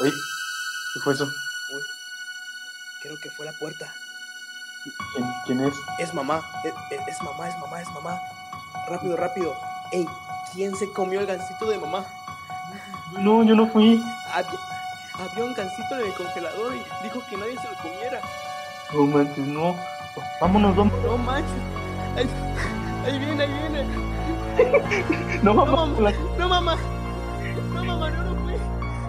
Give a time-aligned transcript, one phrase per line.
[0.00, 0.12] Oye,
[0.94, 1.24] ¿qué fue eso?
[1.24, 1.82] Uy,
[3.02, 3.92] creo que fue la puerta.
[5.14, 5.74] ¿Quién, quién es?
[5.98, 8.20] Es mamá, es, mamá, es mamá, es mamá.
[8.88, 9.54] Rápido, rápido.
[9.92, 10.06] Ey,
[10.54, 12.04] ¿quién se comió el gansito de mamá?
[13.18, 14.02] No, yo no fui.
[14.32, 14.58] Había,
[15.18, 18.20] había un gansito en el congelador y dijo que nadie se lo comiera.
[18.94, 19.76] No manches, no.
[20.40, 21.04] Vámonos, vámonos.
[21.04, 21.52] No manches.
[22.16, 22.30] Ahí,
[23.04, 24.10] ahí viene, ahí viene.
[25.42, 25.98] No, No, vamos.
[26.00, 26.12] mamá.
[26.38, 26.76] No, mamá.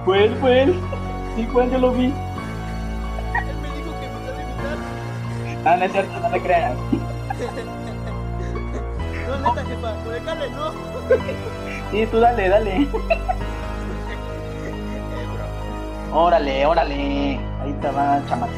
[0.06, 0.80] Fue él, fue él.
[1.36, 2.06] Sí, fue él, yo lo vi.
[2.06, 2.14] Él
[3.62, 4.78] me dijo que mitad y mitad.
[5.66, 6.78] Ah, no es cierto, no le creas.
[9.28, 10.72] No, neta, jefa, por dejarle, no.
[11.92, 12.88] Sí, tú dale, dale.
[15.14, 15.28] Eh,
[16.12, 16.20] bro.
[16.20, 17.40] Órale, órale.
[17.62, 18.52] Ahí te va, chamaco.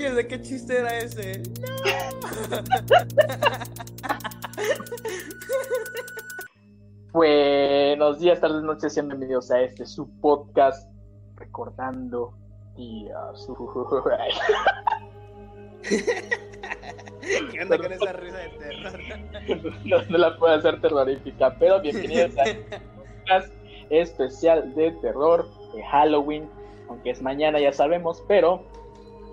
[0.00, 1.42] Oye, ¿de qué chiste era ese?
[7.12, 10.90] Buenos días, tardes, noches, sean bienvenidos a este su podcast
[11.36, 12.32] recordando
[12.78, 13.46] días.
[15.82, 18.98] ¿Qué onda con esa risa de terror?
[19.84, 23.52] no, no la puedo hacer terrorífica, pero bienvenidos a este podcast
[23.90, 26.48] especial de terror de Halloween,
[26.88, 28.64] aunque es mañana ya sabemos, pero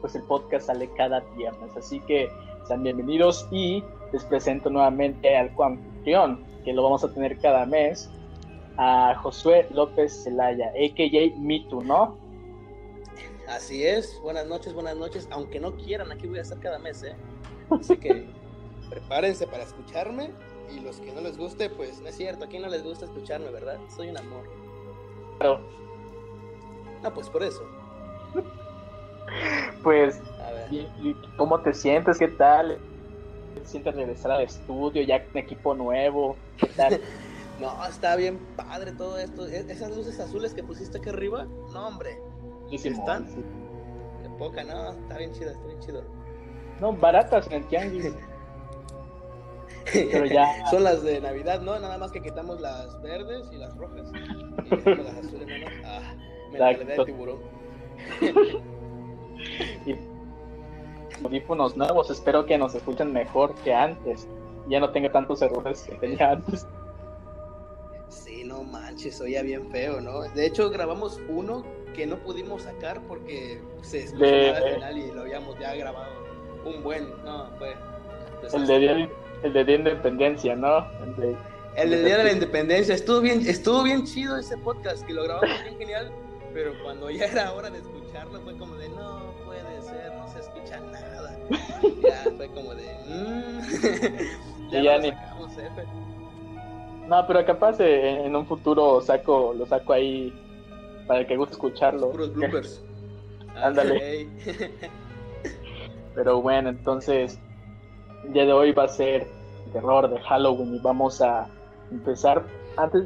[0.08, 2.32] pues el podcast sale cada viernes, así que
[2.66, 8.10] sean bienvenidos y les presento nuevamente al coanfitrión, que lo vamos a tener cada mes,
[8.78, 11.38] a Josué López Zelaya, a.k.a.
[11.38, 12.18] Mitu, ¿no?
[13.50, 15.28] Así es, buenas noches, buenas noches.
[15.30, 17.14] Aunque no quieran, aquí voy a estar cada mes, ¿eh?
[17.70, 18.30] Así que
[18.90, 20.32] prepárense para escucharme.
[20.74, 22.46] Y los que no les guste, pues no es cierto.
[22.46, 23.78] A quien no les gusta escucharme, ¿verdad?
[23.94, 24.46] Soy un amor.
[25.40, 25.60] Claro.
[27.04, 27.62] Ah, pues por eso.
[29.84, 30.74] Pues, A ver.
[30.74, 32.18] ¿y- y ¿cómo te sientes?
[32.18, 32.78] ¿Qué tal?
[33.56, 36.38] ¿Te sientes regresar al estudio, ya con equipo nuevo?
[36.58, 37.02] ¿Qué tal?
[37.60, 39.48] No, está bien padre todo esto.
[39.48, 42.20] E- Esas luces azules que pusiste aquí arriba, no, hombre.
[42.72, 43.28] ¿Están?
[43.28, 43.44] sí.
[44.22, 44.92] Qué poca, no.
[44.92, 46.04] Está bien chido, está bien chido.
[46.80, 48.14] No, baratas en el tianguis.
[49.92, 50.68] Pero ya.
[50.70, 51.80] Son las de Navidad, ¿no?
[51.80, 54.08] Nada más que quitamos las verdes y las rojas.
[54.66, 54.70] Y
[55.04, 55.68] las azules, ¿no?
[55.84, 56.14] Ah,
[56.52, 57.40] me la de tiburón.
[59.86, 59.96] Y
[61.24, 64.28] audífonos nuevos, espero que nos escuchen mejor que antes.
[64.70, 66.68] Ya no tenga tantos errores que tenía antes.
[68.10, 70.22] Sí, no manches, oía bien feo, ¿no?
[70.22, 71.64] De hecho, grabamos uno
[71.96, 76.12] que no pudimos sacar porque se escuchó De- al final y lo habíamos ya grabado.
[76.66, 77.76] Un buen, no, fue.
[78.54, 79.10] El de día,
[79.44, 80.86] el de día de independencia, ¿no?
[81.04, 81.38] El de-
[81.76, 82.96] El del Día de la Independencia.
[82.96, 86.12] Estuvo bien, estuvo bien chido ese podcast, que lo grabamos bien genial,
[86.54, 90.40] pero cuando ya era hora de escucharlo fue como de, no puede ser, no se
[90.40, 91.38] escucha nada.
[92.02, 94.70] Ya fue como de, mmm.
[94.72, 95.84] ya, ya ni- sacamos, F.
[97.08, 100.34] No, pero capaz eh, en un futuro saco, lo saco ahí
[101.08, 102.12] para el que guste escucharlo.
[102.12, 102.82] Puros bloopers.
[103.56, 104.28] Ándale.
[106.16, 107.40] Pero bueno, entonces
[108.26, 109.28] el día de hoy va a ser
[109.72, 111.48] terror de Halloween y vamos a
[111.92, 112.44] empezar
[112.76, 113.04] antes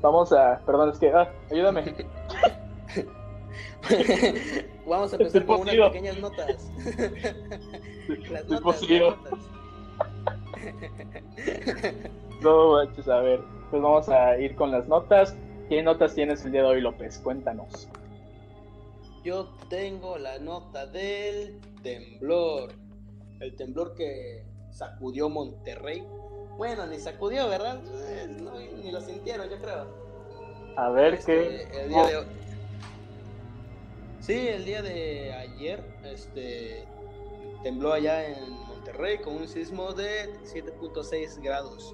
[0.00, 1.94] vamos a perdón es que ah, ayúdame
[4.86, 6.70] Vamos a empezar con unas pequeñas notas.
[8.30, 9.32] Las notas, las notas.
[12.42, 13.40] no manches, a ver
[13.70, 15.36] pues vamos a ir con las notas
[15.68, 17.18] ¿qué notas tienes el día de hoy López?
[17.18, 17.88] cuéntanos
[19.24, 22.72] Yo tengo la nota del temblor.
[23.40, 26.02] El temblor que sacudió Monterrey.
[26.56, 27.80] Bueno, ni sacudió, ¿verdad?
[28.08, 29.86] Eh, no, ni lo sintieron, yo creo.
[30.76, 32.26] a ver Este, qué el día de
[34.20, 36.84] Sí, el día de ayer, este,
[37.64, 41.92] tembló allá en Monterrey con un sismo de 7.6 grados.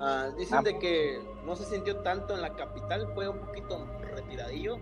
[0.00, 0.62] Ah, dicen Ah.
[0.62, 4.76] de que no se sintió tanto en la capital, fue un poquito retiradillo,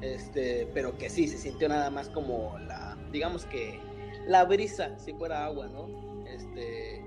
[0.00, 3.80] este, pero que sí, se sintió nada más como la, digamos que
[4.26, 6.24] la brisa, si fuera agua, ¿no?
[6.26, 7.04] Este,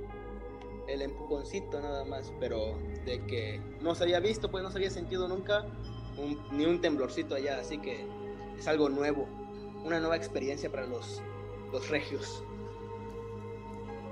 [0.94, 4.90] el empujoncito nada más, pero de que no se había visto, pues no se había
[4.90, 5.66] sentido nunca
[6.18, 8.06] un- ni un temblorcito allá, así que
[8.58, 9.28] es algo nuevo,
[9.86, 11.22] una nueva experiencia para los,
[11.72, 12.44] los regios.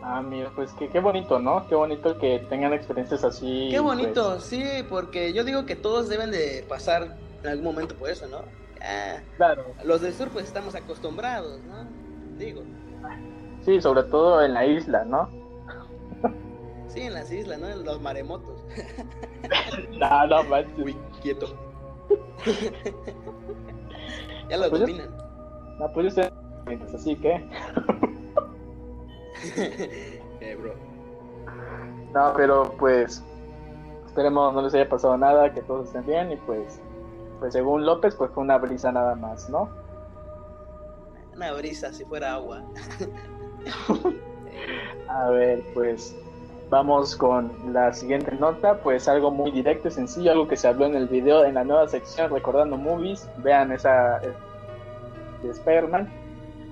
[0.04, 1.68] ah mira pues qué, qué bonito ¿no?
[1.68, 6.08] qué bonito que tengan experiencias así Qué pues, bonito, sí, porque yo digo que todos
[6.08, 8.42] deben de pasar en algún momento por eso, ¿no?
[8.82, 11.86] Ah, claro los del sur pues estamos acostumbrados, ¿no?
[12.38, 12.62] Digo,
[13.66, 15.30] sí sobre todo en la isla ¿no?
[16.98, 17.68] Sí, en las islas, ¿no?
[17.68, 18.64] En los maremotos.
[20.00, 21.48] no no manches Uy, quieto.
[24.50, 25.16] ya lo Pues yo- dominan.
[25.80, 26.34] No, pues usted,
[26.96, 27.36] así que.
[30.42, 30.74] eh, bro.
[32.14, 33.24] No, pero pues.
[34.08, 36.82] Esperemos no les haya pasado nada, que todos estén bien y pues.
[37.40, 39.70] Pues según López, pues fue una brisa nada más, ¿no?
[41.36, 42.64] Una brisa si fuera agua.
[45.08, 46.16] A ver, pues
[46.69, 50.86] vamos con la siguiente nota, pues algo muy directo y sencillo, algo que se habló
[50.86, 54.34] en el video en la nueva sección Recordando Movies, vean esa eh,
[55.44, 56.10] de Spider-Man.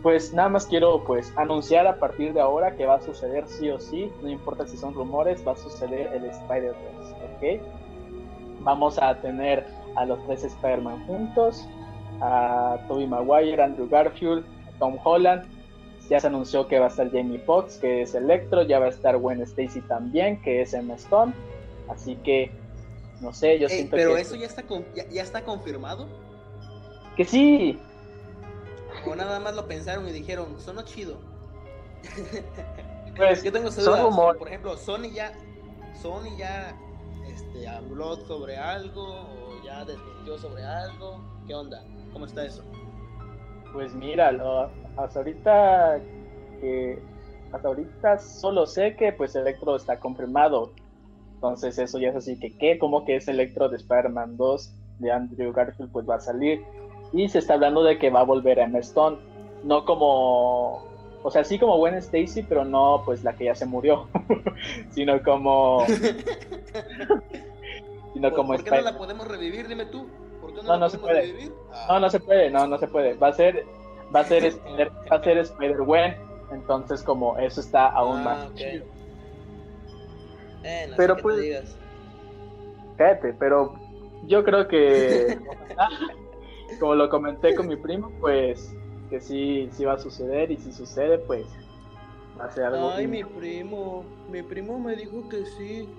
[0.01, 3.69] Pues nada más quiero pues anunciar a partir de ahora que va a suceder sí
[3.69, 7.61] o sí, no importa si son rumores, va a suceder el Spider-Verse, ¿ok?
[8.61, 9.65] Vamos a tener
[9.95, 11.67] a los tres Spider-Man juntos,
[12.21, 14.45] a Tobey Maguire, Andrew Garfield,
[14.77, 15.43] Tom Holland,
[16.09, 18.89] ya se anunció que va a estar Jamie Foxx, que es Electro, ya va a
[18.89, 21.33] estar Gwen Stacy también, que es Emma Stone.
[21.89, 22.51] Así que,
[23.21, 26.07] no sé, yo Ey, siento pero que, eso ya está, con- ya, ya está confirmado.
[27.15, 27.79] que sí.
[29.05, 31.17] O nada más lo pensaron y dijeron, sonó chido.
[33.15, 34.37] Pues, Yo tengo dudas.
[34.37, 35.31] Por ejemplo, Sony ya,
[36.01, 36.75] Sony ya
[37.27, 41.19] este, habló sobre algo o ya desmintió sobre algo.
[41.47, 41.83] ¿Qué onda?
[42.13, 42.63] ¿Cómo está eso?
[43.75, 45.99] Pues mira, lo- hasta ahorita
[46.61, 46.97] que
[47.51, 50.71] hasta ahorita solo sé que pues Electro está confirmado.
[51.35, 55.11] Entonces eso ya es así que qué, como que es Electro de Spider-Man 2 de
[55.11, 56.63] Andrew Garfield pues va a salir
[57.11, 59.17] y se está hablando de que va a volver a Emma Stone,
[59.63, 60.81] no como
[61.21, 64.07] o sea, sí como Gwen Stacy, pero no pues la que ya se murió,
[64.91, 65.85] sino como
[68.13, 69.67] sino ¿Por, como por qué no la podemos revivir?
[69.67, 70.07] Dime tú.
[70.65, 71.51] ¿Por qué no, No, se puede.
[71.71, 73.13] Ah, No, no se puede, no, no se puede.
[73.15, 73.65] Va a ser,
[74.15, 76.15] va a ser Spider, va a ser Spider-Gwen,
[76.51, 78.85] entonces como eso está aún ah, más chido.
[80.63, 81.77] Eh, no Pero pues- digas.
[82.97, 83.75] Cállate, pero
[84.25, 85.37] yo creo que
[86.79, 88.73] como lo comenté con mi primo, pues
[89.09, 91.45] que sí, sí va a suceder y si sucede, pues
[92.39, 92.91] va a ser algo.
[92.91, 94.03] Ay, mi primo.
[94.31, 95.89] Mi primo me dijo que sí.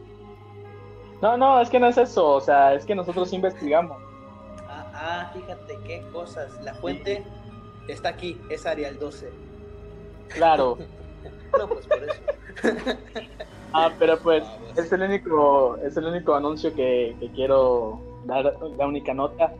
[1.22, 3.96] No, no, es que no es eso, o sea, es que nosotros investigamos.
[4.98, 6.58] Ah, fíjate qué cosas.
[6.64, 7.22] La fuente
[7.88, 9.30] está aquí, es Arial 12.
[10.28, 10.78] Claro.
[11.58, 12.20] No, pues por eso.
[13.72, 14.86] Ah, pero pues Ah, pues.
[14.86, 18.44] es el único, es el único anuncio que, que quiero dar,
[18.76, 19.52] la única nota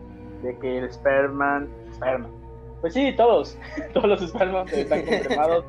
[0.42, 2.30] de que el Spider-Man, Spider-Man,
[2.80, 3.56] pues sí, todos,
[3.94, 5.64] todos los Spider-Man están confirmados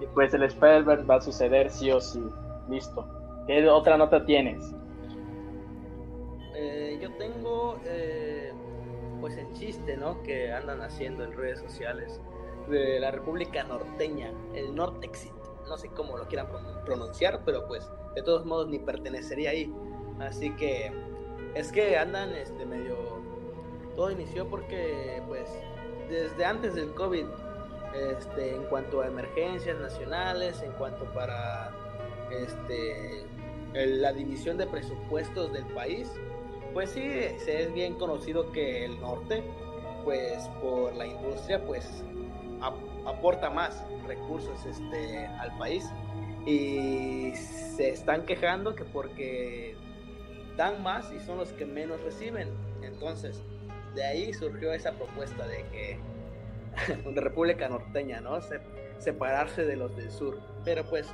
[0.00, 2.22] y pues el Spider-Man va a suceder sí o sí,
[2.70, 3.04] listo.
[3.46, 4.72] ¿Qué otra nota tienes?
[6.54, 8.27] Eh, yo tengo eh,
[9.20, 10.22] pues el chiste, ¿no?
[10.22, 12.20] Que andan haciendo en redes sociales
[12.68, 15.32] de la República Norteña, el Nortexit.
[15.68, 19.72] No sé cómo lo quieran pron- pronunciar, pero pues de todos modos ni pertenecería ahí.
[20.20, 20.92] Así que
[21.54, 22.96] es que andan este medio
[23.96, 25.48] todo inició porque pues
[26.08, 27.26] desde antes del COVID
[27.94, 31.70] este en cuanto a emergencias nacionales, en cuanto para
[32.30, 33.24] este
[33.74, 36.10] la división de presupuestos del país,
[36.78, 39.42] pues sí, es bien conocido que el norte,
[40.04, 42.04] pues por la industria, pues
[42.60, 45.90] ap- aporta más recursos este, al país
[46.46, 49.74] y se están quejando que porque
[50.56, 52.48] dan más y son los que menos reciben.
[52.82, 53.42] Entonces,
[53.96, 55.98] de ahí surgió esa propuesta de que
[57.20, 58.40] República Norteña, ¿no?
[58.40, 58.60] Se-
[58.98, 60.38] separarse de los del sur.
[60.64, 61.08] Pero pues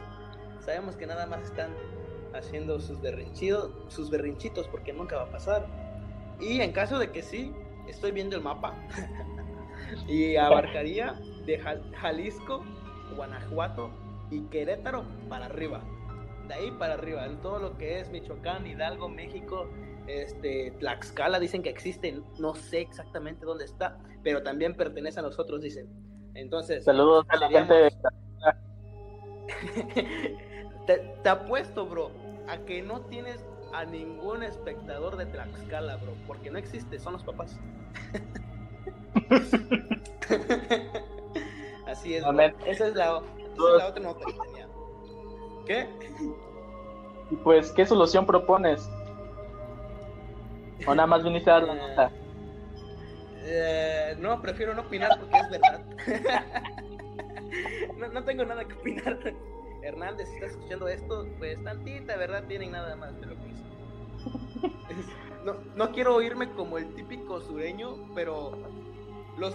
[0.61, 1.71] sabemos que nada más están
[2.35, 5.67] haciendo sus berrinchidos, sus berrinchitos porque nunca va a pasar.
[6.41, 7.53] Y en caso de que sí,
[7.89, 8.75] estoy viendo el mapa
[10.09, 12.65] y abarcaría de Jal- Jalisco,
[13.17, 13.91] Guanajuato
[14.31, 15.83] y Querétaro para arriba.
[16.49, 19.67] De ahí para arriba, en todo lo que es Michoacán, Hidalgo, México,
[20.07, 25.63] este, Tlaxcala dicen que existe, no sé exactamente dónde está, pero también pertenece a nosotros,
[25.63, 25.89] dicen.
[26.35, 27.93] Entonces, Saludos a la gente de...
[30.87, 32.11] te, te apuesto, bro,
[32.49, 37.23] a que no tienes a ningún espectador de Tlaxcala, bro, porque no existe, son los
[37.25, 37.59] papás.
[41.87, 42.41] Así es, bro.
[42.41, 43.23] Esa es la, esa es la
[43.89, 44.69] otra nota que tenía.
[45.67, 45.89] ¿Qué?
[47.31, 48.87] Y pues, ¿qué solución propones?
[50.87, 52.11] ¿O nada más viniste a dar la nota?
[53.47, 55.81] Eh, no, prefiero no opinar porque es verdad.
[57.97, 59.19] no, no tengo nada que opinar.
[59.85, 63.53] Hernández, si estás escuchando esto, pues tantita verdad tienen nada más, pero pues.
[64.99, 68.53] es- no, no quiero oírme como el típico sureño, pero
[69.37, 69.55] los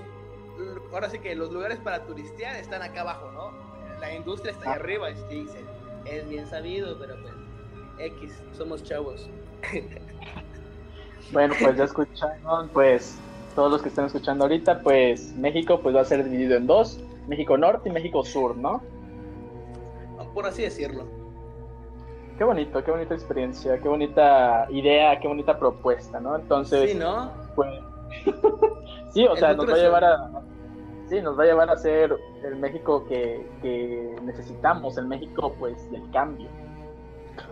[0.94, 3.52] ahora sí que los lugares para turistear están acá abajo, ¿no?
[4.00, 4.80] La industria está ahí Ah.
[4.80, 7.34] arriba, sí, se- es bien sabido, pero pues
[8.14, 9.30] X, somos chavos.
[11.32, 13.16] Bueno, pues ya escucharon, pues
[13.56, 17.00] todos los que están escuchando ahorita, pues México pues va a ser dividido en dos,
[17.28, 18.82] México Norte y México Sur, ¿no?
[20.34, 21.06] Por así decirlo.
[22.38, 26.38] Qué bonito, qué bonita experiencia, qué bonita idea, qué bonita propuesta, ¿no?
[26.38, 27.34] Entonces, sí, ¿no?
[27.56, 27.70] Pues,
[29.14, 30.42] sí, o sea, nos va a llevar a
[31.10, 35.92] sí, nos va a llevar a ser el México que, que necesitamos, el México pues
[35.92, 36.48] del cambio.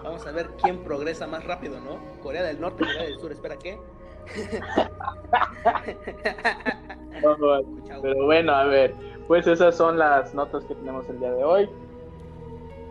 [0.04, 2.00] Vamos a ver quién progresa más rápido, ¿no?
[2.22, 3.80] Corea del Norte, Corea del Sur, espera, ¿qué?
[8.02, 8.94] pero bueno, a ver,
[9.28, 11.70] pues esas son las notas que tenemos el día de hoy.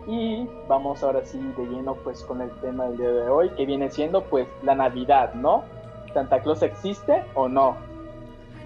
[0.07, 3.67] Y vamos ahora sí de lleno pues con el tema del día de hoy, que
[3.67, 5.65] viene siendo pues la Navidad, ¿no?
[6.15, 7.77] ¿Santa Claus existe o no?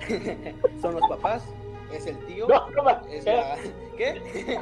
[0.81, 1.45] ¿Son los papás?
[1.93, 2.47] ¿Es el tío?
[2.47, 3.57] No, no, ¿Es la...
[3.97, 4.11] ¿Qué?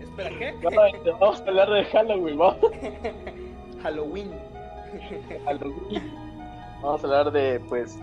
[0.00, 0.52] Espera, ¿qué?
[0.62, 2.56] No, vamos a hablar de Halloween, ¿no?
[3.82, 4.30] Halloween.
[5.46, 6.12] Halloween.
[6.82, 7.98] Vamos a hablar de, pues,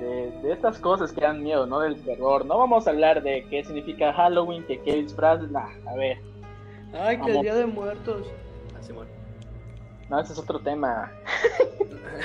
[0.00, 1.80] de, de, estas cosas que dan miedo, ¿no?
[1.80, 2.44] Del terror.
[2.44, 6.18] No vamos a hablar de qué significa Halloween, que qué disfraz, nah, a ver.
[6.92, 8.26] Ay, que el Día de Muertos.
[8.76, 9.06] Ah, Simón.
[10.10, 11.10] No, ese es otro tema.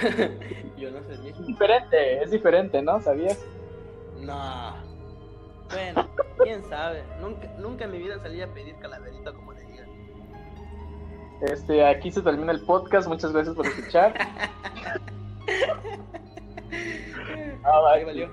[0.77, 1.41] Yo no sé mismo.
[1.41, 3.00] Es diferente, es diferente, ¿no?
[3.01, 3.43] ¿Sabías?
[4.19, 4.75] No.
[5.71, 6.07] Bueno,
[6.43, 7.03] quién sabe.
[7.21, 9.88] Nunca, nunca en mi vida salí a pedir calaverita como le digan.
[11.41, 13.07] Este, aquí se termina el podcast.
[13.07, 14.13] Muchas gracias por escuchar.
[17.63, 18.05] ah, vale.
[18.05, 18.29] valió.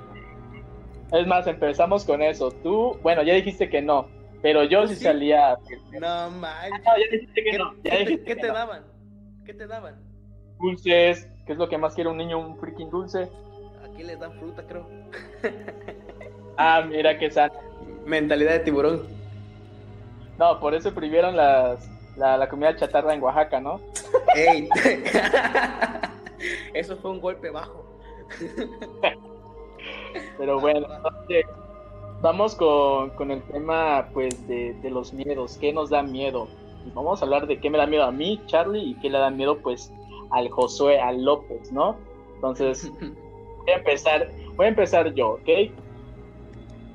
[1.13, 2.51] Es más, empezamos con eso.
[2.51, 4.09] Tú, bueno, ya dijiste que no,
[4.45, 5.57] pero yo sí, sí salía.
[5.99, 6.85] No manches.
[6.85, 7.75] No, ya dijiste que ¿Qué, no.
[7.77, 8.55] Ya ¿qué, te, dijiste ¿qué que te no.
[8.55, 8.85] daban?
[9.47, 9.95] ¿Qué te daban?
[10.61, 12.39] Dulces, ¿qué es lo que más quiere un niño?
[12.39, 13.31] Un freaking dulce.
[13.83, 14.87] Aquí les dan fruta, creo.
[16.57, 17.53] Ah, mira qué sano.
[18.07, 19.09] Mentalidad de tiburón.
[20.39, 23.81] No, por eso prohibieron las, la, la comida chatarra en Oaxaca, ¿no?
[24.37, 24.69] ¡Ey!
[26.75, 27.99] Eso fue un golpe bajo.
[30.39, 31.45] Pero bueno, entonces,
[32.25, 36.49] vamos con, con el tema pues de, de, los miedos, ¿qué nos da miedo?
[36.87, 39.19] Y vamos a hablar de qué me da miedo a mí, Charlie, y qué le
[39.19, 39.93] da miedo pues
[40.31, 41.97] al Josué, al López, ¿no?
[42.37, 45.49] Entonces, voy a empezar, voy a empezar yo, ¿ok?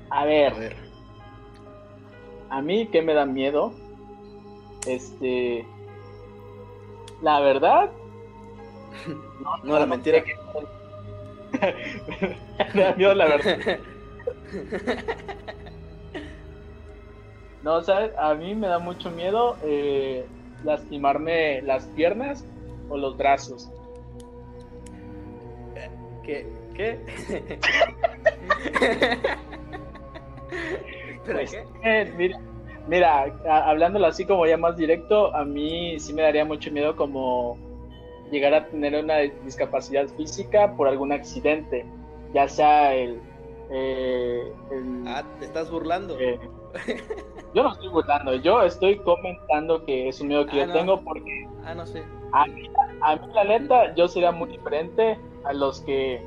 [0.10, 0.76] A ver, A ver.
[2.50, 3.72] a mí qué me da miedo,
[4.88, 5.64] este,
[7.22, 7.92] la verdad,
[9.64, 10.24] No, la mentira.
[12.74, 13.80] me da miedo la verdad.
[17.62, 18.12] No, ¿sabes?
[18.18, 20.25] A mí me da mucho miedo eh,
[20.63, 22.46] lastimarme las piernas
[22.88, 23.70] o los brazos.
[26.24, 26.48] ¿Qué?
[26.74, 27.03] ¿Qué?
[30.50, 31.63] ¿Espera Pues, qué?
[31.84, 32.39] eh, mira,
[32.88, 36.96] mira, a- hablándolo así como ya más directo, a mí sí me daría mucho miedo
[36.96, 37.58] como
[38.32, 41.86] llegar a tener una discapacidad física por algún accidente,
[42.34, 43.20] ya sea el...
[43.70, 46.18] eh, el- Ah, te estás burlando.
[46.20, 46.40] eh,
[47.54, 50.74] yo no estoy burlando, yo estoy comentando que es un miedo que Ah, yo no.
[50.74, 52.06] tengo porque Ah, no sé.
[52.32, 52.64] a mí,
[53.02, 56.22] a mí, la neta, yo sería muy diferente a los que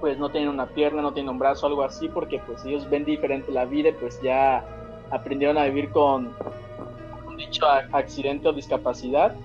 [0.00, 3.04] pues no tienen una pierna, no tienen un brazo, algo así, porque pues ellos ven
[3.04, 4.64] diferente la vida y pues ya
[5.10, 6.34] aprendieron a vivir con
[7.26, 9.36] un dicho accidente o discapacidad,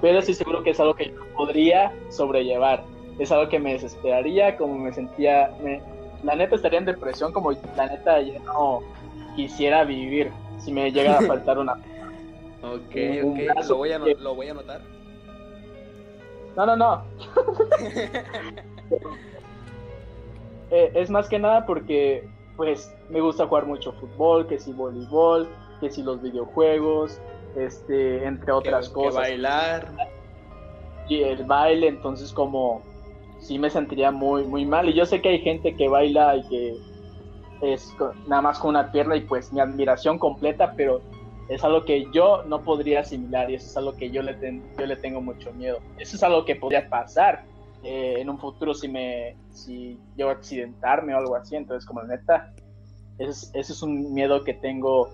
[0.00, 2.82] pero sí seguro que es algo que yo podría sobrellevar,
[3.18, 5.82] es algo que me desesperaría, como me sentía, me-
[6.24, 8.80] la neta estaría en depresión, como la neta ya no
[9.36, 11.74] quisiera vivir si me llega a faltar una
[12.62, 13.66] Ok, Un ok.
[13.68, 14.80] Lo voy a, que- lo voy a anotar.
[16.56, 17.02] No, no, no.
[20.70, 22.26] Eh, es más que nada porque,
[22.56, 25.48] pues, me gusta jugar mucho fútbol, que si voleibol,
[25.80, 27.20] que si los videojuegos,
[27.54, 29.14] este, entre otras que, que cosas.
[29.14, 29.92] bailar.
[31.08, 32.82] Y el baile, entonces como,
[33.44, 34.88] sí me sentiría muy, muy mal.
[34.88, 36.74] Y yo sé que hay gente que baila y que
[37.60, 37.88] es
[38.26, 41.00] nada más con una pierna y pues mi admiración completa, pero
[41.48, 44.64] es algo que yo no podría asimilar y eso es algo que yo le, ten-
[44.78, 45.78] yo le tengo mucho miedo.
[45.98, 47.44] Eso es algo que podría pasar
[47.82, 51.54] eh, en un futuro si me si yo accidentarme o algo así.
[51.56, 52.50] Entonces, como neta,
[53.18, 55.08] ese es, es un miedo que tengo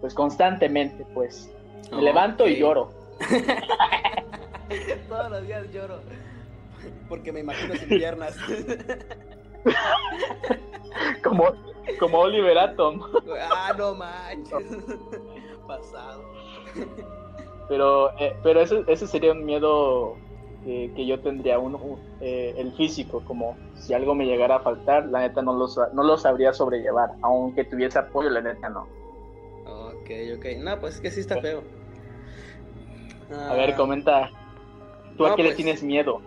[0.00, 1.50] pues constantemente, pues.
[1.92, 2.90] Me levanto y lloro.
[5.08, 6.00] Todos los días lloro.
[7.08, 8.36] Porque me imagino sin piernas.
[11.22, 11.52] Como,
[11.98, 13.00] como Oliver Atom.
[13.50, 14.76] ah, no manches.
[15.66, 16.22] Pasado.
[17.68, 20.16] Pero, eh, pero ese, ese sería un miedo
[20.64, 24.60] que, que yo tendría, un, un- eh, el físico, como si algo me llegara a
[24.60, 28.86] faltar, la neta no lo, no lo sabría sobrellevar, aunque tuviese apoyo, la neta no.
[29.66, 30.44] Ok, ok.
[30.62, 31.62] No, pues es que sí está feo.
[33.48, 34.30] A ver, Ah, comenta,
[35.16, 36.20] ¿tú a qué le pues- tienes miedo?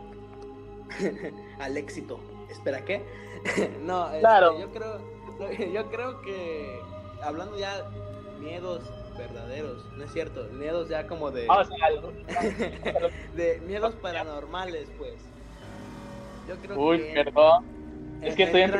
[1.60, 2.20] al éxito.
[2.50, 3.04] Espera, ¿qué?
[3.82, 4.60] no, este, Claro.
[4.60, 5.00] yo creo,
[5.74, 6.80] yo creo que
[7.22, 7.90] hablando ya
[8.40, 8.82] miedos
[9.18, 12.12] verdaderos, no es cierto, miedos ya como de, Ah, o sea, algo-
[13.36, 15.16] de miedos paranormales, pues.
[16.48, 17.66] Yo creo Uy, que perdón.
[18.22, 18.72] Es que estoy en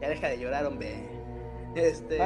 [0.00, 1.08] ya deja de llorar, hombre.
[1.74, 2.18] Este.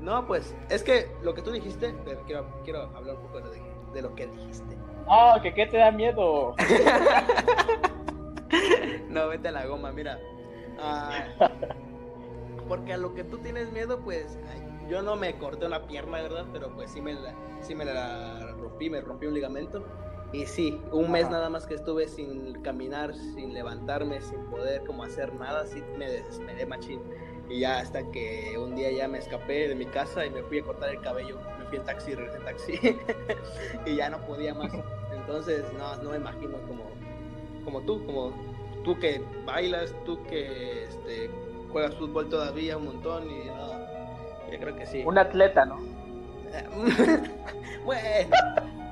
[0.00, 3.60] No, pues, es que lo que tú dijiste, pero quiero, quiero hablar un poco de,
[3.94, 4.76] de lo que dijiste.
[5.06, 6.54] No, que qué te da miedo.
[9.08, 10.18] No, vete a la goma, mira.
[10.78, 11.26] Ah,
[12.66, 14.38] porque a lo que tú tienes miedo, pues
[14.88, 16.46] yo no me corté una pierna, ¿verdad?
[16.52, 19.84] Pero pues sí me la, sí me la rompí, me rompí un ligamento.
[20.32, 25.04] Y sí, un mes nada más que estuve sin caminar, sin levantarme, sin poder como
[25.04, 27.02] hacer nada, sí me desesperé machín.
[27.52, 30.60] Y ya hasta que un día ya me escapé de mi casa y me fui
[30.60, 32.74] a cortar el cabello, me fui en taxi, regresé en taxi
[33.86, 34.72] y ya no podía más.
[35.12, 36.84] Entonces, no, no me imagino como,
[37.62, 38.32] como tú, como
[38.84, 41.30] tú que bailas, tú que este,
[41.70, 43.72] juegas fútbol todavía un montón y no,
[44.50, 45.02] yo creo que sí.
[45.04, 45.76] Un atleta, ¿no?
[47.84, 48.34] bueno,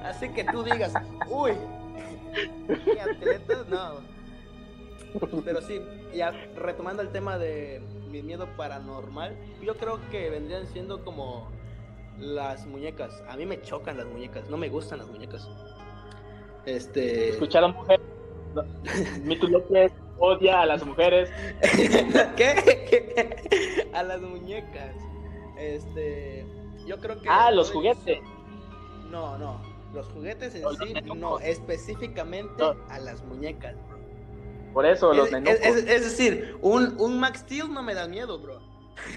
[0.05, 0.93] así que tú digas,
[1.31, 1.53] uy,
[3.01, 4.01] atleta, no.
[5.47, 5.81] Pero sí,
[6.15, 11.49] ya retomando el tema de mi miedo paranormal, yo creo que vendrían siendo como
[12.19, 13.23] las muñecas.
[13.29, 15.49] A mí me chocan las muñecas, no me gustan las muñecas.
[16.67, 17.31] Este.
[17.31, 18.05] Escucharon mujeres.
[18.55, 18.65] No.
[19.25, 21.31] Mito López odia a las mujeres.
[22.37, 23.89] ¿Qué?
[23.95, 24.95] A las muñecas.
[25.59, 26.47] Este.
[26.87, 27.29] Yo creo que.
[27.29, 28.21] Ah, los juguetes.
[29.11, 29.61] No, no.
[29.95, 31.39] Los juguetes en Los sí, no.
[31.41, 32.77] Específicamente No.
[32.89, 33.75] a las muñecas.
[34.73, 35.55] Por eso, los nenucos.
[35.61, 38.61] es- es- es decir, un, un Max Steel no me da miedo, bro.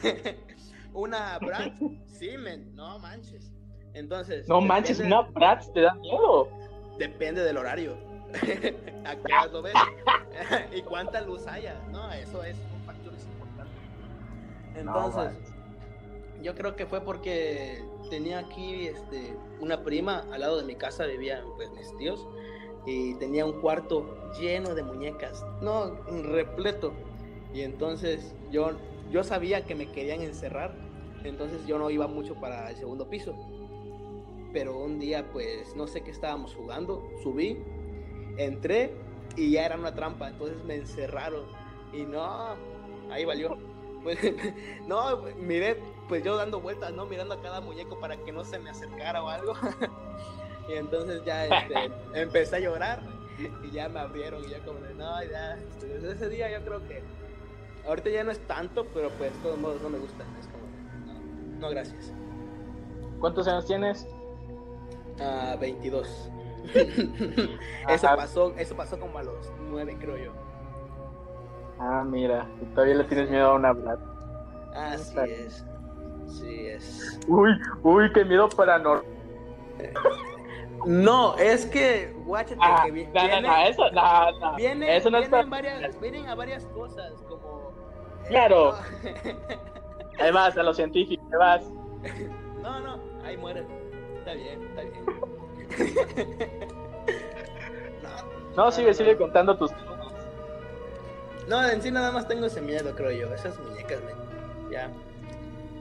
[0.94, 1.72] Una Brad,
[2.08, 3.52] sí, men, no manches.
[3.94, 4.48] Entonces.
[4.48, 6.50] no manches, depende- una Bratz te da miedo.
[6.98, 7.98] Depende del horario.
[9.06, 9.74] ¿A qué horas lo ves?
[10.76, 11.80] ¿Y cuánta luz haya?
[11.92, 13.72] No, eso es un factor importante.
[14.76, 15.54] Entonces,
[16.42, 21.06] yo creo que fue porque tenía aquí este, una prima al lado de mi casa,
[21.06, 22.28] vivían pues mis tíos,
[22.86, 26.94] y tenía un cuarto lleno de muñecas, no, repleto.
[27.54, 28.72] Y entonces yo,
[29.12, 30.76] yo sabía que me querían encerrar,
[31.24, 33.36] entonces yo no iba mucho para el segundo piso.
[34.52, 37.58] Pero un día, pues, no sé qué estábamos jugando, subí,
[38.38, 38.94] entré
[39.36, 41.46] y ya era una trampa, entonces me encerraron.
[41.92, 42.56] Y no,
[43.10, 43.58] ahí valió.
[44.04, 44.20] Pues,
[44.88, 47.06] no, miré, pues yo dando vueltas, ¿no?
[47.06, 49.54] Mirando a cada muñeco para que no se me acercara o algo.
[50.68, 53.00] y entonces ya este, empecé a llorar
[53.64, 56.66] y ya me abrieron y ya como de, no, ya, este, desde ese día yo
[56.66, 57.04] creo que,
[57.88, 60.64] ahorita ya no es tanto, pero pues de todos modos no me gusta, es como,
[61.06, 62.14] no, no gracias.
[63.20, 64.08] ¿Cuántos años tienes?
[65.20, 66.30] Ah, 22.
[67.90, 70.32] eso pasó, eso pasó como a los 9 creo yo.
[71.80, 74.02] Ah, mira, y todavía le tienes miedo a una Bratz.
[74.74, 75.66] Así es.
[76.28, 77.20] Sí es.
[77.28, 77.52] Uy,
[77.84, 79.04] uy, qué miedo paranormal.
[80.86, 84.56] No, es que, guáchate Ah, que vi- no, no, viene, no, eso, no, no.
[84.56, 87.72] viene, eso no es vienen, varias, vienen a varias cosas, como...
[88.26, 88.74] eh, Claro.
[88.74, 88.80] no.
[90.20, 91.64] Además, a los científicos, vas.
[92.64, 93.68] No, no, ahí mueren.
[94.20, 95.06] Está bien, está bien.
[98.02, 99.72] no, No, sigue, sigue contando tus.
[101.48, 103.34] No, en sí nada más tengo ese miedo, creo yo.
[103.34, 104.16] Esas muñecas, men,
[104.72, 104.90] ya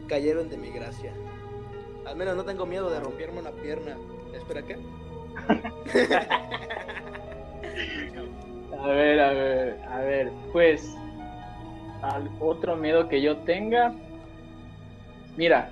[0.09, 1.13] cayeron de mi gracia.
[2.05, 3.97] Al menos no tengo miedo de romperme una pierna.
[4.33, 4.77] Espera, ¿qué?
[8.83, 10.97] A ver, a ver, a ver, pues.
[12.03, 13.95] Al otro miedo que yo tenga.
[15.37, 15.71] Mira,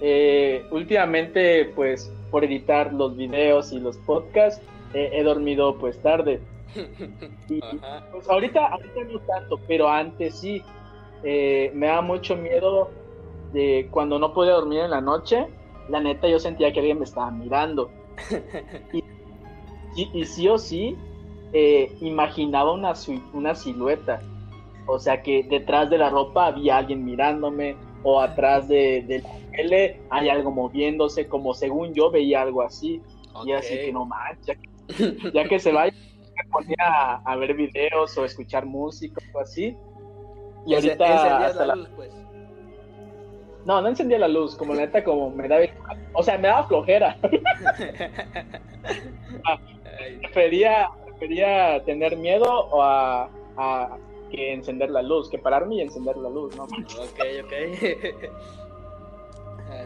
[0.00, 6.40] eh, últimamente, pues, por editar los videos y los podcasts, eh, he dormido pues tarde.
[7.48, 7.60] Y.
[8.12, 10.62] Pues ahorita, ahorita no tanto, pero antes sí.
[11.24, 12.90] Eh, me da mucho miedo
[13.52, 15.48] de cuando no podía dormir en la noche.
[15.88, 17.90] La neta, yo sentía que alguien me estaba mirando.
[18.92, 20.96] Y, y, y sí o sí,
[21.52, 22.92] eh, imaginaba una,
[23.32, 24.20] una silueta.
[24.86, 29.30] O sea que detrás de la ropa había alguien mirándome, o atrás de, de la
[29.52, 33.02] tele hay algo moviéndose, como según yo veía algo así.
[33.44, 34.58] Y así que no manches,
[34.98, 39.40] ya, ya que se vaya, me ponía a, a ver videos o escuchar música o
[39.40, 39.76] así.
[40.66, 42.14] Y Ence- ahorita encendías hasta la pues.
[43.68, 45.66] No, no encendía la luz, como la neta, como me daba...
[46.14, 47.18] O sea, me daba flojera.
[49.44, 49.60] Ay,
[50.22, 53.28] prefería, prefería tener miedo o a,
[53.58, 53.98] a
[54.30, 56.62] que encender la luz, que pararme y encender la luz, ¿no?
[56.64, 57.52] ok, ok.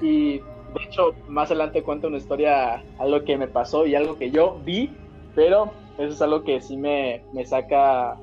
[0.00, 4.30] Y de hecho, más adelante cuento una historia, algo que me pasó y algo que
[4.30, 4.96] yo vi,
[5.34, 8.16] pero Eso es algo que sí me, me saca,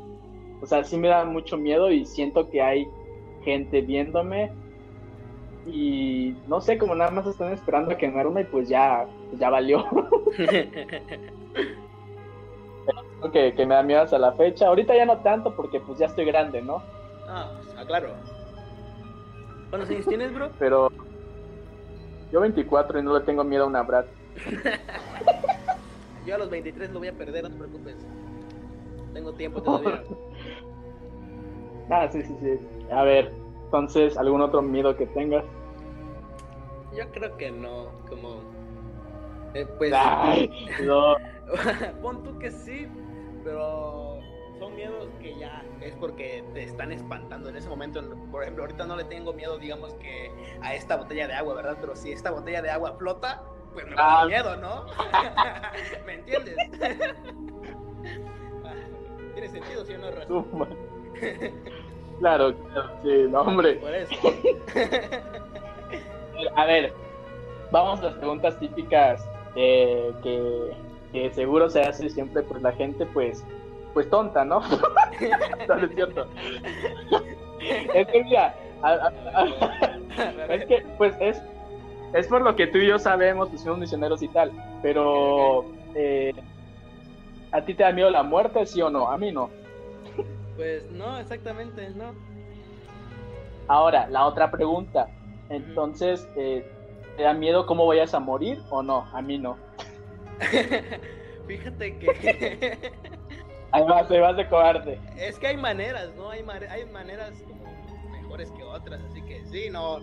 [0.62, 2.88] o sea, sí me da mucho miedo y siento que hay
[3.44, 4.54] gente viéndome
[5.74, 9.50] y no sé, como nada más están esperando a quemarme y pues ya, pues ya
[9.50, 9.86] valió.
[13.32, 14.68] que, que me da miedo hasta la fecha.
[14.68, 16.82] Ahorita ya no tanto porque pues ya estoy grande, ¿no?
[17.28, 18.10] Ah, ah claro.
[19.70, 20.50] ¿Cuántos años tienes, bro?
[20.58, 20.90] Pero
[22.32, 24.06] yo 24 y no le tengo miedo a una Brad.
[26.26, 27.96] yo a los 23 lo voy a perder, no te preocupes.
[29.14, 30.04] Tengo tiempo todavía.
[31.90, 32.60] ah, sí, sí, sí.
[32.92, 33.32] A ver,
[33.66, 35.44] entonces, ¿algún otro miedo que tengas?
[36.96, 38.42] Yo creo que no, como...
[39.54, 39.94] Eh, pues...
[40.84, 41.16] no.
[42.02, 42.88] Pon tú que sí,
[43.44, 44.20] pero
[44.60, 48.02] son miedos que ya es porque te están espantando en ese momento.
[48.32, 51.78] Por ejemplo, ahorita no le tengo miedo, digamos que a esta botella de agua, ¿verdad?
[51.80, 53.42] Pero si esta botella de agua flota,
[53.74, 54.26] pues me da ah.
[54.26, 54.86] miedo, ¿no?
[56.06, 56.56] ¿Me entiendes?
[58.66, 58.74] Ah,
[59.34, 60.46] Tiene sentido, si ¿sí no es razón.
[62.20, 63.74] claro, claro, sí, no, hombre.
[63.76, 64.16] Por eso.
[66.56, 66.94] A ver,
[67.72, 70.74] vamos a las preguntas típicas eh, que
[71.12, 73.44] que seguro se hace siempre pues la gente pues
[73.94, 74.62] pues tonta, ¿no?
[75.68, 76.28] no, es cierto.
[77.94, 78.56] es que mira,
[80.50, 81.42] es que pues es
[82.14, 86.34] es por lo que tú y yo sabemos, pues somos misioneros y tal, pero eh,
[87.52, 89.10] ¿a ti te da miedo la muerte, sí o no?
[89.10, 89.50] A mí no.
[90.56, 92.14] Pues no, exactamente, no.
[93.68, 95.08] Ahora, la otra pregunta.
[95.50, 96.66] Entonces, eh,
[97.18, 99.08] ¿te da miedo cómo vayas a morir o no?
[99.14, 99.58] A mí no.
[101.48, 102.78] Fíjate que.
[103.72, 105.00] ahí vas, ahí vas de cobarde.
[105.18, 106.30] Es que hay maneras, ¿no?
[106.30, 107.64] Hay, hay maneras como
[108.12, 110.00] mejores que otras, así que sí, no.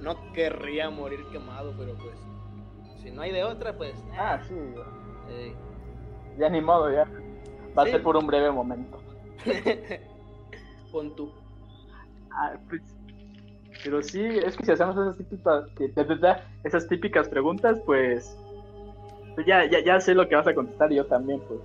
[0.00, 2.18] No querría morir quemado, pero pues.
[3.02, 3.94] Si no hay de otra, pues.
[4.16, 4.54] Ah, sí.
[6.38, 7.08] Ya ni modo, ya.
[7.76, 8.98] Va a ser por un breve momento.
[10.92, 11.32] Pon tú.
[12.30, 12.82] Ah, pues,
[13.84, 15.64] pero sí, es que si hacemos esas típicas,
[16.64, 18.36] esas típicas preguntas, pues
[19.36, 21.60] pues ya, ya, ya sé lo que vas a contestar yo también, pues.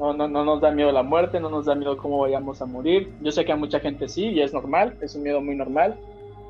[0.00, 2.66] No, no, no nos da miedo la muerte, no nos da miedo cómo vayamos a
[2.66, 3.12] morir.
[3.20, 5.96] Yo sé que a mucha gente sí, y es normal, es un miedo muy normal,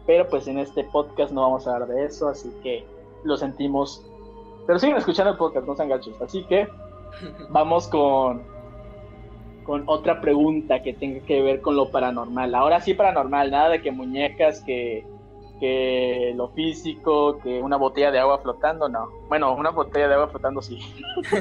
[0.07, 2.85] pero pues en este podcast no vamos a hablar de eso, así que
[3.25, 4.03] lo sentimos.
[4.67, 6.21] Pero siguen escuchando el podcast, no sean gachos.
[6.23, 6.67] Así que
[7.51, 8.43] vamos con,
[9.69, 12.55] con otra pregunta que tenga que ver con lo paranormal.
[12.55, 15.05] Ahora sí paranormal, nada de que muñecas, que
[15.61, 19.11] que lo físico, que una botella de agua flotando, no.
[19.29, 20.79] Bueno, una botella de agua flotando sí.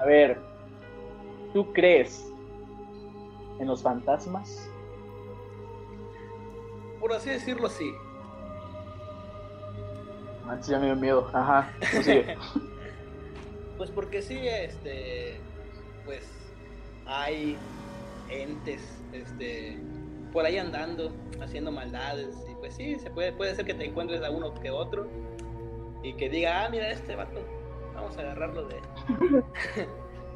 [0.00, 0.40] A ver,
[1.52, 2.28] ¿tú crees
[3.60, 4.68] en los fantasmas?
[6.98, 7.92] Por así decirlo, sí.
[10.48, 11.72] Antes ya me dio miedo, ajá.
[13.76, 15.40] pues porque sí, este,
[16.08, 16.26] pues
[17.06, 17.54] hay
[18.30, 18.80] entes,
[19.12, 19.78] este,
[20.32, 22.34] por ahí andando, haciendo maldades.
[22.50, 25.06] Y pues sí, se puede, puede ser que te encuentres a uno que otro
[26.02, 27.40] y que diga, ah, mira este vato,
[27.94, 28.76] vamos a agarrarlo de...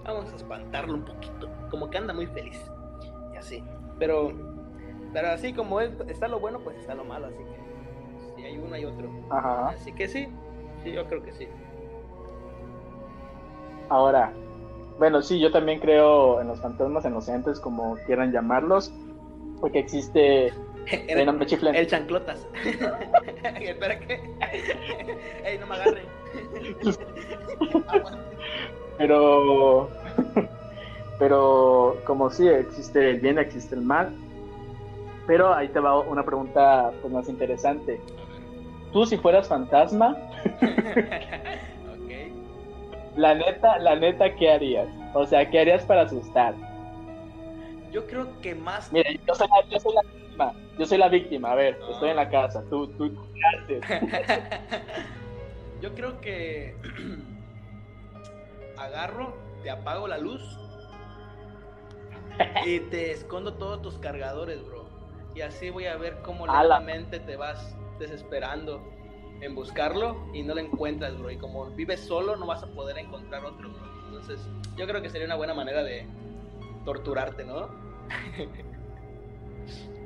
[0.05, 2.61] vamos a espantarlo un poquito, como que anda muy feliz.
[3.33, 3.65] Y así.
[3.99, 4.31] Pero,
[5.15, 8.75] pero así como está lo bueno, pues está lo malo, así que si hay uno
[8.75, 9.11] hay otro.
[9.31, 10.29] Así que sí,
[10.85, 11.49] sí, yo creo que sí.
[13.89, 14.35] Ahora,
[14.99, 18.93] bueno, sí, yo también creo en los fantasmas, en los entes, como quieran llamarlos
[19.63, 20.49] porque existe
[21.09, 22.47] el, nombre el chanclotas.
[23.61, 24.15] Espera que.
[25.45, 26.03] Ey, no me agarre.
[28.99, 29.89] pero.
[31.19, 34.13] Pero como sí, existe el bien, existe el mal.
[35.29, 38.01] Pero ahí te va una pregunta pues, más interesante.
[38.93, 40.17] Tú si fueras fantasma.
[43.17, 44.89] La neta, la neta, ¿qué harías?
[45.15, 46.55] O sea, ¿qué harías para asustar?
[47.91, 48.93] Yo creo que más.
[48.93, 50.53] Mira, yo soy la, yo soy la víctima.
[50.79, 51.53] Yo soy la víctima.
[51.53, 51.91] A ver, ah.
[51.93, 52.63] estoy en la casa.
[52.71, 53.15] Tú, tú,
[53.67, 53.81] ¿qué
[55.83, 56.77] yo creo que
[58.79, 60.59] agarro, te apago la luz
[62.65, 64.87] y te escondo todos tus cargadores, bro.
[65.35, 68.83] Y así voy a ver cómo lentamente te vas desesperando
[69.43, 71.31] en buscarlo y no lo encuentras, bro.
[71.31, 74.07] Y como vives solo, no vas a poder encontrar otro, bro.
[74.07, 76.07] Entonces, yo creo que sería una buena manera de
[76.85, 77.69] torturarte, ¿no?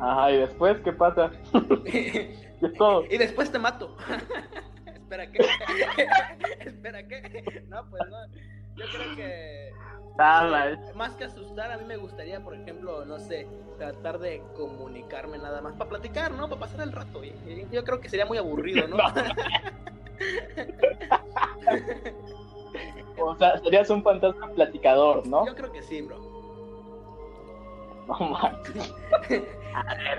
[0.01, 1.31] Ajá, ¿y después qué pasa?
[3.11, 3.97] Y después te mato.
[4.87, 5.39] Espera, ¿qué?
[6.61, 7.65] Espera, ¿qué?
[7.69, 8.27] No, pues no.
[8.77, 9.73] Yo creo que.
[10.95, 13.47] Más que asustar, a mí me gustaría, por ejemplo, no sé,
[13.79, 16.49] tratar de comunicarme nada más para platicar, ¿no?
[16.49, 17.23] Para pasar el rato.
[17.71, 18.97] Yo creo que sería muy aburrido, ¿no?
[23.19, 25.47] O sea, serías un fantasma platicador, ¿no?
[25.47, 26.19] Yo creo que sí, bro.
[28.07, 28.95] No manches.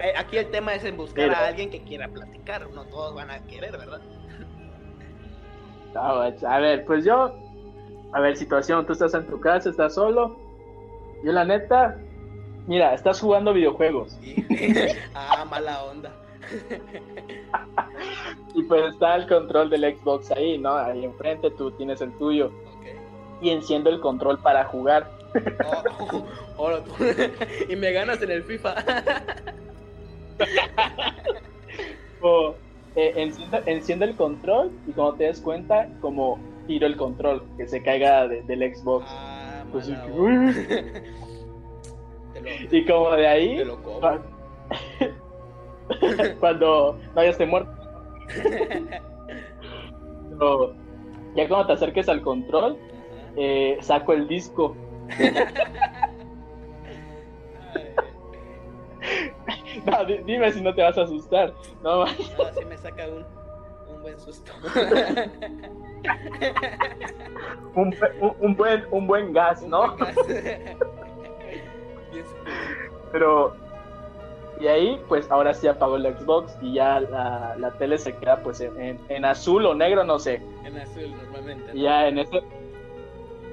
[0.03, 2.69] Eh, Aquí el tema es en buscar a alguien que quiera platicar.
[2.69, 4.01] No todos van a querer, ¿verdad?
[5.95, 7.33] No, a ver, pues yo.
[8.13, 10.37] A ver, situación, tú estás en tu casa, estás solo.
[11.23, 11.97] Yo, la neta.
[12.67, 14.17] Mira, estás jugando videojuegos.
[15.13, 16.11] Ah, mala onda.
[18.53, 20.75] Y pues está el control del Xbox ahí, ¿no?
[20.75, 22.47] Ahí enfrente, tú tienes el tuyo.
[22.47, 22.85] Ok.
[23.41, 25.09] Y enciendo el control para jugar.
[25.65, 26.25] Oh,
[26.57, 26.79] oh, oh,
[27.69, 28.75] y me ganas en el FIFA.
[32.19, 32.55] O,
[32.95, 37.67] eh, enciendo, enciendo el control y cuando te des cuenta, como tiro el control, que
[37.67, 39.06] se caiga de- del Xbox.
[39.10, 39.95] Ah, Pues lo,
[42.71, 43.58] Y como de ahí,
[46.39, 47.71] cuando no hayas muerto,
[50.30, 50.73] pero
[51.36, 52.77] ya cuando te acerques al control,
[53.36, 54.75] eh, saco el disco.
[59.86, 61.53] No, di- dime si no te vas a asustar.
[61.84, 62.12] No, no,
[62.58, 63.25] sí me saca un, un
[64.07, 64.51] buen susto.
[67.75, 69.95] un, bu- un- un buen, un buen gas, ¿no?
[73.11, 73.53] Pero
[74.59, 78.37] y ahí, pues ahora sí apagó el Xbox y ya la, la tele se queda
[78.37, 80.41] pues en, en- en azul o negro, no sé.
[80.63, 81.77] En azul normalmente.
[81.77, 82.41] Ya en ese,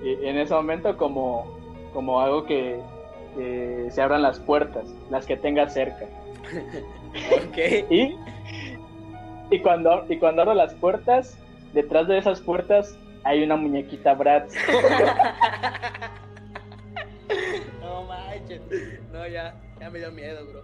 [0.02, 1.46] en ese momento como,
[1.92, 2.80] como algo que,
[3.36, 6.06] que se abran las puertas, las que tenga cerca.
[7.14, 7.56] Ok.
[7.90, 8.16] Y,
[9.50, 11.38] y, cuando, y cuando abro las puertas,
[11.72, 14.54] detrás de esas puertas hay una muñequita Bratz.
[17.80, 18.60] No manches.
[19.12, 20.62] No, ya, ya me dio miedo, bro.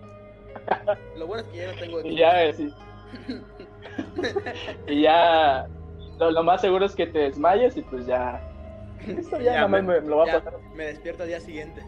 [1.16, 2.72] Lo bueno es que ya no tengo Y ya, eh, sí.
[4.86, 5.66] y ya
[6.18, 8.40] lo, lo más seguro es que te desmayes y pues ya.
[9.06, 10.60] Esto ya, más me, me lo va a ya pasar.
[10.74, 11.82] me despierto al día siguiente.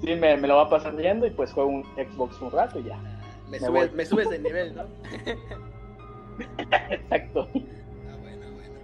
[0.00, 2.78] Sí, me, me lo va a pasar riendo y pues juego un Xbox un rato
[2.78, 2.98] y ya.
[3.50, 4.84] Me, Me subes, me subes de nivel, ¿no?
[6.90, 7.48] Exacto.
[7.54, 8.74] Ah, bueno, bueno.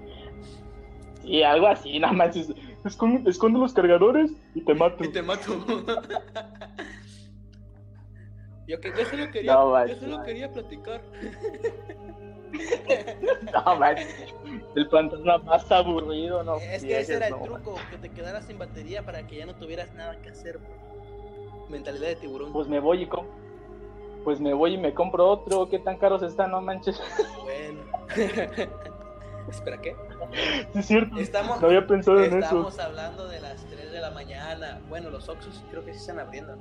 [1.23, 2.35] Y algo así, nada más.
[2.37, 2.53] es-
[2.85, 5.03] Esconde, esconde los cargadores y te mato.
[5.05, 5.65] Y te mato.
[8.67, 11.03] Yo, que, yo solo quería, No, yo solo quería platicar.
[13.53, 14.33] No, manches.
[14.77, 16.57] El fantasma más aburrido, no.
[16.59, 19.47] es que ese era el no, truco, que te quedaras sin batería para que ya
[19.47, 20.59] no tuvieras nada que hacer.
[20.59, 21.67] bro.
[21.69, 22.53] Mentalidad de tiburón.
[22.53, 23.27] Pues me voy y com
[24.25, 25.69] Pues me voy y me compro otro.
[25.69, 26.51] ¿Qué tan caros están?
[26.51, 27.01] No manches.
[27.43, 27.81] Bueno.
[29.49, 29.95] Espera, ¿qué?
[30.73, 31.19] Sí, es cierto.
[31.19, 32.39] Estamos, No había pensado en eso.
[32.39, 34.81] estamos hablando de las 3 de la mañana.
[34.89, 36.57] Bueno, los Oxus creo que sí están abriendo.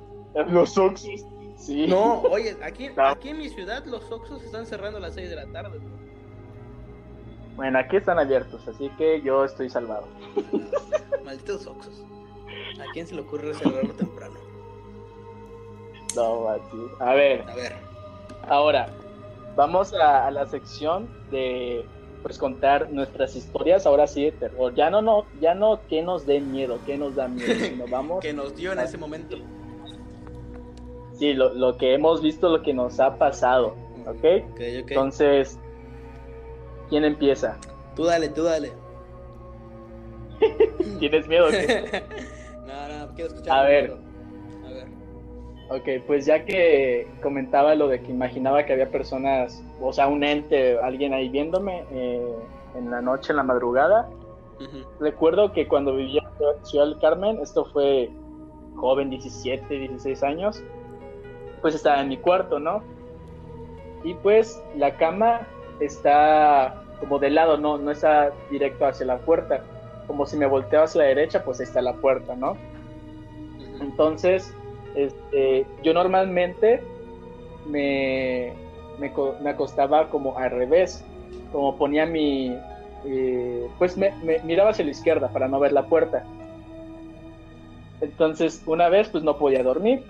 [0.48, 1.24] Los Oxus.
[1.56, 1.86] Sí.
[1.86, 3.06] No, oye, aquí, No.
[3.06, 5.78] aquí en mi ciudad los Oxus están cerrando a las 6 de la tarde.
[5.78, 5.94] bro.
[7.56, 10.06] Bueno, aquí están abiertos, así que yo estoy salvado.
[11.24, 12.02] Malditos Oxus.
[12.80, 14.34] ¿A quién se le ocurre cerrarlo temprano?
[16.16, 16.48] No.
[17.00, 17.72] A ver, A ver.
[18.48, 18.88] ahora
[19.56, 21.84] vamos a, a la sección de
[22.22, 24.74] pues contar nuestras historias, ahora sí de terror.
[24.74, 28.20] Ya no, no, ya no que nos dé miedo, que nos da miedo, sino vamos,
[28.20, 29.36] Que nos dio en ese momento.
[31.18, 33.74] sí, lo, lo que hemos visto, lo que nos ha pasado,
[34.06, 34.50] ¿ok?
[34.52, 34.60] Ok.
[34.60, 35.58] Entonces,
[36.88, 37.58] ¿quién empieza?
[37.94, 38.72] Tú dale, tú dale.
[40.98, 41.46] ¿Tienes miedo?
[42.66, 43.58] no, no, quiero escuchar.
[43.58, 43.96] A ver.
[45.70, 50.22] Ok, pues ya que comentaba lo de que imaginaba que había personas, o sea, un
[50.22, 52.36] ente, alguien ahí viéndome eh,
[52.74, 54.08] en la noche, en la madrugada,
[54.60, 54.84] Ujú.
[55.00, 58.10] recuerdo que cuando vivía en Ciudad del Carmen, esto fue
[58.76, 60.62] joven, 17, 16 años,
[61.62, 62.82] pues estaba en mi cuarto, ¿no?
[64.02, 65.48] Y pues la cama
[65.80, 69.62] está como de lado, no, no está directo hacia la puerta.
[70.06, 72.56] Como si me volteo hacia la derecha, pues ahí está la puerta, ¿no?
[73.80, 74.54] Entonces,
[74.94, 76.80] este, yo normalmente
[77.66, 78.52] me,
[78.98, 81.04] me, me acostaba como al revés,
[81.52, 82.56] como ponía mi,
[83.06, 86.24] eh, pues me, me miraba hacia la izquierda para no ver la puerta.
[88.00, 90.02] Entonces, una vez pues no podía dormir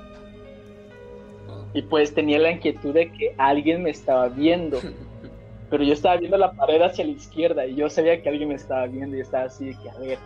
[1.75, 4.79] y pues tenía la inquietud de que alguien me estaba viendo,
[5.70, 8.55] pero yo estaba viendo la pared hacia la izquierda y yo sabía que alguien me
[8.55, 10.18] estaba viendo y estaba así de que a ver,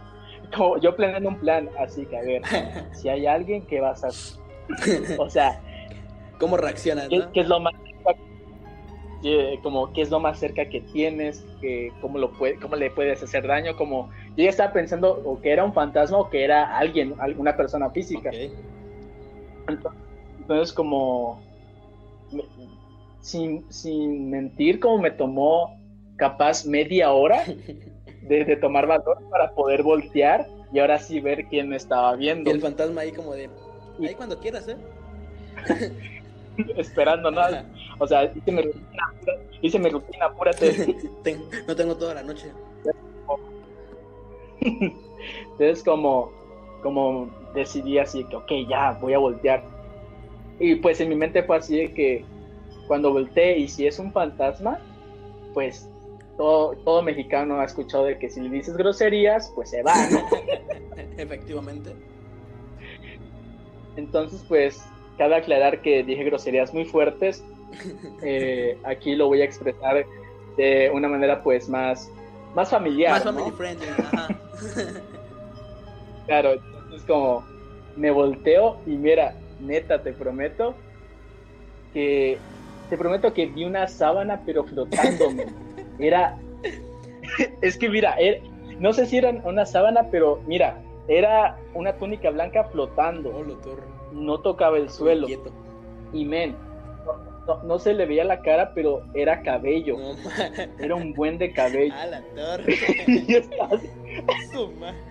[0.55, 2.43] como yo planeando un plan, así que a ver,
[2.93, 4.38] si hay alguien que vas a hacer?
[5.19, 5.61] O sea,
[6.39, 7.33] ¿Cómo reaccionas, ¿qué, no?
[7.33, 7.75] qué es lo más
[9.25, 11.45] eh, como qué es lo más cerca que tienes?
[11.61, 13.77] Que, cómo, lo puede, ¿Cómo le puedes hacer daño?
[13.77, 17.57] Como yo ya estaba pensando o que era un fantasma o que era alguien, alguna
[17.57, 18.31] persona física.
[19.67, 21.43] Entonces, como,
[23.21, 25.77] sin, sin mentir, como me tomó
[26.17, 27.43] capaz media hora
[28.23, 32.51] de, tomar valor para poder voltear y ahora sí ver quién me estaba viendo.
[32.51, 33.51] Y el fantasma ahí como de,
[34.07, 34.77] ahí cuando quieras, ¿eh?
[36.77, 37.65] Esperando nada.
[37.99, 39.13] O sea, hice mi rutina,
[39.63, 40.97] hice mi rutina, apúrate.
[41.67, 42.53] no tengo toda la noche.
[44.61, 46.33] Entonces como,
[46.83, 49.65] como decidí así que, ok, ya, voy a voltear.
[50.61, 52.25] Y pues en mi mente fue así de que
[52.87, 54.79] cuando volteé y si es un fantasma,
[55.55, 55.89] pues
[56.37, 59.95] todo, todo mexicano ha escuchado de que si le dices groserías, pues se va.
[61.17, 61.95] Efectivamente.
[63.99, 64.81] Entonces, pues,
[65.19, 67.45] cabe aclarar que dije groserías muy fuertes.
[68.23, 70.05] Eh, aquí lo voy a expresar
[70.57, 72.11] de una manera, pues, más,
[72.55, 73.13] más familiar.
[73.13, 73.87] Más family friendly,
[76.27, 77.45] claro, entonces como
[77.95, 80.75] me volteo y mira, neta, te prometo
[81.93, 82.39] que
[82.89, 85.47] te prometo que vi una sábana pero flotándome.
[85.99, 86.39] Era
[87.61, 88.17] es que mira,
[88.79, 93.31] no sé si era una sábana, pero mira, era una túnica blanca flotando.
[93.31, 93.45] Oh,
[94.13, 95.27] no tocaba el suelo.
[96.13, 96.55] Y men,
[97.65, 99.97] no, se le veía la cara, pero era cabello.
[100.79, 101.95] era un buen de cabello.
[101.99, 102.75] A la torre.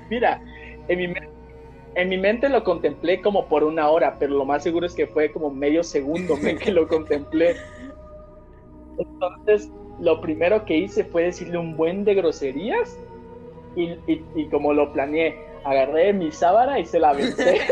[0.10, 0.41] Mira,
[0.88, 1.13] en mi
[1.95, 5.07] en mi mente lo contemplé como por una hora, pero lo más seguro es que
[5.07, 7.55] fue como medio segundo que lo contemplé.
[8.99, 12.99] Entonces, lo primero que hice fue decirle un buen de groserías
[13.75, 15.38] y, como lo planeé,
[15.69, 17.62] agarré mi sábana y se la aventé.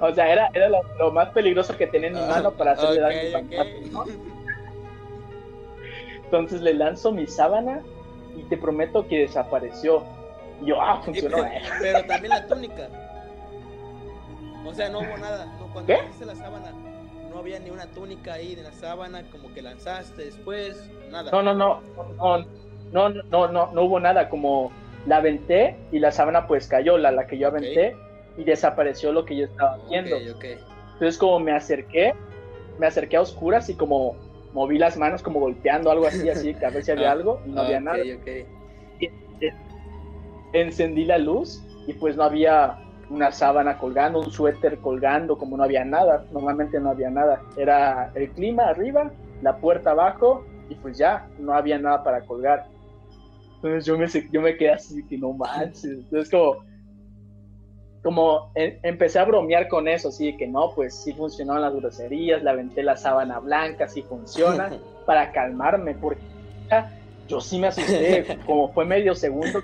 [0.00, 3.40] o sea, era, era lo, más peligroso que tenía en mi mano para hacerle daño
[6.24, 7.82] Entonces le lanzo mi sábana
[8.36, 10.04] y te prometo que desapareció
[10.62, 11.38] yo, ah, funcionó.
[11.80, 12.88] Pero, también la túnica.
[14.64, 15.50] O sea, no hubo nada.
[15.72, 16.24] cuando ¿Qué?
[16.24, 16.72] la sábana,
[17.30, 21.30] no había ni una túnica ahí de la sábana, como que lanzaste después, nada.
[21.30, 21.80] No, no, no,
[22.16, 22.38] no,
[22.92, 24.70] no, no, no, no hubo nada, como
[25.06, 27.96] la aventé y la sábana pues cayó, la, la que yo aventé,
[28.36, 30.16] y desapareció lo que yo estaba haciendo.
[30.18, 32.14] Entonces como me acerqué,
[32.78, 34.16] me acerqué a oscuras y como
[34.52, 37.40] moví las manos como golpeando algo así, así, que a ver si había ah, algo,
[37.46, 37.98] y no había nada.
[37.98, 38.18] Y,
[40.52, 42.76] encendí la luz y pues no había
[43.08, 48.10] una sábana colgando, un suéter colgando, como no había nada, normalmente no había nada, era
[48.14, 49.10] el clima arriba,
[49.42, 52.66] la puerta abajo y pues ya, no había nada para colgar.
[53.62, 56.64] Entonces yo me, yo me quedé así que no manches, entonces como,
[58.02, 62.42] como e, empecé a bromear con eso, así que no, pues sí funcionaban las groserías,
[62.42, 64.70] la aventé la sábana blanca, sí funciona,
[65.06, 66.22] para calmarme, porque
[67.28, 69.60] yo sí me asusté, como fue medio segundo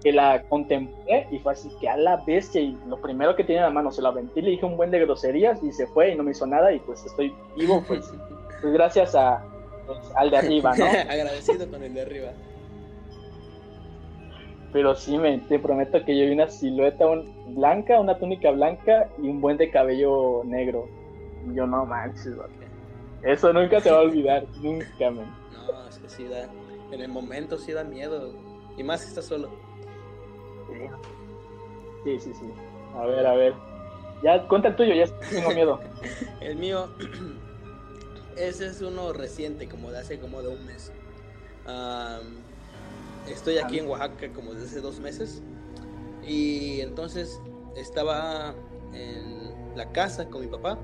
[0.00, 3.62] que la contemplé y fue así que a la bestia y lo primero que tenía
[3.62, 6.12] en la mano se la aventé le dije un buen de groserías y se fue
[6.12, 8.08] y no me hizo nada y pues estoy vivo pues,
[8.62, 9.42] pues gracias a
[9.86, 12.30] pues, al de arriba no agradecido con el de arriba
[14.72, 17.04] pero sí me te prometo que yo vi una silueta
[17.46, 20.88] blanca una túnica blanca y un buen de cabello negro
[21.50, 22.34] y yo no manches
[23.22, 25.34] eso nunca se va a olvidar nunca man.
[25.52, 26.48] no es que sí da
[26.90, 28.32] en el momento sí da miedo
[28.76, 29.68] y más si estás solo
[32.04, 32.46] Sí, sí, sí.
[32.94, 33.54] A ver, a ver.
[34.22, 35.80] Ya, cuenta el tuyo, ya tengo miedo.
[36.40, 36.88] el mío,
[38.36, 40.92] ese es uno reciente, como de hace como de un mes.
[43.32, 45.42] Estoy aquí en Oaxaca como desde hace dos meses.
[46.26, 47.40] Y entonces
[47.76, 48.54] estaba
[48.92, 50.78] en la casa con mi papá.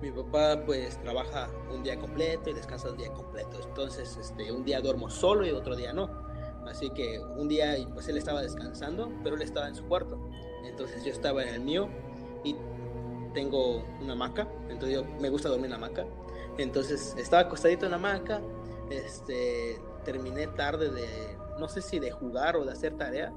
[0.00, 3.58] Mi papá pues trabaja un día completo y descansa un día completo.
[3.66, 6.08] Entonces este, un día duermo solo y otro día no.
[6.66, 10.18] Así que un día pues él estaba descansando, pero él estaba en su cuarto.
[10.64, 11.88] Entonces yo estaba en el mío
[12.44, 12.54] y
[13.34, 16.06] tengo una hamaca, entonces yo me gusta dormir en la hamaca.
[16.58, 18.40] Entonces estaba acostadito en la hamaca,
[18.90, 23.32] este, terminé tarde de, no sé si de jugar o de hacer tarea,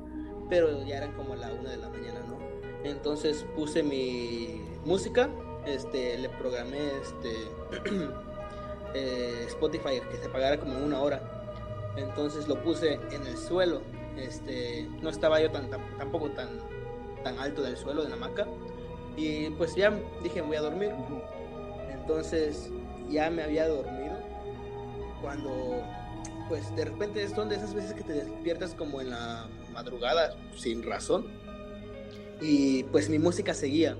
[0.49, 2.39] pero ya eran como la una de la mañana, ¿no?
[2.83, 5.29] Entonces puse mi música,
[5.65, 7.33] este, le programé este,
[8.95, 11.43] eh, Spotify que se pagara como una hora
[11.95, 13.81] entonces lo puse en el suelo.
[14.17, 16.49] Este, no estaba yo tan, tampoco tan,
[17.23, 18.47] tan alto del suelo de la hamaca.
[19.15, 19.93] Y pues ya
[20.23, 20.91] dije, voy a dormir.
[21.91, 22.71] Entonces
[23.09, 24.17] ya me había dormido.
[25.21, 25.81] Cuando,
[26.47, 30.83] pues de repente son de esas veces que te despiertas como en la madrugada sin
[30.83, 31.27] razón.
[32.41, 33.97] Y pues mi música seguía.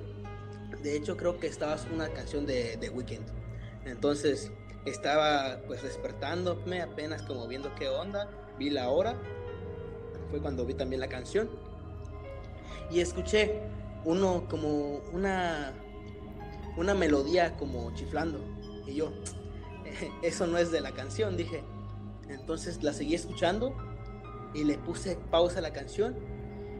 [0.81, 3.25] De hecho, creo que estaba una canción de The Weeknd.
[3.85, 4.51] Entonces
[4.85, 8.29] estaba pues despertándome apenas como viendo qué onda,
[8.59, 9.15] vi la hora,
[10.29, 11.49] fue cuando vi también la canción
[12.91, 13.61] y escuché
[14.05, 15.73] uno como una
[16.75, 18.39] una melodía como chiflando
[18.85, 19.13] y yo
[20.21, 21.63] eso no es de la canción, dije.
[22.29, 23.75] Entonces la seguí escuchando
[24.53, 26.15] y le puse pausa a la canción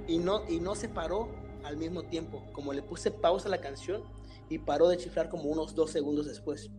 [0.08, 1.30] y no, y no se paró
[1.64, 2.44] al mismo tiempo.
[2.54, 4.04] Como le puse pausa a la canción
[4.50, 6.70] y paró de chiflar como unos dos segundos después.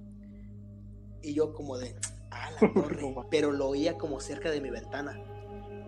[1.23, 1.97] Y yo como de,
[2.31, 5.19] ah, la torre, pero lo oía como cerca de mi ventana.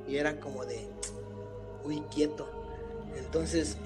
[0.08, 0.88] Y era como de,
[1.84, 2.48] muy quieto.
[3.16, 3.78] Entonces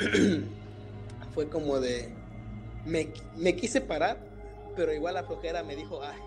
[1.35, 2.15] fue como de,
[2.85, 4.19] me, me quise parar,
[4.77, 6.19] pero igual la flojera me dijo, ay,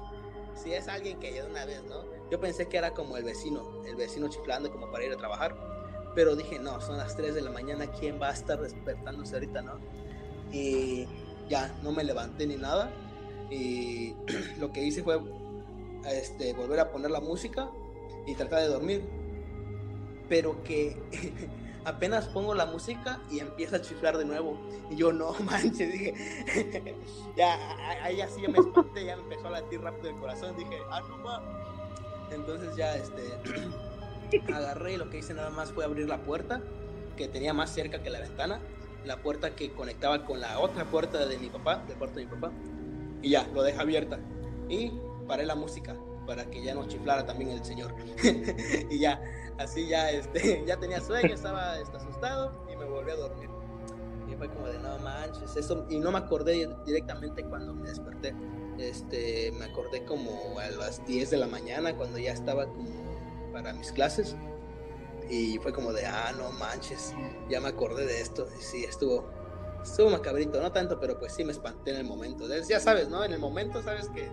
[0.55, 2.12] si es alguien que ya de una vez, ¿no?
[2.31, 5.55] Yo pensé que era como el vecino, el vecino chiflando como para ir a trabajar,
[6.15, 9.61] pero dije, no, son las 3 de la mañana, ¿quién va a estar despertándose ahorita,
[9.61, 9.79] no?
[10.51, 11.07] Y
[11.49, 12.91] ya, no me levanté ni nada,
[13.49, 14.15] y
[14.59, 15.19] lo que hice fue
[16.05, 17.69] este, volver a poner la música
[18.25, 19.03] y tratar de dormir,
[20.29, 20.97] pero que
[21.85, 24.57] apenas pongo la música y empieza a chiflar de nuevo.
[24.89, 26.13] Y yo, no manches, dije,
[27.37, 27.57] ya,
[28.03, 30.55] ahí así me espanté, ya me empezó a latir rápido el corazón.
[30.57, 31.41] Dije, ah, no más.
[32.33, 33.21] Entonces ya, este,
[34.53, 36.61] agarré y lo que hice nada más fue abrir la puerta,
[37.17, 38.59] que tenía más cerca que la ventana,
[39.05, 42.31] la puerta que conectaba con la otra puerta de mi papá, del cuarto de mi
[42.31, 42.51] papá.
[43.21, 44.19] Y ya, lo dejé abierta.
[44.69, 44.91] Y
[45.27, 47.93] paré la música para que ya no chiflara también el señor.
[48.89, 49.21] y ya,
[49.57, 53.49] así ya, este, ya tenía sueño, estaba este, asustado y me volví a dormir.
[54.29, 58.33] Y fue como de, no manches, eso, y no me acordé directamente cuando me desperté.
[58.79, 63.73] Este, me acordé como a las 10 de la mañana cuando ya estaba como para
[63.73, 64.35] mis clases.
[65.29, 67.13] Y fue como de, ah, no manches,
[67.49, 68.47] ya me acordé de esto.
[68.59, 69.29] Y sí, estuvo,
[69.81, 72.45] estuvo macabrito, no tanto, pero pues sí me espanté en el momento.
[72.67, 73.23] Ya sabes, ¿no?
[73.23, 74.29] En el momento sabes que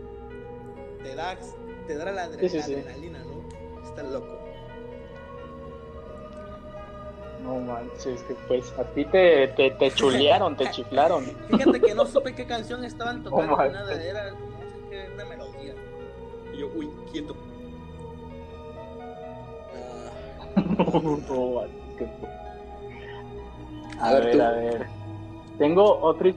[1.02, 1.38] te da,
[1.86, 3.48] te da la, adrenalina, ¿no?
[3.84, 4.39] Está loco.
[7.42, 11.24] No manches, que pues a ti te, te, te chulearon, te chiflaron.
[11.50, 14.42] Fíjate que no supe qué canción estaban tocando, nada, era no sé
[14.90, 15.74] qué, una melodía.
[16.52, 17.34] Y yo, uy, quieto.
[24.00, 24.86] a, ver, a ver.
[25.58, 26.32] Tengo otra,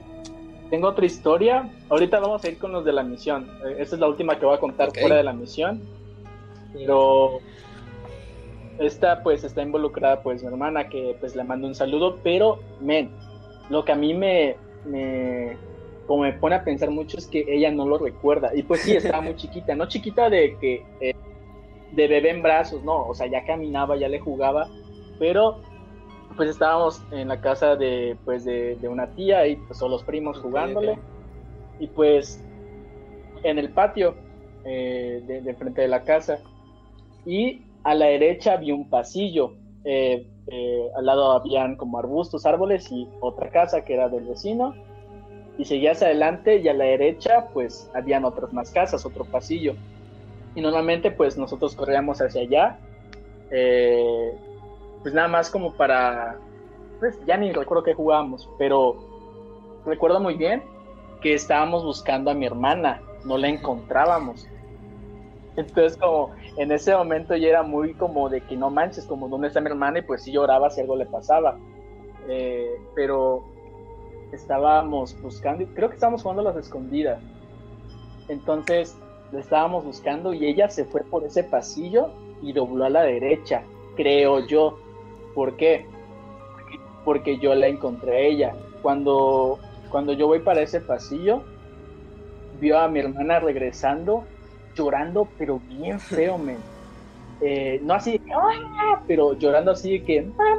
[0.70, 1.70] tengo otra historia.
[1.88, 3.50] Ahorita vamos a ir con los de la misión.
[3.64, 5.80] Eh, esta es la última que voy a contar fuera de la misión.
[6.72, 7.40] Pero
[8.78, 13.10] esta pues está involucrada pues mi hermana que pues le mando un saludo, pero men,
[13.70, 15.56] lo que a mí me, me
[16.06, 18.54] como me pone a pensar mucho es que ella no lo recuerda.
[18.54, 21.14] Y pues sí estaba muy chiquita, no chiquita de que eh,
[21.92, 24.68] de bebé en brazos, no, o sea ya caminaba, ya le jugaba,
[25.18, 25.60] pero
[26.36, 30.38] pues estábamos en la casa de pues de, una tía y pues son los primos
[30.38, 30.98] jugándole.
[31.78, 32.42] Y pues
[33.42, 34.14] en el patio
[34.64, 36.38] eh, de frente de la casa.
[37.26, 39.54] Y a la derecha había un pasillo,
[39.84, 44.74] eh, eh, al lado habían como arbustos, árboles y otra casa que era del vecino.
[45.56, 49.74] Y seguías adelante y a la derecha pues habían otras más casas, otro pasillo.
[50.54, 52.78] Y normalmente pues nosotros corríamos hacia allá,
[53.50, 54.32] eh,
[55.02, 56.38] pues nada más como para,
[56.98, 58.96] pues ya ni recuerdo qué jugábamos, pero
[59.84, 60.62] recuerdo muy bien
[61.20, 64.48] que estábamos buscando a mi hermana, no la encontrábamos.
[65.56, 69.48] Entonces como en ese momento ya era muy como de que no manches, como dónde
[69.48, 71.58] está mi hermana y pues sí lloraba si algo le pasaba.
[72.28, 73.44] Eh, pero
[74.32, 77.20] estábamos buscando, creo que estábamos jugando a las escondidas.
[78.28, 78.96] Entonces
[79.32, 82.10] le estábamos buscando y ella se fue por ese pasillo
[82.42, 83.62] y dobló a la derecha,
[83.96, 84.78] creo yo.
[85.34, 85.86] ¿Por qué?
[87.04, 88.54] Porque yo la encontré a ella.
[88.82, 89.58] Cuando,
[89.90, 91.42] cuando yo voy para ese pasillo,
[92.60, 94.24] vio a mi hermana regresando
[94.74, 96.58] llorando, pero bien feo, men.
[97.40, 98.32] Eh, no así que,
[99.06, 100.56] pero llorando así de que, mamá,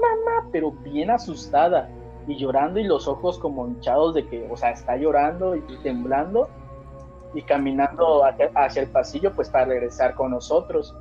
[0.00, 1.88] mamá, pero bien asustada
[2.26, 6.48] y llorando y los ojos como hinchados de que, o sea, está llorando y, temblando
[7.34, 10.94] y caminando hacia, el pasillo pues para regresar con nosotros.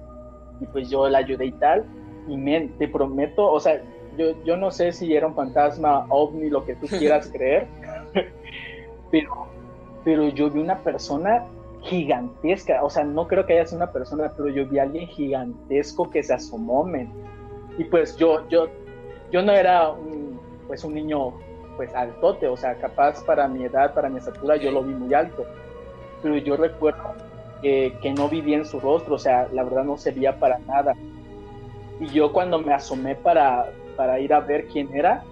[0.60, 1.86] Y pues yo la ayudé y tal.
[2.28, 3.82] Y men, te prometo, o sea,
[4.18, 7.68] yo, yo no sé si era un fantasma ovni, lo que tú quieras creer,
[9.12, 9.48] pero,
[10.04, 11.46] pero yo vi una persona
[11.84, 15.08] gigantesca, o sea, no creo que haya sido una persona, pero yo vi a alguien
[15.08, 17.12] gigantesco que se asomó, men.
[17.78, 18.68] Y pues yo, yo,
[19.32, 21.34] yo no era un, pues un niño,
[21.76, 25.14] pues altote, o sea, capaz para mi edad, para mi estatura, yo lo vi muy
[25.14, 25.46] alto.
[26.22, 27.14] Pero yo recuerdo
[27.62, 30.94] que, que no vi bien su rostro, o sea, la verdad no servía para nada.
[32.00, 35.24] Y yo cuando me asomé para, para ir a ver quién era,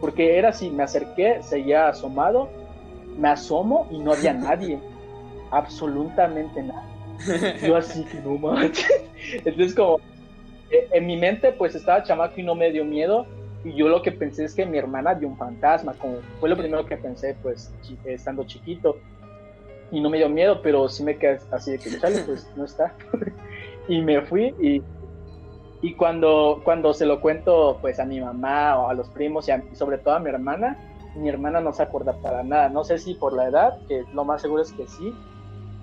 [0.00, 2.48] porque era así, me acerqué, seguía asomado,
[3.18, 4.78] me asomo y no había nadie
[5.50, 6.84] absolutamente nada.
[7.66, 9.04] Yo así que no manches.
[9.44, 9.98] Entonces como
[10.70, 13.26] eh, en mi mente pues estaba chamaco y no me dio miedo
[13.64, 16.56] y yo lo que pensé es que mi hermana vio un fantasma, como fue lo
[16.56, 17.72] primero que pensé pues
[18.04, 18.96] estando chiquito
[19.90, 22.64] y no me dio miedo, pero sí me quedé así de que chale pues no
[22.64, 22.94] está.
[23.88, 24.82] y me fui y,
[25.82, 29.74] y cuando, cuando se lo cuento pues a mi mamá o a los primos y,
[29.74, 30.78] sobre todo a mi hermana,
[31.16, 32.68] mi hermana no se acuerda para nada.
[32.68, 35.12] No sé si por la edad, que lo más seguro es que sí,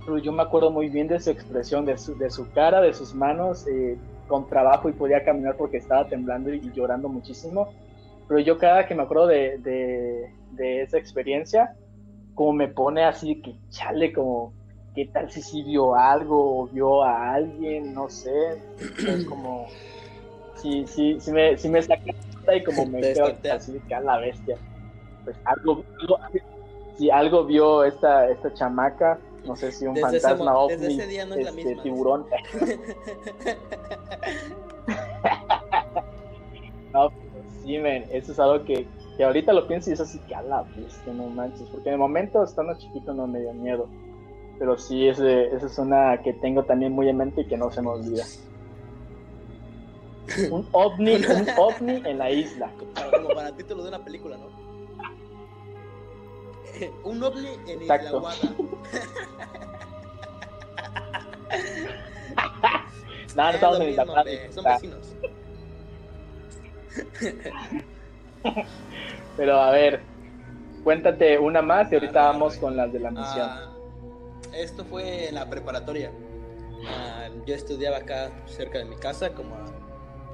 [0.08, 2.94] pero yo me acuerdo muy bien de su expresión, de su, de su cara, de
[2.94, 7.74] sus manos, eh, con trabajo y podía caminar porque estaba temblando y, llorando muchísimo.
[8.26, 11.76] Pero yo cada que me acuerdo de, de, de esa experiencia,
[12.36, 14.54] como me pone así que chale, como
[14.96, 19.68] qué tal si sí vio algo o vio a alguien, no sé, es como,
[20.56, 22.02] si sí, sí, me, sí me saca
[22.56, 24.56] y como me quedo así que a la bestia,
[25.26, 25.84] pues algo,
[26.98, 32.26] si algo vio esta, esta chamaca, no sé si un fantasma o este, tiburón.
[36.94, 37.24] no, pues
[37.64, 38.88] sí, men, eso es algo que,
[39.18, 41.94] que ahorita lo pienso y es así que a la bestia, no manches, porque en
[41.94, 43.88] el momento estando chiquito no me dio miedo
[44.60, 47.72] pero sí, ese, esa es una que tengo también muy en mente y que no
[47.72, 48.26] se me olvida.
[50.52, 52.70] Un ovni, un ovni en la isla.
[53.12, 54.67] Como para título de una película, ¿no?
[57.04, 58.38] un ovni en Isla Guada.
[63.36, 64.24] no, no estamos en Isla Guada.
[64.52, 65.16] Son vecinos.
[69.38, 70.02] Pero a ver,
[70.84, 73.50] cuéntate una más y ahorita vamos con las de la misión.
[73.50, 73.74] Ah,
[74.54, 76.12] esto fue en la preparatoria.
[76.88, 79.66] Ah, yo estudiaba acá cerca de mi casa, como a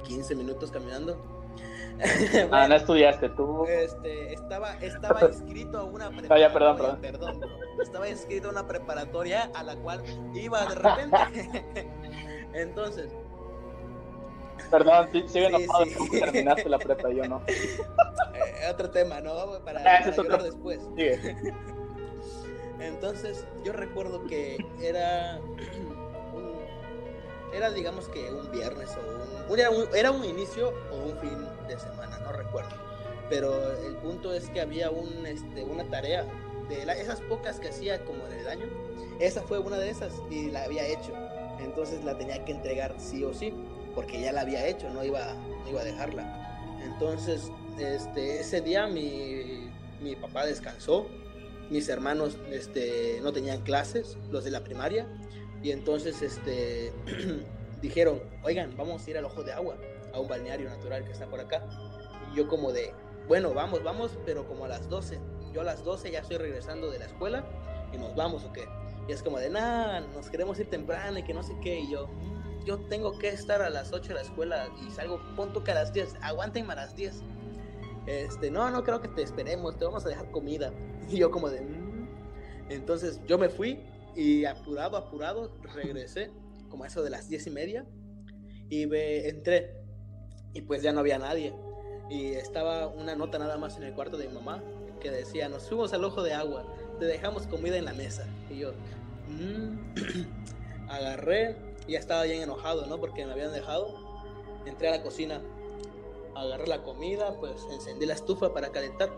[0.04, 1.33] 15 minutos caminando.
[2.50, 3.64] ah, no estudiaste tú.
[3.66, 6.52] Este, estaba, estaba inscrito a una preparatoria.
[6.52, 7.40] perdón, perdón.
[7.82, 10.02] Estaba inscrito a una preparatoria a la cual
[10.34, 11.88] iba de repente.
[12.52, 13.12] Entonces.
[14.70, 17.42] Perdón, sí, sigue enojado sí, terminaste la prepa, yo no.
[17.48, 19.58] Eh, otro tema, ¿no?
[19.64, 20.44] Para, ah, para otro...
[20.44, 20.80] después.
[20.96, 21.36] Sigue.
[22.80, 25.40] Entonces yo recuerdo que era
[27.54, 29.58] era digamos que un viernes o un,
[29.94, 32.74] era un, inicio o un fin de semana, no recuerdo.
[33.28, 36.26] Pero el punto es que había un, este, una tarea
[36.68, 38.66] de esas pocas que hacía como en el año.
[39.18, 41.12] Esa fue una de esas y la había hecho.
[41.60, 43.54] Entonces la tenía que entregar sí o sí,
[43.94, 46.78] porque ya la había hecho, no iba, no iba a dejarla.
[46.82, 49.70] Entonces, este, ese día mi,
[50.02, 51.06] mi papá descansó
[51.70, 55.06] mis hermanos este, no tenían clases, los de la primaria,
[55.64, 56.92] y entonces este,
[57.80, 59.78] dijeron, oigan, vamos a ir al ojo de agua,
[60.12, 61.64] a un balneario natural que está por acá.
[62.30, 62.92] Y yo como de,
[63.26, 65.18] bueno, vamos, vamos, pero como a las 12.
[65.54, 67.46] Yo a las 12 ya estoy regresando de la escuela
[67.94, 68.68] y nos vamos o qué.
[69.08, 71.80] Y es como de, nada, nos queremos ir temprano y que no sé qué.
[71.80, 75.18] Y yo, mm, yo tengo que estar a las 8 de la escuela y salgo,
[75.34, 77.22] punto que a las 10, aguanten a las 10.
[78.06, 80.74] Este, no, no creo que te esperemos, te vamos a dejar comida.
[81.08, 81.62] Y yo como de...
[81.62, 82.08] Mm".
[82.68, 83.82] Entonces yo me fui
[84.16, 86.30] y apurado, apurado, regresé
[86.68, 87.86] como a eso de las diez y media
[88.68, 89.76] y me entré
[90.52, 91.54] y pues ya no había nadie.
[92.08, 94.62] Y estaba una nota nada más en el cuarto de mi mamá
[95.00, 96.64] que decía, nos fuimos al ojo de agua,
[96.98, 98.26] te dejamos comida en la mesa.
[98.50, 98.72] Y yo,
[99.28, 100.88] mm".
[100.88, 101.56] agarré,
[101.88, 102.98] ya estaba bien enojado, ¿no?
[102.98, 104.02] Porque me habían dejado.
[104.66, 105.42] Entré a la cocina,
[106.34, 109.10] agarré la comida, pues encendí la estufa para calentar.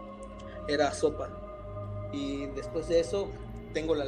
[0.68, 1.30] Era sopa.
[2.12, 3.28] Y después de eso,
[3.72, 4.04] tengo la,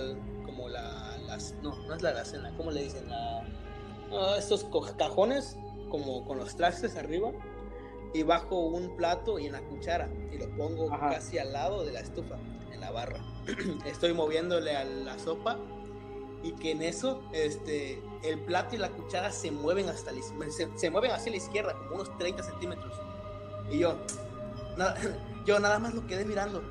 [1.29, 3.09] las, no, no es la alacena, ¿cómo le dicen?
[3.09, 3.45] La,
[4.37, 4.67] estos
[4.97, 5.57] cajones,
[5.91, 7.31] como con los trastes arriba,
[8.15, 11.93] y bajo un plato y en la cuchara, y lo pongo casi al lado de
[11.93, 12.37] la estufa,
[12.73, 13.21] en la barra.
[13.87, 15.59] Estoy moviéndole a la sopa,
[16.43, 20.13] y que en eso, este, el plato y la cuchara se mueven hasta
[20.51, 22.95] se, se mueven hacia la izquierda, como unos 30 centímetros.
[23.71, 23.99] Y yo,
[25.47, 26.63] yo nada más lo quedé mirando.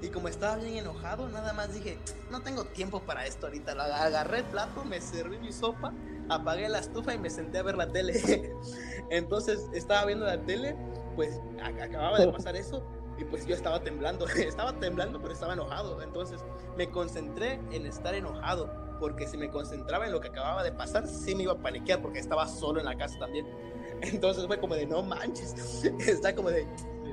[0.00, 1.98] Y como estaba bien enojado, nada más dije,
[2.30, 3.72] no tengo tiempo para esto ahorita.
[3.72, 5.92] Agarré el plato, me serví mi sopa,
[6.28, 8.54] apagué la estufa y me senté a ver la tele.
[9.10, 10.76] Entonces estaba viendo la tele,
[11.16, 12.84] pues acababa de pasar eso
[13.18, 14.26] y pues yo estaba temblando.
[14.36, 16.00] Estaba temblando, pero estaba enojado.
[16.02, 16.40] Entonces
[16.76, 18.70] me concentré en estar enojado,
[19.00, 22.00] porque si me concentraba en lo que acababa de pasar, sí me iba a paniquear
[22.00, 23.46] porque estaba solo en la casa también.
[24.02, 26.66] Entonces fue como de, no manches, está como de,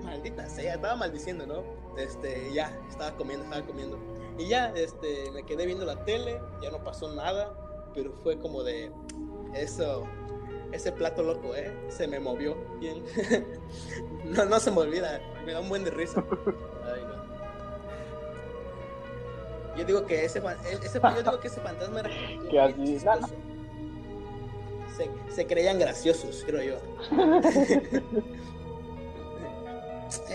[0.06, 1.64] maldita sea, estaba maldiciendo, ¿no?
[1.98, 4.00] Este, ya, estaba comiendo, estaba comiendo.
[4.38, 7.54] Y ya, este, me quedé viendo la tele, ya no pasó nada,
[7.94, 8.92] pero fue como de,
[9.54, 10.04] eso,
[10.72, 11.74] ese plato loco, ¿eh?
[11.90, 13.04] Se me movió bien.
[14.26, 16.24] no, no se me olvida, me da un buen de risa.
[16.84, 17.16] Ay, no.
[19.78, 20.42] Yo digo que ese,
[20.82, 22.10] ese yo digo que ese fantasma era
[22.50, 23.00] que así,
[24.98, 26.78] se, se, creían graciosos, creo yo.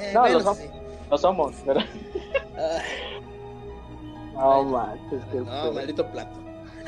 [0.01, 0.27] Eh, no,
[1.11, 1.85] lo, somos, ¿verdad?
[4.33, 6.39] no, manches, No, maldito plato.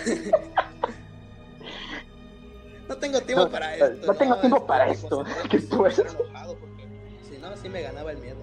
[2.88, 4.06] no tengo tiempo para esto.
[4.06, 5.24] No, tengo tiempo para esto.
[5.50, 6.88] ¿Qué enojado porque
[7.28, 8.40] si no, sí me ganaba el miedo.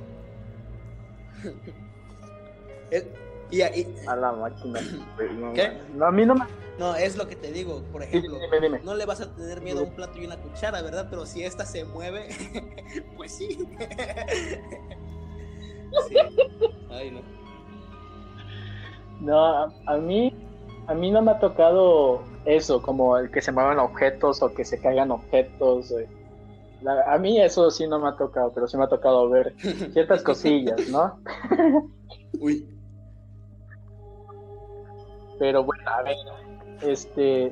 [3.52, 4.80] y, a la máquina.
[5.56, 5.72] ¿Qué?
[5.96, 6.46] No, a mí no me...
[6.80, 7.84] No, es lo que te digo.
[7.92, 8.38] Por ejemplo,
[8.84, 11.08] no le vas a tener miedo a un plato y una cuchara, ¿verdad?
[11.10, 12.30] Pero si esta se mueve,
[13.18, 13.50] pues sí.
[16.08, 16.16] sí.
[16.90, 17.22] Ay, no.
[19.20, 20.34] No, a, mí,
[20.88, 24.64] a mí no me ha tocado eso, como el que se muevan objetos o que
[24.64, 25.92] se caigan objetos.
[25.92, 26.08] Eh.
[27.06, 29.54] a mí eso sí no me ha tocado, pero sí me ha tocado ver
[29.92, 31.20] ciertas cosillas, ¿no?
[32.40, 32.66] Uy.
[35.38, 36.16] Pero bueno, a ver,
[36.82, 37.52] este,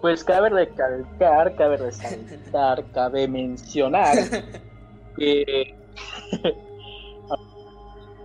[0.00, 4.16] pues cabe recalcar, cabe resaltar, cabe mencionar
[5.16, 5.74] que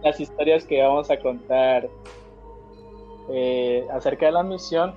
[0.03, 1.89] las historias que vamos a contar
[3.29, 4.93] eh, acerca de la misión,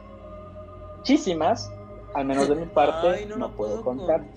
[0.99, 1.71] muchísimas,
[2.15, 4.23] al menos de mi parte, no, puedo, contar.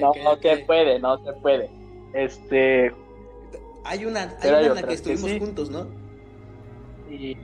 [0.00, 1.70] no, no se puede, no se puede.
[2.12, 2.94] Este.
[3.84, 5.86] Hay una, hay una en la que estuvimos juntos, ¿no?
[7.10, 7.36] Y.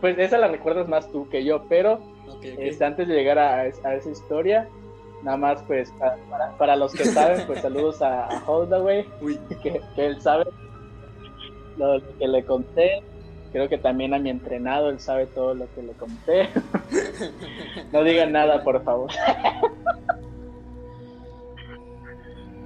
[0.00, 2.00] Pues esa la recuerdas más tú que yo, pero
[2.42, 4.68] este, antes de llegar a esa historia,
[5.22, 5.92] Nada más, pues,
[6.58, 9.06] para, los que saben, pues saludos a, a Holdaway,
[9.62, 10.44] que, él sabe
[11.76, 13.02] lo que le conté.
[13.52, 16.48] Creo que también a mi entrenado, él sabe todo lo que le conté.
[17.92, 19.10] no digan nada, por favor.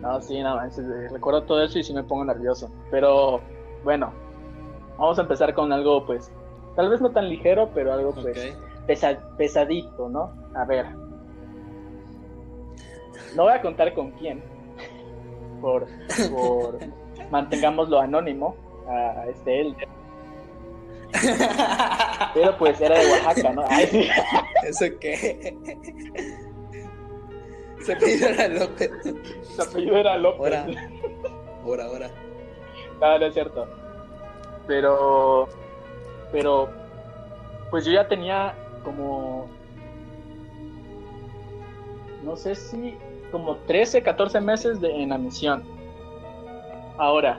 [0.07, 0.78] No, sí, nada más.
[1.11, 2.70] Recuerdo todo eso y sí me pongo nervioso.
[2.90, 3.40] Pero,
[3.84, 4.12] bueno,
[4.98, 6.30] vamos a empezar con algo, pues,
[6.76, 8.57] tal vez no tan ligero, pero algo, pues,
[9.36, 10.32] pesadito, ¿no?
[10.54, 10.86] A ver,
[13.34, 14.42] no voy a contar con quién,
[15.61, 15.86] por,
[16.30, 16.78] por
[17.30, 18.57] mantengámoslo anónimo
[18.88, 19.76] a este él.
[22.34, 23.64] Pero pues era de Oaxaca, ¿no?
[24.62, 25.57] ¿Eso qué?
[27.87, 28.91] Se apellido era López.
[29.43, 30.41] Se apellido era López.
[30.41, 30.66] Ahora,
[31.62, 32.11] ahora, ahora.
[33.01, 33.68] No, no es cierto.
[34.66, 35.49] Pero,
[36.32, 36.68] pero,
[37.70, 39.49] pues yo ya tenía como,
[42.24, 42.97] no sé si
[43.30, 45.62] como 13, 14 meses de, en la misión.
[46.99, 47.39] Ahora,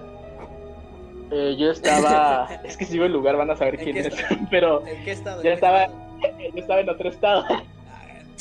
[1.31, 4.09] eh, yo estaba, es que si digo el lugar van a saber quién es,
[4.49, 5.43] pero ¿En qué estado?
[5.43, 5.91] yo estaba, yo
[6.55, 7.43] estaba en otro estado.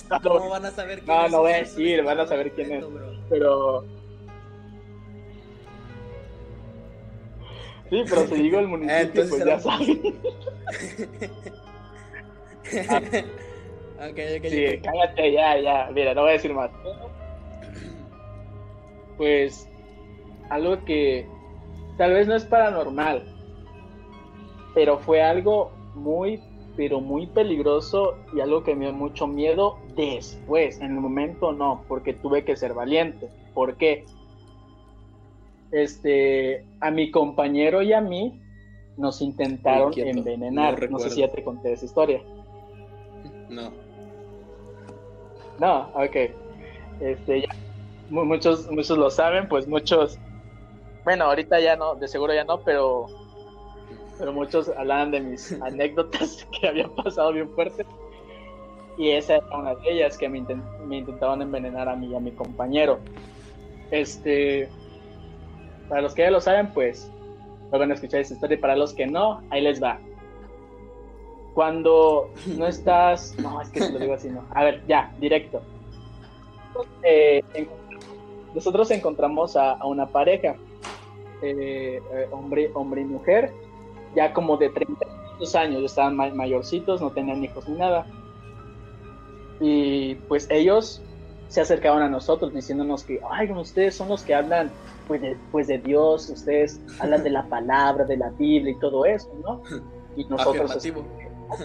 [0.23, 1.33] ¿Cómo van a saber quién no, es?
[1.33, 2.85] No, voy a decir, van a saber quién es,
[3.29, 3.85] pero...
[7.89, 10.19] Sí, pero si digo el municipio, pues ya saben.
[12.89, 13.01] ah.
[14.11, 15.91] okay, okay, sí, cállate, ya, ya.
[15.93, 16.71] Mira, no voy a decir más
[19.17, 19.69] pues
[20.51, 21.27] algo que
[21.97, 23.25] tal vez no es paranormal,
[24.75, 26.43] pero fue algo muy,
[26.77, 31.85] pero muy peligroso y algo que me dio mucho miedo después, en el momento no,
[31.89, 33.29] porque tuve que ser valiente.
[33.55, 34.05] ¿Por qué?
[35.73, 38.41] Este, a mi compañero y a mí
[38.97, 40.91] nos intentaron envenenar.
[40.91, 42.23] No, sé si ya te conté esa historia.
[43.49, 43.73] No.
[45.59, 46.17] No, ok.
[47.01, 47.49] Este, ya
[48.11, 50.19] muchos, muchos lo saben, pues muchos,
[51.05, 53.07] bueno, ahorita ya no, de seguro ya no, pero,
[54.19, 57.85] pero muchos hablaban de mis anécdotas que habían pasado bien fuerte.
[58.99, 62.31] Y esa era una de ellas que me, intentaban envenenar a mí y a mi
[62.33, 62.99] compañero.
[63.91, 64.69] Este,
[65.89, 67.11] para los que ya lo saben, pues
[67.71, 68.57] van a escuchar esta historia.
[68.57, 69.99] Y para los que no, ahí les va.
[71.55, 74.45] Cuando no estás, no, es que se lo digo así, no.
[74.55, 75.61] A ver, ya, directo.
[77.03, 77.43] Eh,
[78.55, 80.57] nosotros encontramos a, una pareja,
[81.43, 83.53] eh, eh, hombre, hombre y mujer,
[84.17, 85.07] ya como de 30
[85.55, 88.07] años, estaban mayorcitos, no tenían hijos ni nada.
[89.61, 91.03] Y pues ellos
[91.49, 94.71] se acercaban a nosotros diciéndonos que, ay, ustedes son los que hablan
[95.07, 99.05] pues de, pues de Dios, ustedes hablan de la palabra, de la Biblia y todo
[99.05, 99.63] eso, ¿no?
[100.17, 100.95] Y nosotros, este,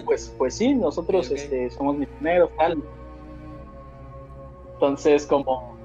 [0.05, 2.83] pues, pues sí, nosotros este, somos misioneros, tal.
[4.73, 5.75] Entonces, como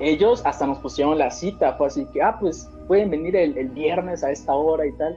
[0.00, 4.24] ellos hasta nos pusieron la cita, fue así que, ah, pues pueden venir el, viernes
[4.24, 5.16] a esta hora y tal.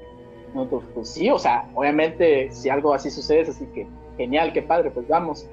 [0.54, 3.88] Pues sí, o sea, obviamente si algo así sucede, así que
[4.18, 5.48] genial, qué padre, pues vamos.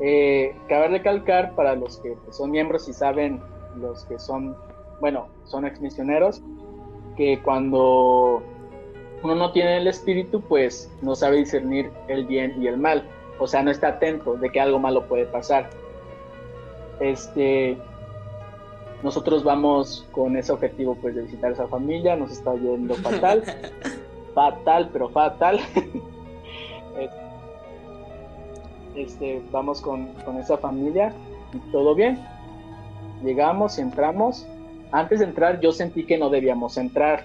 [0.00, 3.40] Eh, cabe recalcar para los que pues, son miembros y saben,
[3.76, 4.56] los que son,
[5.00, 6.42] bueno, son ex misioneros,
[7.16, 8.42] que cuando
[9.22, 13.08] uno no tiene el espíritu, pues no sabe discernir el bien y el mal.
[13.38, 15.70] O sea, no está atento de que algo malo puede pasar.
[17.00, 17.78] Este,
[19.04, 23.44] nosotros vamos con ese objetivo pues de visitar a esa familia, nos está yendo fatal.
[24.34, 25.60] fatal, pero fatal.
[28.96, 31.12] este, vamos con, con esa familia
[31.52, 32.18] y todo bien.
[33.22, 34.46] Llegamos, entramos.
[34.90, 37.24] Antes de entrar yo sentí que no debíamos entrar.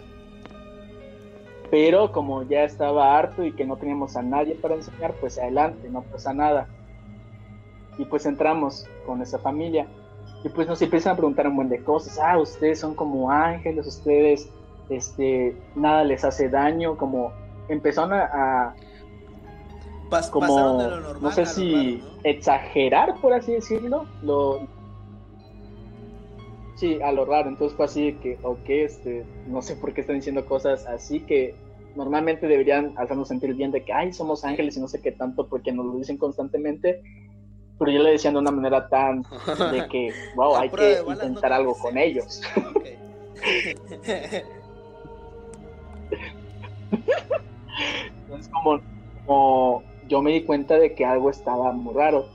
[1.72, 5.90] Pero como ya estaba harto y que no teníamos a nadie para enseñar, pues adelante,
[5.90, 6.68] no pasa nada.
[7.98, 9.88] Y pues entramos con esa familia.
[10.44, 12.18] Y pues nos empiezan a preguntar un buen de cosas.
[12.20, 14.50] Ah, ustedes son como ángeles, ustedes,
[14.90, 17.32] este, nada les hace daño, como
[17.68, 18.74] empezaron a,
[20.32, 20.82] como,
[21.22, 24.68] no sé si exagerar, por así decirlo, lo,
[26.76, 30.16] sí, a lo raro, entonces fue así que, ok, este, no sé por qué están
[30.16, 31.56] diciendo cosas así que
[31.96, 35.48] normalmente deberían hacernos sentir bien de que, ay, somos ángeles y no sé qué tanto,
[35.48, 37.02] porque nos lo dicen constantemente,
[37.80, 39.24] pero yo le decía de una manera tan
[39.72, 42.42] de que, wow, hay que intentar algo con ellos.
[48.22, 48.82] Entonces, como,
[49.26, 52.28] como yo me di cuenta de que algo estaba muy raro.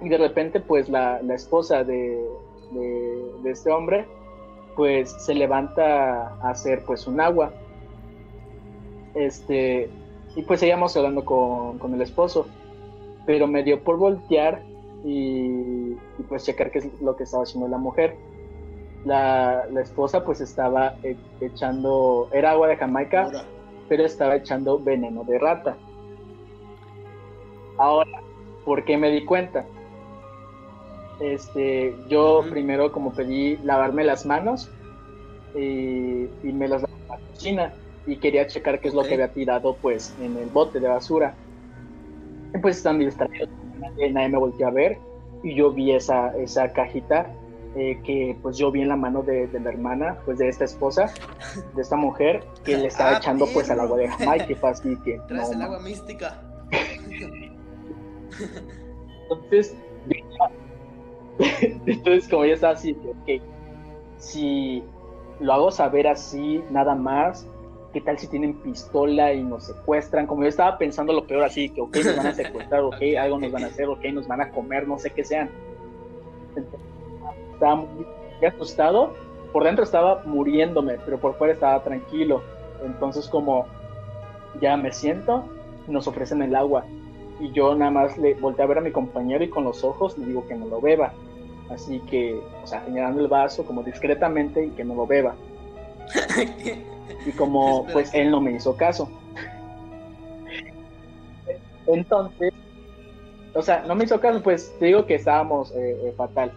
[0.00, 2.18] Y de repente, pues la, la esposa de,
[2.72, 4.06] de, este hombre,
[4.74, 7.52] pues se levanta a hacer pues un agua.
[9.14, 9.90] Este,
[10.34, 12.46] y pues seguíamos hablando con, con el esposo,
[13.26, 14.62] pero me dio por voltear
[15.04, 15.94] y,
[16.28, 18.16] pues checar qué es lo que estaba haciendo la mujer.
[19.04, 23.44] La, la esposa pues estaba e, echando, era agua de Jamaica,
[23.88, 25.76] pero estaba echando veneno de rata.
[27.78, 28.22] Ahora,
[28.64, 29.64] ¿por qué me di cuenta?
[31.20, 34.70] Este, yo primero como pedí lavarme las manos
[35.54, 37.74] y, me las lavé en la cocina
[38.06, 41.34] y quería checar qué es lo que había tirado pues en el bote de basura.
[42.56, 44.98] Y pues están distraídos, nadie me volteó a ver.
[45.42, 47.30] Y yo vi esa, esa cajita
[47.74, 51.12] eh, que pues yo vi en la mano de, la hermana, pues de esta esposa,
[51.74, 54.96] de esta mujer, que le estaba ah, echando pues al agua de Jamaica, fue así
[55.04, 55.20] que...
[55.28, 56.40] Traes el agua mística.
[59.30, 59.76] Entonces,
[61.86, 63.42] entonces como ya estaba así, ok,
[64.16, 64.82] si
[65.40, 67.46] lo hago saber así, nada más,
[67.96, 70.26] ¿qué tal si tienen pistola y nos secuestran?
[70.26, 73.38] Como yo estaba pensando lo peor así, que ok, nos van a secuestrar, ok, algo
[73.38, 75.48] nos van a hacer, ok, nos van a comer, no sé qué sean.
[77.54, 78.04] estaba muy
[78.46, 79.14] asustado,
[79.50, 82.42] por dentro estaba muriéndome, pero por fuera estaba tranquilo.
[82.84, 83.64] Entonces como
[84.60, 85.46] ya me siento,
[85.88, 86.84] nos ofrecen el agua
[87.40, 90.18] y yo nada más le volteé a ver a mi compañero y con los ojos
[90.18, 91.14] le digo que no lo beba.
[91.70, 95.34] Así que, o sea, señalando el vaso como discretamente y que no lo beba.
[97.24, 99.10] y como pues él no me hizo caso.
[101.86, 102.52] Entonces,
[103.54, 106.52] o sea, no me hizo caso, pues te digo que estábamos eh, eh, fatal.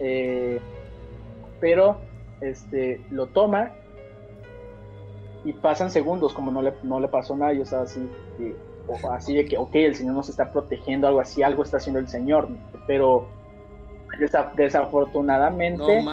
[0.00, 0.60] Eh,
[1.60, 1.98] pero
[2.40, 3.72] este lo toma
[5.44, 8.08] y pasan segundos como no le, no le pasó nada, yo estaba así,
[9.10, 12.08] así de que, ok, el Señor nos está protegiendo, algo así, algo está haciendo el
[12.08, 12.48] Señor,
[12.86, 13.28] pero
[14.56, 16.04] desafortunadamente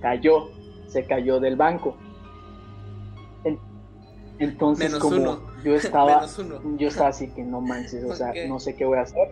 [0.00, 0.48] cayó,
[0.86, 1.96] se cayó del banco.
[4.44, 6.26] Entonces, como yo estaba,
[6.78, 9.28] yo estaba así que no manches, o sea, no sé qué voy a hacer.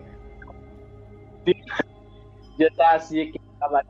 [2.57, 3.83] Yo estaba así de que estaba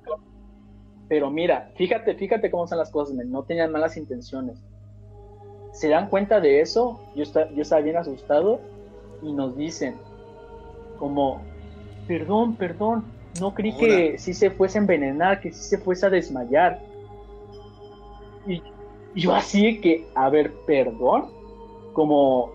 [1.11, 4.63] pero mira, fíjate, fíjate cómo son las cosas, no tenían malas intenciones.
[5.74, 8.61] Se dan cuenta de eso, yo, está, yo estaba bien asustado
[9.22, 9.95] y nos dicen
[10.97, 11.41] como,
[12.07, 13.03] perdón, perdón,
[13.41, 16.80] no creí que si se fuese a envenenar, que si se fuese a desmayar.
[18.47, 18.63] Y
[19.16, 21.26] yo así que, a ver, perdón,
[21.93, 22.51] como,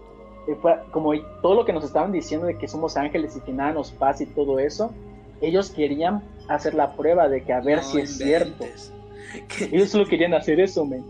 [0.49, 0.57] eh,
[0.91, 3.91] como todo lo que nos estaban diciendo de que somos ángeles y que nada nos
[3.91, 4.93] pasa y todo eso,
[5.41, 8.65] ellos querían hacer la prueba de que a ver si es cierto.
[9.61, 11.05] Ellos solo querían hacer eso, men.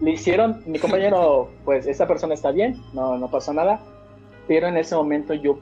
[0.00, 3.80] le hicieron, mi compañero, pues esa persona está bien, no, no pasó nada,
[4.46, 5.58] pero en ese momento yo,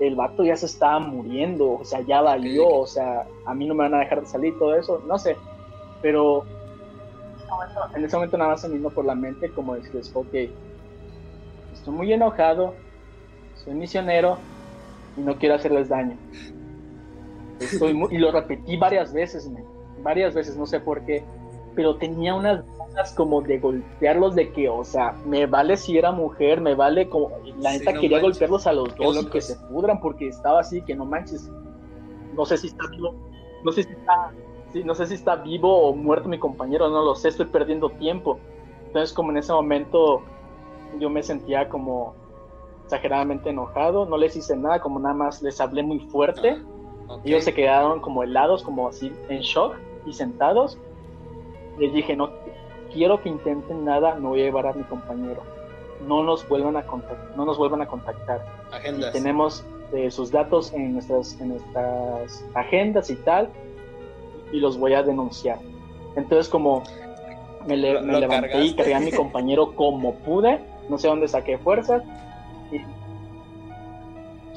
[0.00, 3.74] el vato ya se estaba muriendo, o sea, ya valió, o sea, a mí no
[3.74, 5.36] me van a dejar de salir, todo eso, no sé,
[6.02, 6.44] pero
[7.94, 10.34] en ese momento nada más se me vino por la mente como decirles, ok,
[11.72, 12.74] estoy muy enojado,
[13.54, 14.38] soy misionero
[15.16, 16.16] y no quiero hacerles daño.
[17.58, 19.50] Estoy y lo repetí varias veces,
[20.02, 21.24] varias veces, no sé por qué,
[21.74, 22.64] pero tenía unas
[23.16, 27.30] como de golpearlos de que, o sea, me vale si era mujer, me vale como,
[27.58, 30.94] la neta quería golpearlos a los dos y que se pudran porque estaba así, que
[30.94, 31.50] no manches,
[32.36, 33.14] no sé si está vivo,
[33.64, 34.32] no sé si está,
[34.84, 38.38] no sé si está vivo o muerto mi compañero, no lo sé, estoy perdiendo tiempo.
[38.86, 40.22] Entonces como en ese momento
[40.98, 42.14] yo me sentía como
[42.84, 46.58] exageradamente enojado, no les hice nada, como nada más les hablé muy fuerte.
[47.08, 50.76] Ah, Ellos se quedaron como helados, como así en shock y sentados
[51.80, 52.30] les dije, no
[52.92, 55.42] quiero que intenten nada, me voy a llevar a mi compañero.
[56.06, 58.40] No nos vuelvan a contactar, no nos vuelvan a contactar.
[58.70, 59.12] Agendas.
[59.12, 63.50] tenemos eh, sus datos en nuestras, en nuestras agendas y tal,
[64.52, 65.58] y los voy a denunciar.
[66.16, 66.82] Entonces como
[67.66, 71.08] me, le- Lo- me lo levanté y cargué a mi compañero como pude, no sé
[71.08, 72.02] dónde saqué fuerzas.
[72.72, 72.80] y-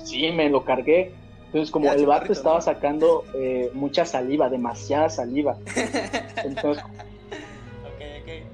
[0.04, 1.14] Sí, me lo cargué.
[1.48, 5.58] Entonces como el vato estaba sacando eh, mucha saliva, demasiada saliva.
[6.44, 6.84] Entonces.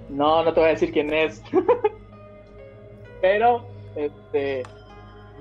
[0.09, 1.41] No, no te voy a decir quién es.
[3.21, 4.63] Pero, este,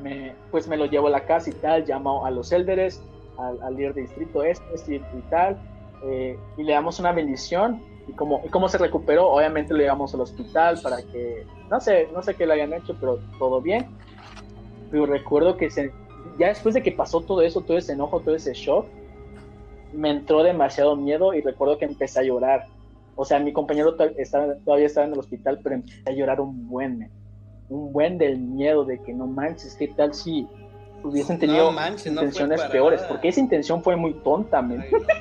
[0.03, 3.03] me, pues me lo llevo a la casa y tal, llamo a los élderes,
[3.39, 5.59] al, al líder de distrito este, este y tal,
[6.05, 7.83] eh, y le damos una bendición.
[8.07, 12.35] Y como, se recuperó, obviamente lo llevamos al hospital para que, no sé, no sé
[12.35, 13.87] qué le hayan hecho, pero todo bien.
[14.91, 15.93] Pero recuerdo que se,
[16.39, 18.87] ya después de que pasó todo eso, todo ese enojo, todo ese shock,
[19.93, 22.66] me entró demasiado miedo y recuerdo que empecé a llorar.
[23.21, 26.69] O sea, mi compañero estaba- todavía estaba en el hospital, pero empecé a llorar un
[26.69, 27.12] buen,
[27.69, 30.53] un buen del miedo de que no manches, ¿qué tal si
[31.03, 33.03] hubiesen tenido No manches, intenciones peores?
[33.09, 34.79] Porque esa intención fue muy tonta, men.
[34.79, 34.99] No.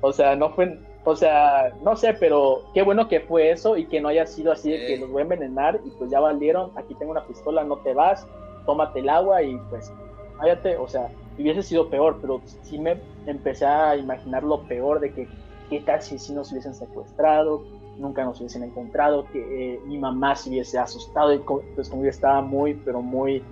[0.00, 3.88] O sea, no fue, o sea, no sé, pero qué bueno que fue eso y
[3.88, 6.72] que no haya sido así de que los voy a envenenar y pues ya valieron,
[6.76, 8.28] aquí tengo una pistola, no te vas,
[8.66, 9.94] tómate el agua y pues
[10.36, 11.08] váyate, o sea,
[11.42, 15.28] hubiese sido peor, pero sí me empecé a imaginar lo peor de que
[15.70, 17.64] qué tal si, nos hubiesen secuestrado,
[17.98, 21.40] nunca nos hubiesen encontrado, que eh, mi mamá se hubiese asustado y
[21.74, 23.42] pues como yo estaba muy, pero muy,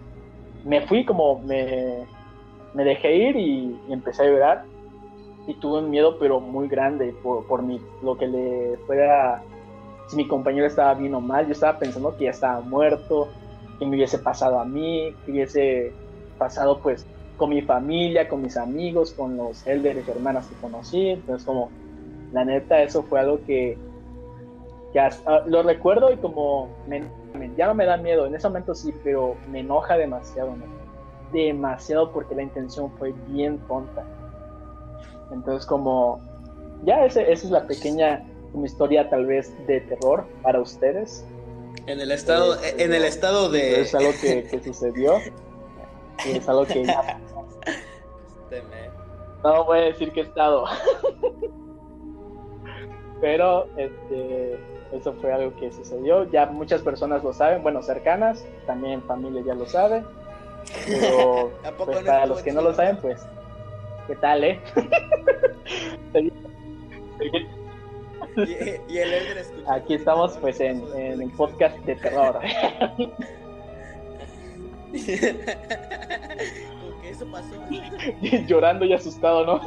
[0.64, 2.04] me fui como, me,
[2.74, 4.64] me dejé ir y, y empecé a llorar
[5.46, 9.42] y tuve un miedo pero muy grande por, por mí, lo que le fuera,
[10.08, 13.28] si mi compañero estaba bien o mal, yo estaba pensando que ya estaba muerto,
[13.78, 15.92] que me hubiese pasado a mí, que hubiese
[16.38, 17.06] pasado pues
[17.36, 21.70] con mi familia, con mis amigos, con los elders y hermanas que conocí, entonces como
[22.32, 23.76] la neta eso fue algo que,
[24.92, 27.04] que hasta- lo recuerdo y como me-
[27.34, 30.82] me- ya no me da miedo, en ese momento sí, pero me enoja demasiado, ¿no?
[31.32, 34.04] demasiado porque la intención fue bien tonta.
[35.32, 36.20] Entonces como
[36.84, 38.22] ya ese, esa es la pequeña
[38.62, 41.24] historia tal vez de terror para ustedes.
[41.86, 43.80] En el estado, Este, en el estado de.
[43.80, 45.14] Es algo que, que sucedió.
[46.24, 47.18] Y es algo que ya-
[48.44, 48.90] Este, me-
[49.42, 50.64] no voy a decir qué estado.
[53.20, 54.58] Pero este
[54.92, 56.24] eso fue algo que sucedió.
[56.30, 60.04] Ya muchas personas lo saben, bueno, cercanas, también familia ya lo sabe.
[60.86, 63.26] Pero ¿A poco pues, no para los que no lo saben, pues,
[64.06, 64.60] ¿qué tal, eh?
[68.36, 69.12] Y, y el.
[69.68, 72.38] Aquí estamos pues en, en el podcast de terror.
[77.04, 77.54] Eso pasó.
[78.46, 79.60] Llorando y asustado, ¿no?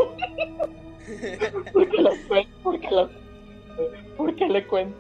[1.74, 2.12] ¿Por qué lo
[4.48, 4.98] le cuento?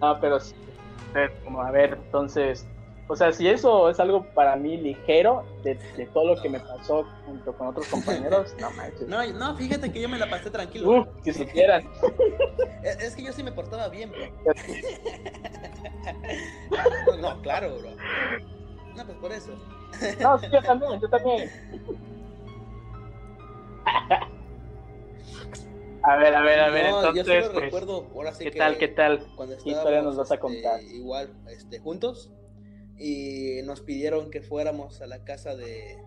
[0.00, 0.54] No, pero sí.
[1.44, 2.66] Como, a ver, entonces,
[3.08, 6.60] o sea, si eso es algo para mí ligero de, de todo lo que me
[6.60, 9.08] pasó junto con otros compañeros, no manches.
[9.08, 10.90] No, no, fíjate que yo me la pasé tranquilo.
[10.90, 11.88] Uf, si supieran.
[12.82, 14.54] Es, es que yo sí me portaba bien, bro.
[17.08, 17.90] No, no, claro, bro.
[18.94, 19.50] No, pues por eso.
[20.20, 21.50] No, sí, yo también, yo también.
[26.02, 28.50] A ver, a ver, a ver, No, yo entonces, solo pues, recuerdo, ahora sí ¿qué
[28.52, 29.26] que tal, qué tal?
[29.64, 30.80] ¿Qué historia nos vas a estábamos, contar?
[30.80, 32.30] este, igual este, juntos
[32.98, 35.98] y nos pidieron que fuéramos a la casa de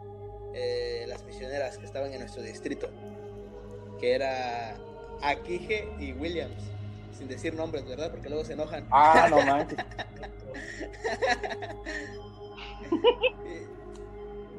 [0.53, 2.89] eh, las misioneras que estaban en nuestro distrito,
[3.99, 4.75] que era
[5.21, 6.61] Akige y Williams,
[7.17, 8.11] sin decir nombres, ¿verdad?
[8.11, 8.87] Porque luego se enojan.
[8.91, 9.77] Ah, no manches.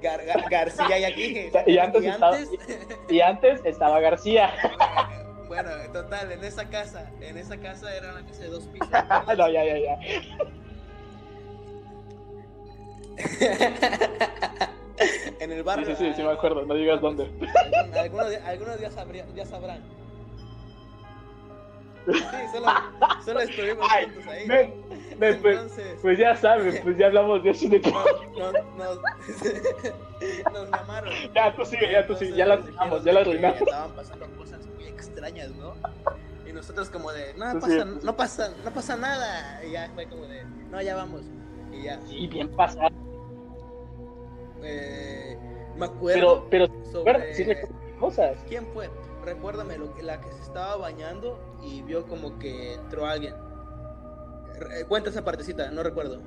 [0.01, 1.53] Gar- Gar- García y Akige.
[1.67, 2.39] Y antes estaba-
[3.09, 4.51] Y antes estaba García.
[5.49, 8.89] Bueno, total, en esa casa, en esa casa era una casa de dos pisos.
[9.39, 9.99] no, ya, ya, ya.
[15.41, 15.87] en el Sí, barrio.
[15.87, 17.31] sí, sí, sí me acuerdo, no digas dónde.
[17.99, 19.83] Algunos, algunos ya, sabría- ya sabrán.
[22.05, 22.13] Sí,
[22.53, 22.67] solo,
[23.25, 24.49] solo estuvimos Ay, juntos ahí.
[24.49, 24.75] ven,
[25.19, 27.95] ven, pues, Entonces, pues ya sabes, pues ya hablamos de eso de nos,
[28.77, 28.99] nos,
[30.53, 31.13] nos, llamaron.
[31.33, 33.61] Ya, tú sigue, ya tú sigue, ya la arruinamos, ya la arruinamos.
[33.61, 35.75] Estaban pasando cosas muy extrañas, ¿no?
[36.49, 39.63] Y nosotros como de, no pasa, no pasa, no pasa nada.
[39.65, 40.43] Y ya fue como de,
[40.73, 41.23] no, ya vamos.
[41.73, 42.01] Y ya.
[42.03, 42.89] Sí, bien pasado.
[44.63, 45.37] Eh,
[45.77, 47.35] me acuerdo Pero, pero, sobre...
[47.35, 47.47] sí
[47.99, 48.37] cosas.
[48.49, 48.91] ¿Quién fue?
[49.25, 53.35] Recuérdame, lo que- la que se estaba bañando y vio como que entró alguien.
[54.89, 56.21] Cuenta esa partecita, no recuerdo.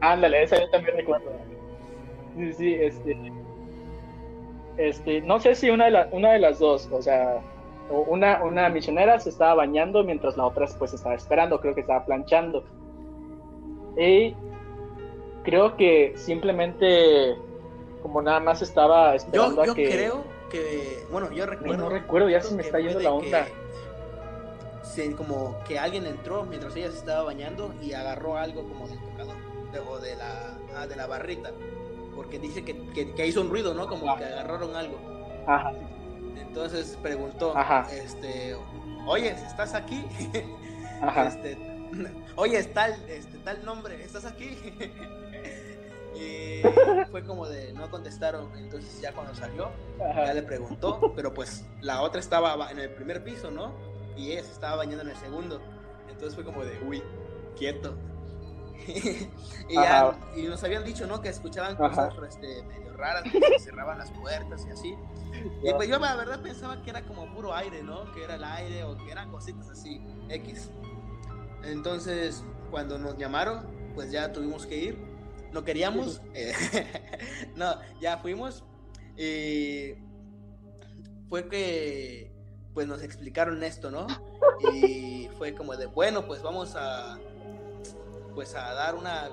[0.00, 1.30] Ándale, esa yo también recuerdo.
[2.36, 3.16] Sí, sí, este.
[4.76, 7.40] este, no sé si una de, la, una de las dos, o sea,
[7.88, 12.04] una, una misionera se estaba bañando mientras la otra pues estaba esperando, creo que estaba
[12.04, 12.64] planchando.
[13.96, 14.34] Y
[15.44, 17.36] creo que simplemente
[18.02, 19.88] como nada más estaba esperando yo, a que...
[19.88, 21.84] creo que, bueno, yo recuerdo...
[21.84, 23.46] No, recuerdo, ya se me está yendo la onda.
[25.16, 29.36] como que alguien entró mientras ella se estaba bañando y agarró algo como del tocador
[29.88, 31.50] o de la, ah, de la barrita.
[32.14, 32.76] Porque dice que,
[33.14, 33.88] que, hizo un ruido, ¿no?
[33.88, 34.98] Como que agarraron algo.
[35.46, 35.72] Ajá.
[36.36, 37.54] Entonces preguntó,
[37.90, 38.54] este,
[39.06, 40.04] oye, ¿estás aquí?
[41.00, 41.26] Ajá.
[41.26, 41.73] Este,
[42.36, 44.58] oye, tal, este, tal nombre, ¿estás aquí?
[46.14, 46.62] y
[47.10, 52.02] fue como de, no contestaron, entonces ya cuando salió, ya le preguntó, pero pues la
[52.02, 53.72] otra estaba en el primer piso, ¿no?
[54.16, 55.60] Y ella se estaba bañando en el segundo.
[56.08, 57.02] Entonces fue como de, uy,
[57.56, 57.96] quieto.
[59.68, 61.20] y, ya, y nos habían dicho, ¿no?
[61.20, 64.96] Que escuchaban cosas este, medio raras, que se cerraban las puertas y así.
[65.62, 68.10] Y pues yo la verdad pensaba que era como puro aire, ¿no?
[68.12, 70.70] Que era el aire o que eran cositas así, X.
[71.66, 74.98] Entonces, cuando nos llamaron, pues ya tuvimos que ir.
[75.52, 76.20] No queríamos.
[76.34, 76.52] Eh,
[77.56, 78.64] no, ya fuimos.
[79.16, 79.94] Y
[81.28, 82.32] fue que
[82.74, 84.06] pues nos explicaron esto, ¿no?
[84.72, 87.18] Y fue como de, bueno, pues vamos a
[88.34, 89.28] pues a dar una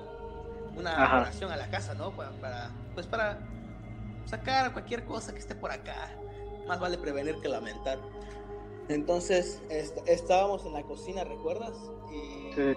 [0.76, 2.12] una oración a la casa, ¿no?
[2.12, 3.38] para, pues para
[4.24, 6.10] sacar cualquier cosa que esté por acá.
[6.66, 7.98] Más vale prevenir que lamentar.
[8.88, 9.60] Entonces
[10.06, 11.72] estábamos en la cocina, ¿recuerdas?
[12.10, 12.76] Y que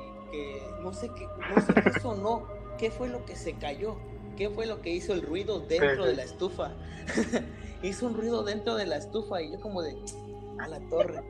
[0.81, 2.47] no sé qué, no sé qué sonó,
[2.77, 3.95] qué fue lo que se cayó,
[4.37, 6.73] qué fue lo que hizo el ruido dentro de la estufa.
[7.83, 9.95] hizo un ruido dentro de la estufa y yo como de
[10.59, 11.21] a la torre.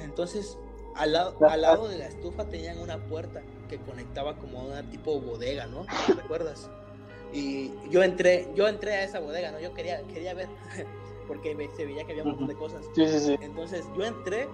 [0.00, 0.58] Entonces
[0.94, 4.90] al lado, al lado de la estufa tenían una puerta que conectaba como a una
[4.90, 5.86] tipo bodega, ¿no?
[6.14, 6.70] ¿Recuerdas?
[7.32, 9.60] Y yo entré, yo entré a esa bodega, ¿no?
[9.60, 10.48] Yo quería, quería ver,
[11.26, 12.84] porque se veía que había un montón de cosas.
[12.94, 13.36] Sí, sí, sí.
[13.40, 14.48] Entonces yo entré,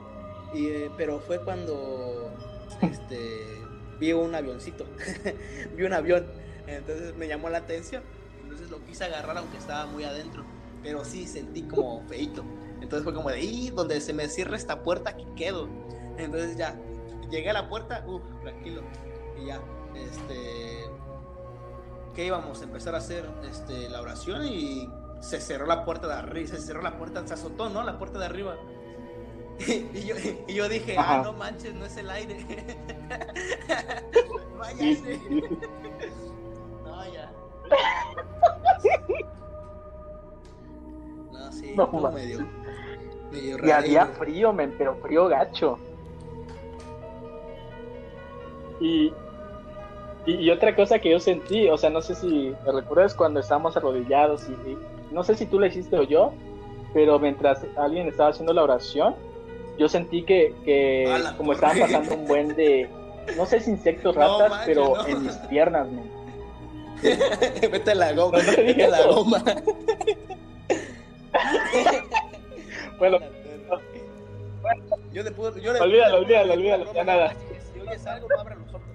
[0.54, 2.30] y, eh, pero fue cuando
[2.82, 3.62] este,
[3.98, 4.86] vi un avioncito,
[5.76, 6.26] vi un avión,
[6.66, 8.02] entonces me llamó la atención,
[8.42, 10.44] entonces lo quise agarrar aunque estaba muy adentro,
[10.82, 12.44] pero sí sentí como feito.
[12.80, 15.68] Entonces fue como de, y donde se me cierra esta puerta, aquí quedo.
[16.18, 16.76] Entonces ya,
[17.30, 18.82] llegué a la puerta, uff, tranquilo,
[19.40, 19.60] y ya,
[19.94, 20.90] este
[22.14, 24.88] que íbamos a empezar a hacer este, la oración y
[25.22, 27.84] se cerró la puerta de arriba, se cerró la puerta, se azotó, ¿no?
[27.84, 28.56] La puerta de arriba.
[29.94, 30.16] Y yo,
[30.48, 32.44] y yo dije, ah, no manches, no es el aire.
[34.58, 35.20] Váyase.
[36.84, 37.32] no, ya.
[41.30, 42.48] No, sí, no, medio,
[43.30, 45.78] medio Y había frío, men, pero frío gacho.
[48.80, 49.12] Y,
[50.26, 53.76] y, otra cosa que yo sentí, o sea, no sé si me recuerdas cuando estábamos
[53.76, 54.76] arrodillados y,
[55.12, 56.32] no sé si tú lo hiciste o yo,
[56.94, 59.14] pero mientras alguien estaba haciendo la oración,
[59.78, 62.88] yo sentí que, que como estaban pasando un buen de,
[63.36, 66.10] no sé si insectos, ratas, pero en mis piernas, man.
[67.02, 69.42] Vete la goma, no, vete la goma.
[72.98, 73.18] bueno,
[75.12, 77.34] yo te puedo, yo le, olvídalo, olvídalo, olvídalo, ya nada.
[77.72, 78.86] Si oyes algo, no abran los ojos.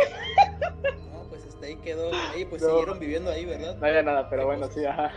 [1.12, 2.10] No, pues hasta ahí quedó.
[2.32, 3.76] Ahí pues siguieron viviendo ahí, ¿verdad?
[3.76, 5.12] No había nada, pero bueno, sí, ajá.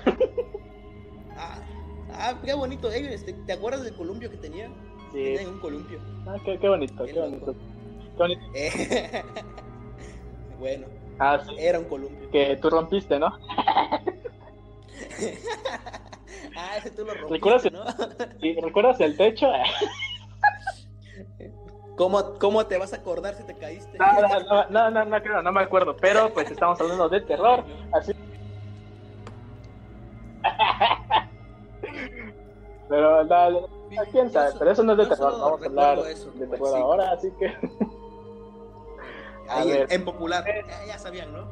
[1.35, 1.59] Ah,
[2.13, 2.89] ah, qué bonito.
[2.91, 4.67] este, ¿Te acuerdas del columpio que tenía?
[5.11, 5.35] Sí.
[5.35, 5.99] Tenía un columpio.
[6.27, 7.53] Ah, qué, qué bonito, qué, bonito.
[7.53, 8.41] Qué bonito.
[10.59, 10.87] bueno.
[11.19, 11.55] Ah, sí.
[11.57, 12.29] Era un columpio.
[12.31, 13.37] Que tú rompiste, ¿no?
[16.55, 17.83] Ah, ese tú lo rompiste, ¿Recuerdas, ¿no?
[18.41, 19.47] sí, ¿Recuerdas el techo?
[21.95, 23.97] ¿Cómo, ¿Cómo te vas a acordar si te caíste?
[23.97, 27.63] No, no, no, no, no, creo, no me acuerdo, pero pues estamos hablando de terror,
[27.91, 28.13] así.
[32.89, 33.67] Pero no,
[34.11, 36.75] quién sabe, pero eso no es de terror, vamos a hablar eso, de terror sí.
[36.75, 37.47] ahora, así que...
[39.49, 41.47] Ahí, en, en, popular, ya, ya sabían, ¿no?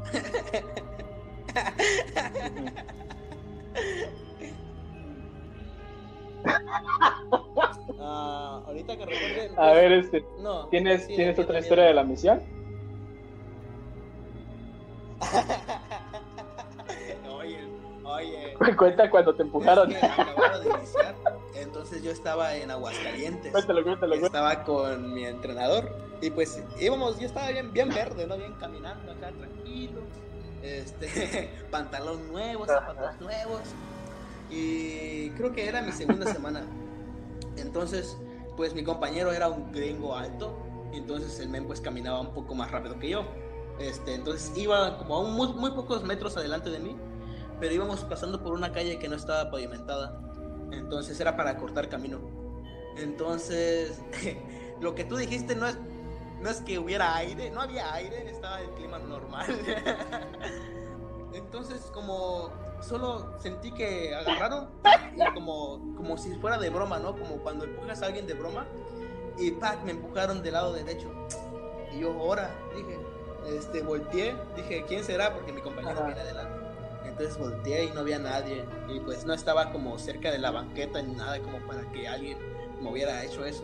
[8.82, 9.52] Ahorita que recuerde.
[9.58, 10.26] A ver, este.
[10.70, 12.42] ¿Tienes, ¿tienes otra historia de la misión?
[17.38, 17.60] oye,
[18.04, 18.54] oye.
[18.78, 19.94] Cuenta cuando te empujaron.
[21.56, 23.52] entonces yo estaba en Aguascalientes.
[23.52, 28.38] Cuéntalo, cuéntalo, Estaba con mi entrenador y pues íbamos, yo estaba bien, bien verde, ¿no?
[28.38, 30.02] Bien caminando acá, tranquilo.
[30.64, 33.62] Este, pantalón nuevo, zapatos nuevos
[34.52, 36.64] y creo que era mi segunda semana.
[37.58, 38.18] Entonces,
[38.56, 40.58] pues mi compañero era un gringo alto,
[40.94, 43.26] entonces el men pues caminaba un poco más rápido que yo.
[43.80, 46.96] Este, entonces iba como a muy, muy pocos metros adelante de mí,
[47.60, 50.22] pero íbamos pasando por una calle que no estaba pavimentada.
[50.72, 52.20] Entonces era para cortar camino.
[52.98, 54.02] Entonces,
[54.82, 55.78] lo que tú dijiste no es,
[56.42, 59.48] no es que hubiera aire, no había aire, estaba el clima normal.
[61.34, 62.52] Entonces, como
[62.82, 64.70] solo sentí que agarraron
[65.16, 67.14] y como, como si fuera de broma, ¿no?
[67.14, 68.66] Como cuando empujas a alguien de broma
[69.38, 69.84] y ¡pac!
[69.84, 71.10] me empujaron del lado derecho.
[71.94, 73.00] Y yo, ahora, dije,
[73.48, 75.34] este, volteé, dije, ¿quién será?
[75.34, 76.60] Porque mi compañero viene adelante.
[77.06, 78.66] Entonces volteé y no había nadie.
[78.88, 82.38] Y pues no estaba como cerca de la banqueta ni nada como para que alguien
[82.82, 83.64] me hubiera hecho eso.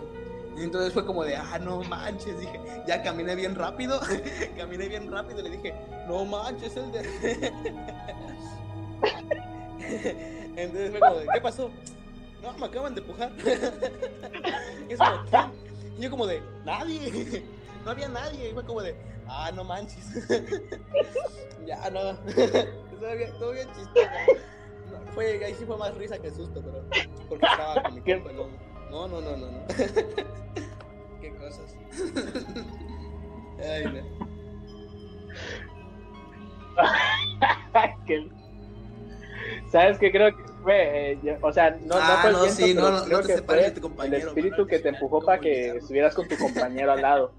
[0.57, 3.99] Y entonces fue como de, ah, no manches, dije, ya caminé bien rápido,
[4.57, 5.76] caminé bien rápido y le dije,
[6.07, 7.53] no manches, el de...
[10.56, 11.72] entonces fue como de, ¿qué pasó?
[12.41, 13.32] No, me acaban de empujar.
[14.98, 15.52] como,
[15.98, 17.43] y yo como de, nadie,
[17.86, 18.50] no había nadie.
[18.50, 18.95] Y fue como de,
[19.28, 20.28] ah, no manches.
[21.66, 22.16] ya, no.
[23.00, 24.08] todo bien, todo bien chistoso.
[24.91, 26.84] No, fue, ahí sí fue más risa que susto, pero
[27.28, 28.32] porque estaba con mi compa
[28.91, 29.68] No, no, no, no, no.
[31.20, 31.76] Qué cosas.
[33.60, 34.28] Ay, no.
[39.72, 40.12] ¿Sabes qué?
[40.12, 43.04] Creo que fue, eh, o sea, no, ah, no no, viento, sí, pero no, no,
[43.06, 45.26] creo no te que separes fue de tu compañero, el espíritu que te empujó ¿Cómo
[45.26, 47.34] para que estuvieras con tu compañero al lado.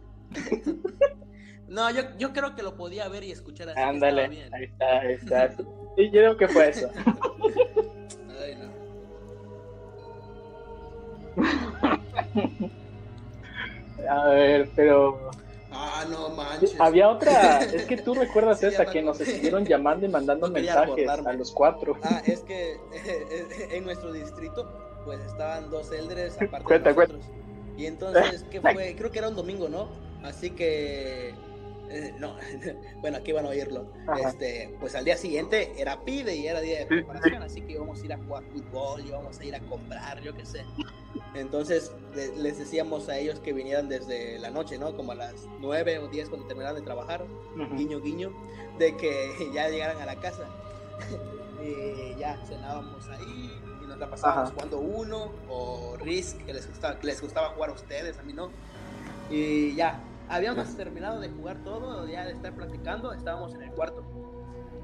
[1.69, 3.81] No, yo, yo creo que lo podía ver y escuchar así.
[3.81, 4.55] Ándale, bien.
[4.55, 5.51] ahí está, ahí está.
[5.51, 6.91] Sí, yo creo que fue eso.
[8.41, 8.69] Ay, no.
[14.09, 15.31] A ver, pero
[15.91, 16.79] Ah, no manches.
[16.81, 20.53] había otra, es que tú recuerdas Sí, esa que nos estuvieron llamando y mandando No
[20.53, 21.97] mensajes a los cuatro.
[22.03, 22.79] Ah, es que
[23.71, 24.69] en nuestro distrito,
[25.05, 27.25] pues estaban dos eldres aparte Cuenta, de nosotros.
[27.77, 28.95] Y entonces, ¿qué fue?
[28.99, 29.89] Creo que era un domingo, ¿no?
[30.23, 31.35] Así que.
[31.91, 32.37] eh, no,
[33.01, 33.87] bueno, aquí van a oírlo.
[34.07, 34.29] Ajá.
[34.29, 38.03] Este, pues al día siguiente era pide y era día de preparación, así que íbamos
[38.03, 40.65] a ir a jugar fútbol, íbamos a ir a comprar, yo qué sé.
[41.41, 44.97] Entonces le- les decíamos a ellos que vinieran desde la noche, ¿no?
[44.97, 47.25] Como a las 9 o 10 cuando terminaran de trabajar
[47.77, 48.33] guiño guiño,
[48.79, 50.45] de que ya llegaran a la casa.
[51.63, 54.53] y ya cenábamos ahí y nos la pasábamos Ajá.
[54.55, 58.33] jugando uno o Risk, que les gustaba, que les gustaba jugar a ustedes, a mí
[58.33, 58.51] no.
[59.31, 64.03] Y ya, habíamos terminado de jugar todo, ya de estar platicando, estábamos en el cuarto.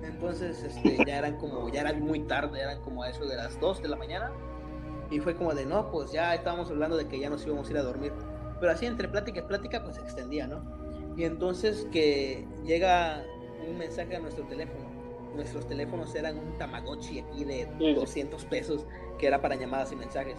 [0.02, 3.58] Entonces, este, ya eran como, ya era muy tarde, eran como a eso de las
[3.60, 4.30] 2 de la mañana.
[5.10, 7.70] Y fue como de, no, pues ya estábamos hablando de que ya nos íbamos a
[7.72, 8.12] ir a dormir.
[8.60, 10.62] Pero así entre plática y plática, pues se extendía, ¿no?
[11.16, 13.24] Y entonces que llega
[13.68, 14.84] un mensaje a nuestro teléfono.
[15.34, 17.94] Nuestros teléfonos eran un Tamagotchi aquí de Sí.
[17.94, 18.86] 200 pesos,
[19.18, 20.38] que era para llamadas y mensajes.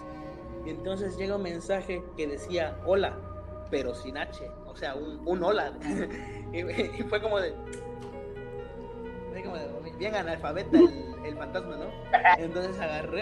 [0.66, 3.16] Y entonces llega un mensaje que decía hola,
[3.70, 5.74] pero sin H, o sea, un, un hola.
[6.54, 7.54] y, y fue como de.
[9.36, 11.86] Fue como de bien analfabeta el, el fantasma, ¿no?
[12.38, 13.20] Entonces agarré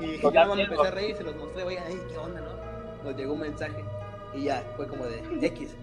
[0.00, 3.04] y ya me empecé a reír y se los mostré, oigan, ay, ¿qué onda, no?
[3.04, 3.84] Nos llegó un mensaje
[4.34, 5.76] y ya, fue como de X.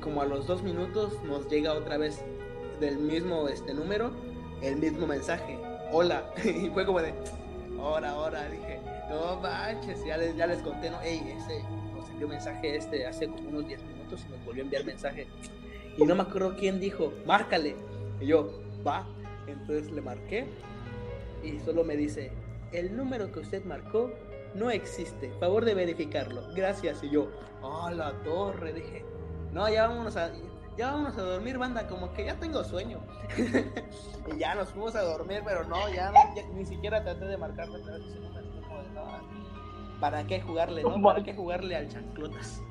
[0.00, 2.24] Como a los dos minutos nos llega otra vez
[2.78, 4.12] del mismo este número,
[4.62, 5.58] el mismo mensaje,
[5.90, 6.30] hola.
[6.44, 7.12] Y fue como de,
[7.80, 11.64] ahora, ahora, dije, no manches, ya les, ya les conté, no, ey, ese,
[11.96, 15.26] nos envió mensaje este hace como unos 10 minutos y nos volvió a enviar mensaje.
[15.98, 17.74] Y no me acuerdo quién dijo, márcale.
[18.22, 18.48] Y yo,
[18.86, 19.04] va.
[19.48, 20.46] Entonces le marqué
[21.42, 22.30] y solo me dice,
[22.70, 24.12] el número que usted marcó
[24.54, 27.02] no existe, favor de verificarlo, gracias.
[27.02, 27.28] Y yo,
[27.62, 29.04] ah, la torre, dije,
[29.52, 30.30] no, ya vámonos a,
[30.76, 33.00] ya vámonos a dormir, banda, como que ya tengo sueño.
[34.32, 36.12] y ya nos fuimos a dormir, pero no, ya,
[36.54, 38.46] ni siquiera traté de marcarle otra vez ese número,
[38.94, 41.02] no, ¿para qué jugarle, no?
[41.02, 42.62] ¿Para qué jugarle al chanclotas?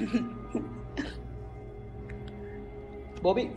[3.22, 3.50] Bobby.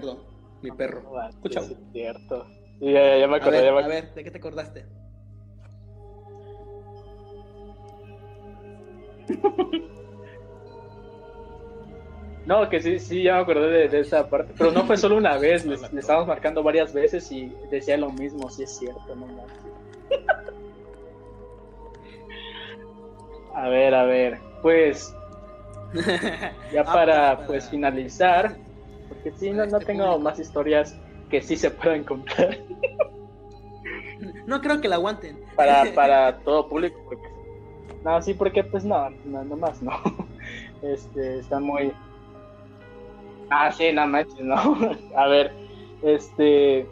[0.00, 0.18] Perdón,
[0.62, 1.02] mi perro.
[1.02, 1.60] No, Escucha.
[1.60, 2.46] es cierto.
[2.78, 4.38] Sí, ya, ya, ya me A acordé, ver, ya me a ver, ¿de qué te
[4.38, 4.86] acordaste?
[12.46, 14.54] No, que sí, sí, ya me acordé de, de esa parte.
[14.56, 18.12] Pero no fue solo una vez, le, le estábamos marcando varias veces y decía lo
[18.12, 19.72] mismo, sí es cierto, no manches.
[23.56, 25.12] A ver, a ver, pues
[26.70, 28.56] ya Ah, para pues, pues para- finalizar,
[29.26, 30.20] porque sí, no, no este tengo público.
[30.20, 30.96] más historias
[31.30, 32.58] que sí se puedan contar
[34.46, 35.38] No creo que la aguanten.
[35.56, 37.00] para, para todo público.
[37.04, 37.26] Porque...
[38.04, 39.92] No, sí, porque pues no, no, no más, no.
[40.82, 41.92] Este, está muy...
[43.50, 44.56] Ah, sí, no manches, no.
[45.16, 45.52] A ver,
[46.02, 46.86] este...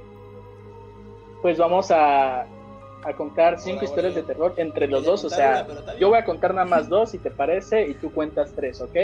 [1.42, 5.66] Pues vamos a, a contar cinco historias de terror entre los dos, o sea...
[5.70, 5.96] una.
[5.98, 8.96] Yo voy a contar nada más dos, si te parece, y tú cuentas tres, ¿ok?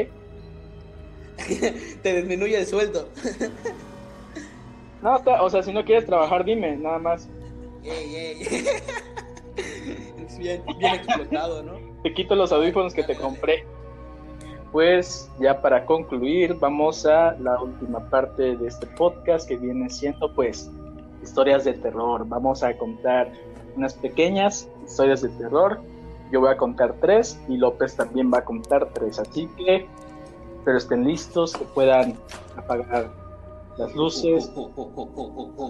[2.02, 3.08] Te disminuye el sueldo.
[5.02, 7.28] no, o sea, si no quieres trabajar, dime, nada más.
[7.82, 8.64] Ey, ey.
[10.26, 11.72] Es bien, bien explotado, ¿no?
[12.02, 13.64] Te quito los audífonos que te compré.
[14.72, 20.32] Pues ya para concluir, vamos a la última parte de este podcast que viene siendo
[20.32, 20.70] pues
[21.22, 22.24] historias de terror.
[22.28, 23.32] Vamos a contar
[23.76, 25.80] unas pequeñas historias de terror.
[26.30, 29.18] Yo voy a contar tres y López también va a contar tres.
[29.18, 29.86] Así que,
[30.64, 32.14] pero estén listos, que puedan
[32.56, 33.10] apagar
[33.76, 34.50] las luces,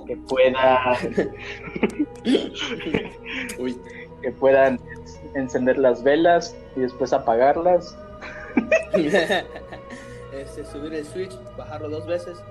[0.06, 0.96] que puedan,
[4.22, 4.80] que puedan
[5.34, 7.96] encender las velas y después apagarlas.
[10.32, 12.42] este, subir el switch, bajarlo dos veces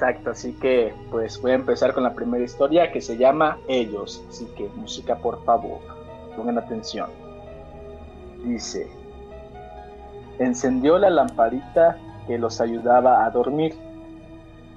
[0.00, 4.24] Exacto, así que pues voy a empezar con la primera historia que se llama Ellos.
[4.30, 5.78] Así que música por favor,
[6.34, 7.10] pongan atención.
[8.42, 8.88] Dice,
[10.38, 13.74] encendió la lamparita que los ayudaba a dormir,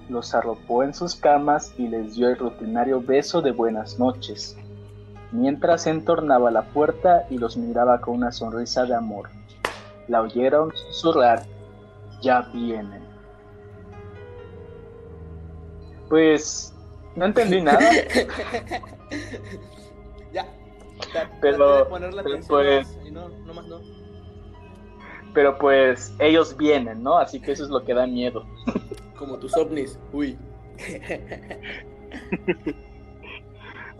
[0.10, 4.58] los arropó en sus camas y les dio el rutinario beso de buenas noches,
[5.32, 9.30] mientras entornaba la puerta y los miraba con una sonrisa de amor.
[10.08, 11.44] La oyeron susurrar,
[12.22, 13.04] ya vienen.
[16.10, 16.74] Pues
[17.16, 17.80] no entendí nada.
[20.34, 20.46] ya.
[21.42, 24.03] Pero, pues, no, no más no.
[25.34, 27.18] Pero pues ellos vienen, ¿no?
[27.18, 28.46] Así que eso es lo que da miedo.
[29.18, 30.38] Como tus ovnis, uy.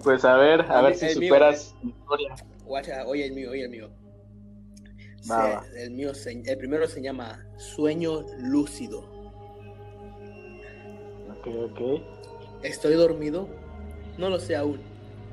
[0.04, 2.36] pues a ver, a ver si superas mi historia.
[3.06, 3.90] oye el mío, oye el mío.
[5.76, 9.14] El mío, el primero se llama Sueño Lúcido.
[12.62, 13.48] ¿Estoy dormido?
[14.18, 14.82] No lo sé aún.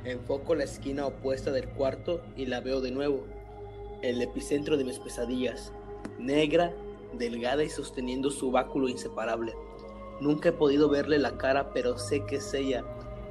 [0.04, 3.26] Enfoco la esquina opuesta del cuarto y la veo de nuevo.
[4.02, 5.72] El epicentro de mis pesadillas.
[6.20, 6.72] Negra,
[7.18, 9.54] delgada y sosteniendo su báculo inseparable.
[10.20, 12.84] Nunca he podido verle la cara, pero sé que es ella,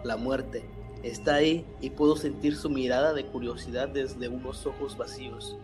[0.04, 0.66] la muerte.
[1.04, 5.58] Está ahí y puedo sentir su mirada de curiosidad desde unos ojos vacíos.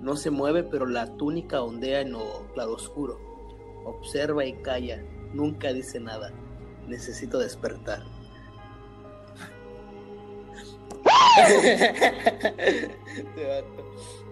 [0.00, 3.18] No se mueve, pero la túnica ondea en lo claroscuro.
[3.84, 5.02] Observa y calla,
[5.32, 6.32] nunca dice nada.
[6.86, 8.02] Necesito despertar.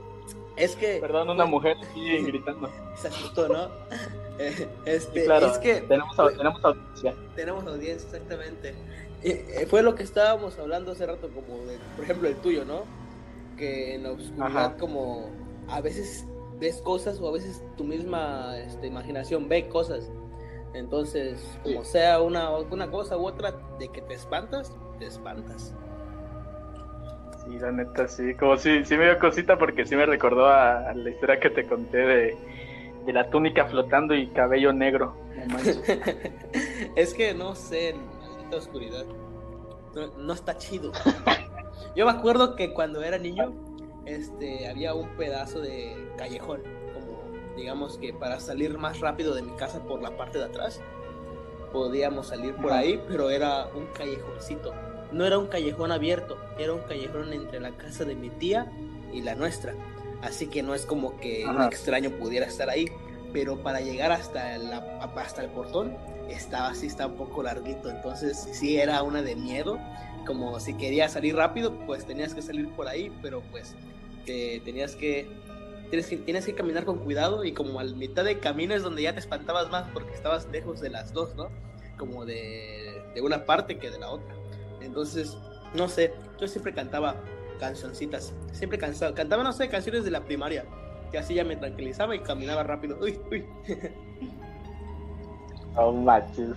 [0.57, 0.99] es que.
[1.01, 2.71] Perdón, una mujer aquí gritando.
[2.97, 3.69] Se asustó, ¿no?
[4.85, 5.83] Este, claro, es que.
[5.83, 7.15] Tenemos, tenemos audiencia.
[7.37, 8.75] Tenemos audiencia, exactamente.
[9.23, 12.83] Eh, fue lo que estábamos hablando hace rato, como de, por ejemplo, el tuyo, ¿no?
[13.57, 15.31] Que en la oscuridad, como
[15.69, 16.27] a veces
[16.59, 20.11] ves cosas o a veces tu misma este, imaginación ve cosas
[20.75, 25.73] entonces, como sea una, una cosa u otra de que te espantas, te espantas.
[27.47, 28.35] Sí, la neta, sí.
[28.35, 31.67] Como si sí me dio cosita porque sí me recordó a, la historia que te
[31.67, 32.37] conté de,
[33.13, 35.17] la túnica flotando y cabello negro.
[36.97, 37.95] es que no sé,
[38.43, 39.05] esta oscuridad.
[40.19, 40.93] No, está chido.
[41.97, 43.53] Yo me acuerdo que cuando era niño,
[44.07, 46.63] este, había un pedazo de callejón
[47.57, 50.81] digamos que para salir más rápido de mi casa por la parte de atrás,
[51.73, 54.73] podíamos salir por ahí, pero era un callejoncito.
[55.15, 58.71] No era un callejón abierto, era un callejón entre la casa de mi tía
[59.13, 59.75] y la nuestra.
[60.23, 62.87] Así que no es como que un extraño pudiera estar ahí,
[63.33, 64.79] pero para llegar hasta, la,
[65.17, 65.97] hasta el portón
[66.29, 67.91] estaba así, está un poco larguito.
[67.91, 69.79] Entonces sí era una de miedo,
[70.27, 73.77] como si querías salir rápido, pues tenías que salir por ahí, pero pues
[74.27, 75.29] te tenías que
[75.91, 79.03] tienes que, tienes que caminar con cuidado y como al mitad de camino es donde
[79.03, 81.51] ya te espantabas más porque estabas lejos de las dos, ¿no?
[81.97, 84.35] Como de, de una parte que de la otra.
[84.85, 85.37] Entonces,
[85.75, 87.17] no sé, yo siempre cantaba
[87.59, 90.65] cancioncitas, siempre cansaba, cantaba, no sé, canciones de la primaria,
[91.11, 92.99] que así ya me tranquilizaba y caminaba rápido.
[93.03, 93.45] Uy, uy.
[95.77, 96.57] Oh, machos,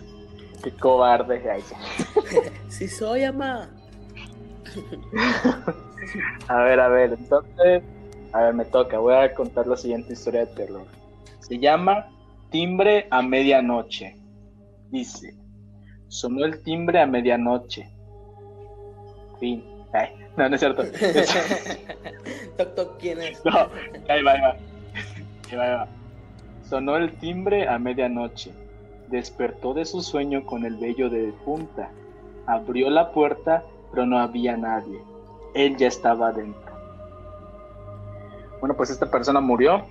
[0.64, 1.42] qué cobarde
[2.70, 3.70] sí soy, ama.
[6.48, 7.84] a ver, a ver, entonces
[8.34, 9.00] a ver, me toca.
[9.00, 10.86] Voy a contar la siguiente historia de terror.
[11.40, 12.10] Se llama
[12.52, 14.16] Timbre a medianoche.
[14.90, 15.36] Dice,
[16.08, 17.90] sonó el timbre a medianoche.
[19.40, 19.64] Fin.
[19.94, 20.84] Ay, no, no es cierto.
[22.58, 23.44] toc, toc, ¿quién es?
[23.46, 23.70] No,
[24.10, 24.58] ahí va, ahí va.
[25.50, 25.88] Ahí va, ahí va.
[26.70, 28.52] Sonó el timbre a medianoche.
[29.08, 31.90] Despertó de su sueño con el vello de punta.
[32.46, 35.00] Abrió la puerta, pero no había nadie.
[35.54, 36.68] Él ya estaba dentro.
[38.60, 39.86] Bueno, pues esta persona murió.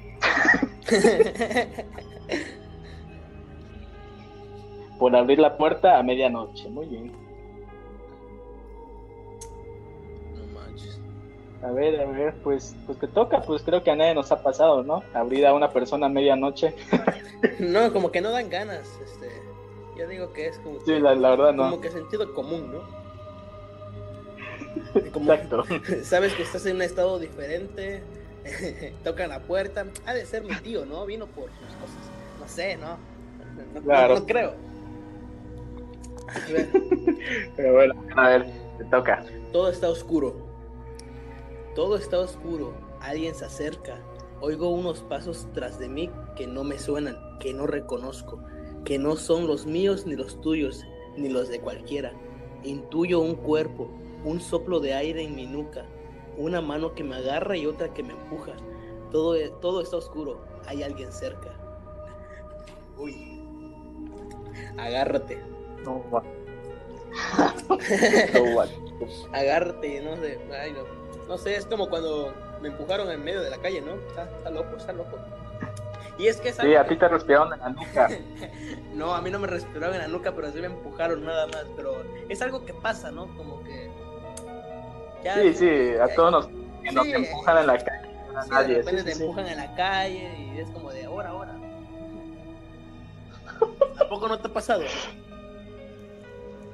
[4.99, 6.69] Por abrir la puerta a medianoche.
[6.69, 7.13] Muy bien.
[11.63, 14.43] A ver, a ver, pues, pues te toca, pues creo que a nadie nos ha
[14.43, 15.03] pasado, ¿no?
[15.15, 16.75] Abrir a una persona a medianoche.
[17.59, 19.31] no, como que no dan ganas, este,
[19.97, 21.71] yo digo que es como sí, la, verdad no.
[21.71, 23.07] Como que sentido común, ¿no?
[25.01, 25.65] Exacto.
[26.05, 28.03] Sabes que estás en un estado diferente,
[29.03, 31.07] tocan la puerta, ha de ser mi tío, ¿no?
[31.07, 32.99] Vino por sus cosas, no sé, ¿no?
[33.75, 34.17] No, claro.
[34.17, 34.55] no, creo.
[36.29, 36.69] A ver.
[37.57, 38.47] Pero bueno, a ver,
[38.77, 39.25] te toca.
[39.53, 40.46] Todo está oscuro.
[41.77, 42.73] Todo está oscuro.
[43.01, 44.01] Alguien se acerca.
[44.41, 48.43] Oigo unos pasos tras de mí que no me suenan, que no reconozco,
[48.87, 50.87] que no son los míos ni los tuyos,
[51.19, 52.13] ni los de cualquiera.
[52.65, 53.91] Intuyo un cuerpo,
[54.25, 55.85] un soplo de aire en mi nuca,
[56.39, 58.53] una mano que me agarra y otra que me empuja.
[59.11, 60.41] Todo, todo está oscuro.
[60.67, 61.53] Hay alguien cerca.
[62.97, 63.43] Uy.
[64.79, 65.39] Agárrate.
[65.85, 66.03] No,
[69.33, 70.39] Agárrate, no sé.
[70.59, 71.06] Ay, no.
[71.29, 71.39] No.
[71.39, 73.95] sé, es como cuando me empujaron en medio de la calle, ¿no?
[73.95, 75.19] Está, loco, está loco.
[76.19, 78.09] Y es que Sí, a ti te respiraron en la nuca.
[78.95, 81.67] no, a mí no me respiraron en la nuca, pero sí me empujaron nada más.
[81.77, 83.27] Pero es algo que pasa, ¿no?
[83.37, 83.91] Como que.
[85.35, 88.09] sí, sí, a todos nos, nos empujan en la calle.
[88.35, 88.77] A nadie.
[88.77, 91.55] De repente te empujan en la calle y es como de ahora, ahora.
[93.99, 94.83] ¿Tampoco no te ha pasado?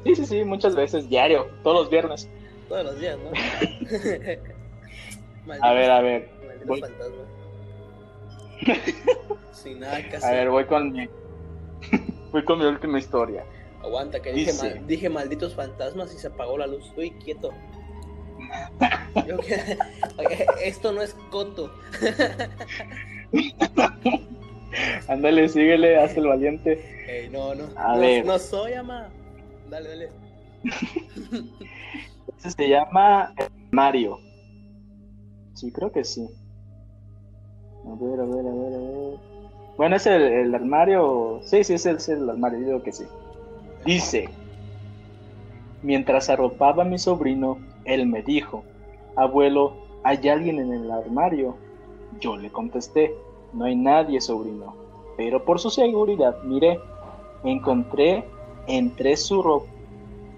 [0.05, 2.29] Sí, sí, sí, muchas veces, diario, todos los viernes.
[2.73, 3.29] Todos los días, ¿no?
[5.61, 6.31] a ver, a ver.
[6.65, 6.83] Voy...
[9.53, 10.31] Sin nada que hacer.
[10.31, 11.07] A ver, voy con mi.
[12.33, 13.45] voy con mi última historia.
[13.83, 16.87] Aguanta, que dije, dije malditos fantasmas y se apagó la luz.
[16.87, 17.51] Estoy quieto.
[20.65, 21.71] esto no es coto.
[25.09, 27.05] Ándale, síguele, haz el valiente.
[27.07, 27.65] Ey, no, no.
[27.77, 28.25] A no, ver.
[28.25, 29.11] no soy, ama.
[29.69, 30.09] Dale, dale.
[32.39, 33.33] Ese se llama
[33.71, 34.19] Mario.
[35.55, 36.29] Sí, creo que sí.
[37.85, 39.19] A ver, a ver, a ver, a ver.
[39.77, 41.41] Bueno, es el, armario.
[41.43, 43.05] Sí, sí, es el, el armario, digo que sí.
[43.85, 44.29] Dice:
[45.83, 48.65] Mientras arropaba a mi sobrino, él me dijo:
[49.17, 49.75] Abuelo,
[50.05, 51.57] ¿hay alguien en el armario?
[52.21, 53.15] Yo le contesté:
[53.53, 54.75] No hay nadie, sobrino.
[55.17, 56.81] Pero por su seguridad, miré.
[57.45, 58.25] Encontré
[58.69, 59.67] entre su ropa.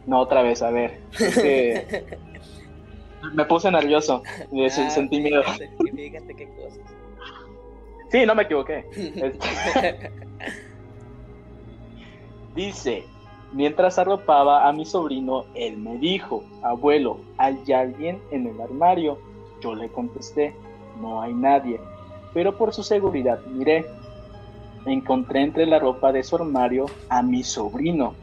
[0.07, 1.01] No, otra vez, a ver.
[3.33, 4.23] me puse nervioso.
[4.53, 5.43] Y ah, sentí miedo.
[5.95, 6.81] Fíjate, qué cosas.
[8.11, 8.85] Sí, no me equivoqué.
[8.95, 10.11] Este,
[12.55, 13.05] dice,
[13.53, 19.19] mientras arropaba a mi sobrino, él me dijo, abuelo, ¿hay alguien en el armario?
[19.61, 20.55] Yo le contesté,
[21.01, 21.81] no hay nadie.
[22.35, 23.87] Pero por su seguridad miré
[24.87, 28.15] encontré entre la ropa de su armario a mi sobrino,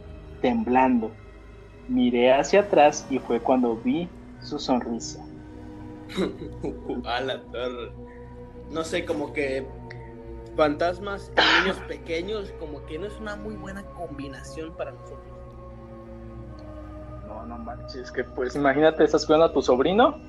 [0.42, 1.12] temblando.
[1.88, 4.08] Miré hacia atrás y fue cuando vi
[4.42, 5.24] su sonrisa.
[7.06, 7.92] a la torre.
[8.70, 9.66] No sé, como que
[10.56, 15.20] fantasmas y niños pequeños, como que no es una muy buena combinación para nosotros.
[17.28, 20.20] No, no manches, que pues imagínate, estás cuidando a tu sobrino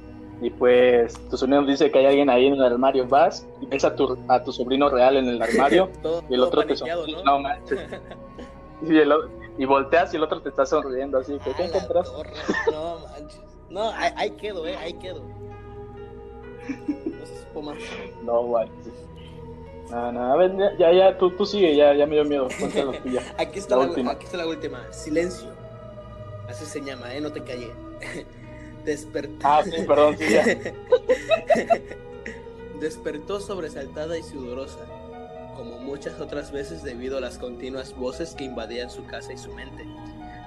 [0.40, 3.84] y pues tu sobrino dice que hay alguien ahí en el armario, vas y ves
[3.84, 5.90] a tu, a tu sobrino real en el armario
[6.28, 7.80] y el otro te sonríe, no, manches.
[8.82, 9.12] Y, el,
[9.58, 12.16] y, volteas y el otro te está sonriendo así, ¿qué, ¿qué encontraste?
[12.70, 13.40] No manches.
[13.70, 15.22] No, ahí, quedo, eh, ahí quedo.
[15.22, 17.76] No se supo más.
[18.22, 18.92] No manches.
[19.90, 22.48] No, no, a ver, ya, ya, tú, tú sigue, ya, ya me dio miedo.
[22.58, 23.22] Cuéntanos tú ya.
[23.38, 24.12] Aquí está la, última.
[24.12, 24.92] Aquí está la última.
[24.92, 25.50] Silencio.
[26.48, 27.72] Así se llama, eh, no te callé.
[28.84, 29.36] Despertó.
[29.42, 30.44] Ah, sí, perdón, sí, ya.
[32.80, 34.80] Despertó sobresaltada y sudorosa,
[35.54, 39.52] como muchas otras veces debido a las continuas voces que invadían su casa y su
[39.52, 39.86] mente.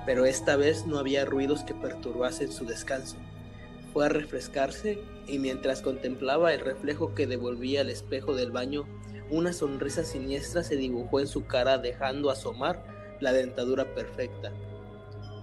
[0.05, 3.17] Pero esta vez no había ruidos que perturbasen su descanso.
[3.93, 8.85] Fue a refrescarse y mientras contemplaba el reflejo que devolvía el espejo del baño,
[9.29, 12.83] una sonrisa siniestra se dibujó en su cara dejando asomar
[13.19, 14.51] la dentadura perfecta.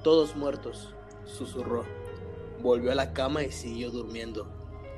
[0.04, 0.94] Todos muertos,
[1.24, 1.84] susurró.
[2.60, 4.46] Volvió a la cama y siguió durmiendo.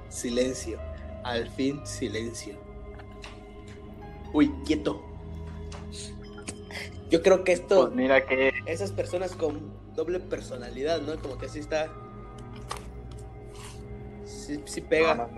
[0.09, 0.79] Silencio.
[1.23, 2.64] Al fin, silencio.
[4.35, 5.01] Uy, quieto.
[7.09, 7.87] Yo creo que esto.
[7.87, 8.53] Pues mira que.
[8.67, 11.17] Esas personas con doble personalidad, ¿no?
[11.23, 11.91] Como que así está.
[14.27, 15.31] Sí, sí pega.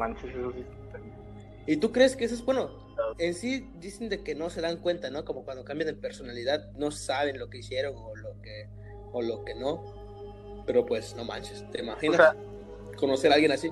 [1.66, 2.70] ¿Y tú crees que eso es bueno?
[3.18, 5.24] En sí dicen de que no se dan cuenta, ¿no?
[5.26, 8.68] Como cuando cambian de personalidad, no saben lo que hicieron o lo que,
[9.12, 10.62] o lo que no.
[10.66, 12.34] Pero pues, no manches, ¿te imaginas
[12.96, 13.70] conocer a alguien así?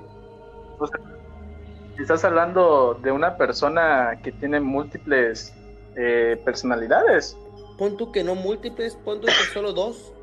[2.03, 5.53] Estás hablando de una persona que tiene múltiples
[5.95, 7.37] eh, personalidades.
[7.77, 10.13] Pon tú que no múltiples, pon tú que solo dos,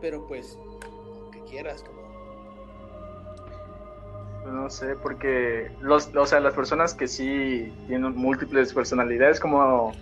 [0.00, 0.58] pero pues,
[1.32, 2.04] que quieras, como.
[4.52, 9.92] No sé, porque los, o sea, las personas que sí tienen múltiples personalidades, como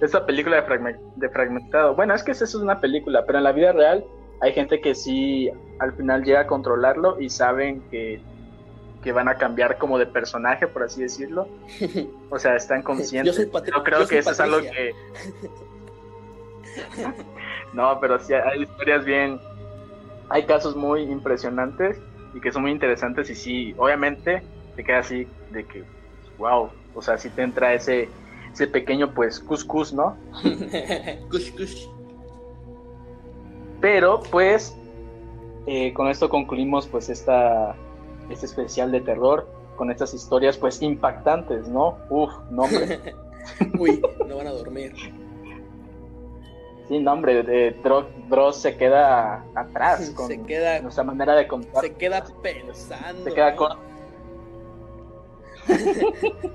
[0.00, 1.94] esta película de, de Fragmentado.
[1.94, 4.04] Bueno, es que esa es una película, pero en la vida real
[4.40, 8.22] hay gente que sí al final llega a controlarlo y saben que,
[9.02, 11.48] que van a cambiar como de personaje, por así decirlo.
[12.28, 13.36] O sea, están conscientes.
[13.36, 14.94] Yo, creo que eso es algo que...
[17.72, 19.40] no, pero sí hay historias bien...
[20.28, 21.98] Hay casos muy impresionantes
[22.34, 24.42] y que son muy interesantes y sí, obviamente
[24.76, 25.82] te queda así de que,
[26.38, 28.08] wow, o sea, si te entra ese,
[28.52, 30.16] ese pequeño pues cuscús, ¿no?
[31.30, 31.90] cuscús.
[33.80, 34.76] Pero pues
[35.66, 37.74] eh, con esto concluimos pues esta,
[38.30, 41.98] este especial de terror con estas historias pues impactantes, ¿no?
[42.10, 43.14] Uf, nombre.
[43.78, 44.94] Uy, no van a dormir.
[46.88, 47.70] Sí, no, hombre, de
[48.28, 51.82] Dross se queda atrás con se queda, nuestra manera de contar.
[51.82, 53.22] Se queda pensando.
[53.24, 53.78] Se queda con...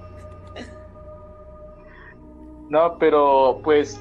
[2.69, 3.99] no, pero pues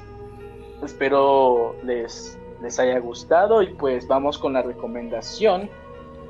[0.83, 5.69] espero les, les haya gustado y pues vamos con la recomendación.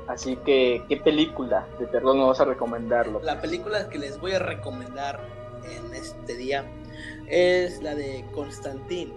[0.08, 3.20] Así que, ¿qué película de terror nos vas a recomendarlo?
[3.22, 5.20] La película que les voy a recomendar
[5.64, 6.64] en este día
[7.28, 9.12] es la de Constantine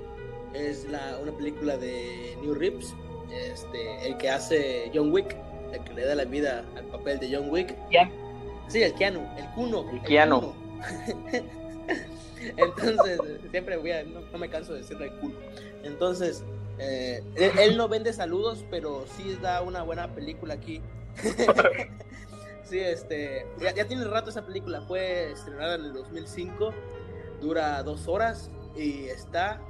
[0.54, 2.96] es la, una película de New Rips,
[3.32, 5.36] este, el que hace John Wick,
[5.72, 7.76] el que le da la vida al papel de John Wick.
[8.68, 9.90] Sí, el Keanu, el Kuno.
[9.92, 10.54] El, Keanu.
[12.58, 13.20] Entonces,
[13.52, 15.36] siempre voy a, no, me canso de decirle el Kuno.
[15.84, 16.44] Entonces,
[16.80, 20.82] eh, él, no vende saludos, pero sí da una buena película aquí.
[22.64, 26.74] sí, este, ya, ya, tiene rato esa película, fue estrenada en el 2005,
[27.42, 29.62] dura dos horas y está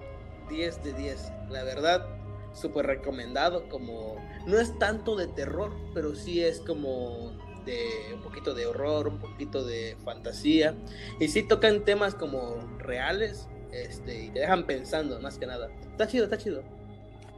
[0.49, 1.31] 10 de 10.
[1.49, 2.05] La verdad,
[2.53, 3.67] súper recomendado.
[3.69, 7.31] Como no es tanto de terror, pero sí es como
[7.65, 10.75] de un poquito de horror, un poquito de fantasía.
[11.19, 15.69] Y sí tocan temas como reales este, y te dejan pensando más que nada.
[15.91, 16.63] Está chido, está chido.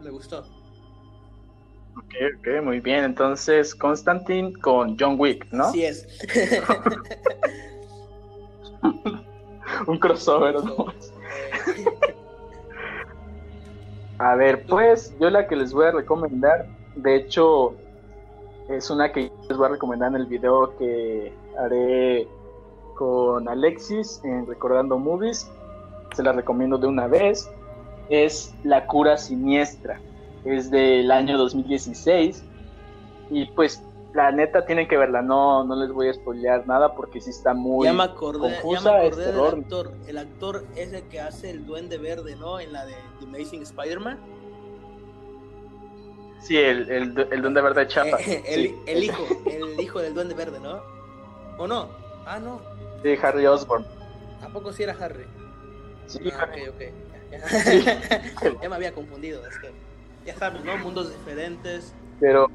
[0.03, 0.45] Me gustó.
[1.97, 3.03] Ok, ok, muy bien.
[3.03, 5.71] Entonces, Constantine con John Wick, ¿no?
[5.71, 6.07] Sí es.
[9.87, 10.87] un crossover, ¿no?
[14.17, 17.73] A ver, pues yo la que les voy a recomendar, de hecho,
[18.69, 22.27] es una que les voy a recomendar en el video que haré
[22.95, 25.49] con Alexis en Recordando Movies.
[26.15, 27.49] Se la recomiendo de una vez.
[28.11, 29.99] Es La cura siniestra.
[30.45, 32.43] Es del año 2016.
[33.31, 33.81] Y pues
[34.13, 37.53] la neta tienen que verla, no, no les voy a spoilear nada porque sí está
[37.53, 41.21] muy ya me acordé, confusa, ya me acordé del actor, el actor es el que
[41.21, 42.59] hace el duende verde, ¿no?
[42.59, 44.19] En la de The Amazing Spider-Man.
[46.41, 48.17] Sí, el, el, el duende verde de Chapa.
[48.25, 50.81] el, el, hijo, el hijo del duende verde, ¿no?
[51.57, 51.87] ¿O no?
[52.25, 52.59] Ah, no.
[53.03, 53.85] Sí, Harry Osborn.
[54.41, 55.25] ¿A poco sí era Harry?
[56.07, 56.81] Sí, ah, ok, ok.
[56.81, 57.10] Ya,
[58.61, 59.71] ya me había confundido, es que
[60.25, 60.77] ya sabes, ¿no?
[60.77, 61.93] Mundos diferentes.
[62.19, 62.47] Pero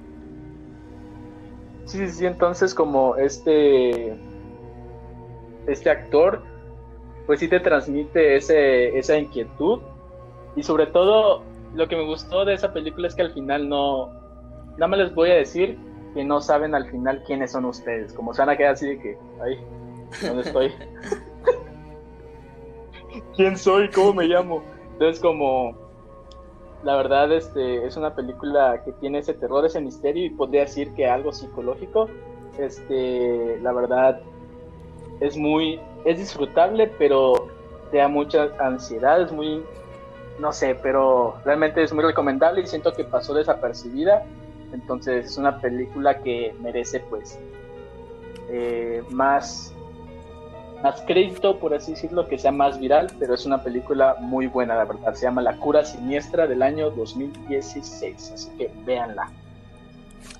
[1.86, 4.16] Sí, sí, entonces como este,
[5.68, 6.42] este actor,
[7.26, 9.80] pues sí te transmite ese, esa inquietud
[10.56, 11.44] y sobre todo
[11.74, 14.08] lo que me gustó de esa película es que al final no,
[14.72, 15.78] nada más les voy a decir
[16.12, 18.98] que no saben al final quiénes son ustedes, como se van a quedar así de
[18.98, 19.56] que, ay,
[20.26, 20.72] ¿dónde estoy?
[23.34, 23.90] ¿Quién soy?
[23.90, 24.62] ¿Cómo me llamo?
[24.92, 25.76] Entonces como
[26.82, 30.94] la verdad este, es una película que tiene ese terror, ese misterio y podría decir
[30.94, 32.08] que algo psicológico.
[32.58, 34.20] Este, la verdad
[35.20, 37.48] es muy, es disfrutable, pero
[37.90, 39.62] te da mucha ansiedad, es muy,
[40.38, 44.24] no sé, pero realmente es muy recomendable y siento que pasó desapercibida.
[44.72, 47.38] Entonces es una película que merece pues
[48.48, 49.75] eh, más
[50.86, 54.76] más crédito, por así decirlo, que sea más viral, pero es una película muy buena,
[54.76, 55.14] la verdad.
[55.14, 59.32] Se llama La cura siniestra del año 2016, así que véanla.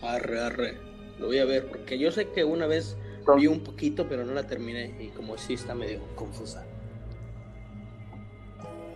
[0.02, 0.78] Arre, arre,
[1.18, 2.96] lo voy a ver, porque yo sé que una vez
[3.36, 6.64] vi un poquito, pero no la terminé y como sí está medio confusa.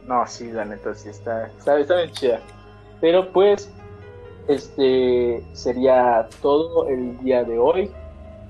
[0.06, 2.40] No, sí, la neta sí está, está, está bien chida.
[3.00, 3.72] Pero pues,
[4.46, 7.90] este sería todo el día de hoy.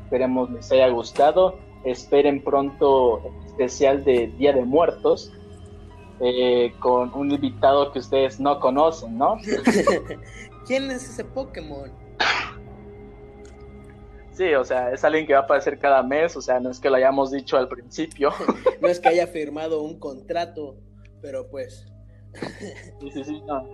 [0.04, 5.32] Esperemos les haya gustado esperen pronto el especial de Día de Muertos
[6.20, 9.38] eh, con un invitado que ustedes no conocen, ¿no?
[10.66, 11.90] ¿Quién es ese Pokémon?
[14.32, 16.78] Sí, o sea, es alguien que va a aparecer cada mes, o sea, no es
[16.78, 18.30] que lo hayamos dicho al principio.
[18.80, 20.76] no es que haya firmado un contrato,
[21.20, 21.86] pero pues.
[23.00, 23.66] sí, sí, sí, no.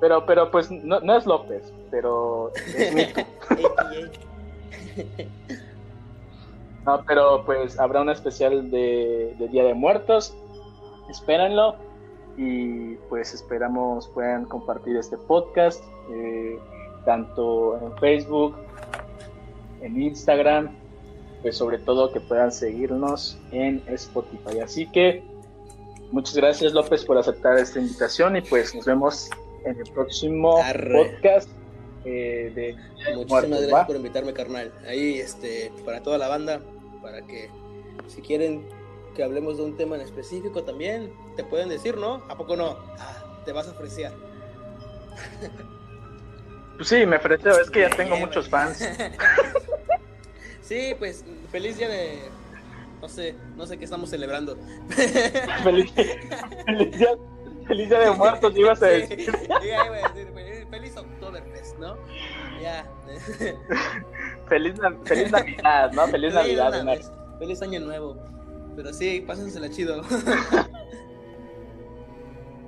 [0.00, 3.20] Pero, pero pues no, no es López, pero es Mico.
[6.86, 10.34] No, pero pues habrá un especial de, de Día de Muertos.
[11.08, 11.76] Espérenlo.
[12.36, 15.84] Y pues esperamos puedan compartir este podcast.
[16.10, 16.58] eh,
[17.04, 18.56] tanto en Facebook,
[19.80, 20.70] en Instagram,
[21.42, 24.60] pues sobre todo que puedan seguirnos en Spotify.
[24.60, 25.22] Así que
[26.12, 29.30] muchas gracias López por aceptar esta invitación y pues nos vemos
[29.64, 31.18] en el próximo Arre.
[31.20, 31.48] podcast
[32.04, 32.74] eh, de
[33.14, 33.86] Muchísimas Muertos, gracias ¿va?
[33.86, 34.72] por invitarme, carnal.
[34.86, 36.60] Ahí, este, para toda la banda,
[37.02, 37.50] para que
[38.08, 38.66] si quieren
[39.14, 42.22] que hablemos de un tema en específico también, te pueden decir, ¿no?
[42.28, 42.76] ¿A poco no?
[42.98, 44.12] Ah, te vas a ofrecer.
[46.76, 48.78] Pues sí, me ofreció, es que ya tengo muchos fans.
[50.62, 52.18] sí, pues feliz día de.
[53.02, 54.56] No sé, no sé qué estamos celebrando.
[55.62, 57.08] feliz, feliz día,
[57.66, 59.32] feliz día de muertos, ibas a Sí, decir.
[59.48, 60.29] ya iba a decir,
[61.80, 61.96] ¿no?
[62.60, 62.86] Ya.
[64.48, 64.74] Feliz,
[65.04, 66.06] feliz Navidad, ¿no?
[66.08, 66.80] Feliz Navidad.
[66.82, 67.10] una vez.
[67.38, 68.16] Feliz año nuevo.
[68.76, 70.02] Pero sí, pásensela chido.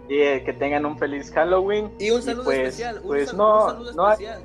[0.09, 1.91] Y eh, que tengan un feliz Halloween.
[1.99, 2.97] Y un saludo pues, especial.
[2.99, 4.43] Un, pues no, un saludo no hay- especial.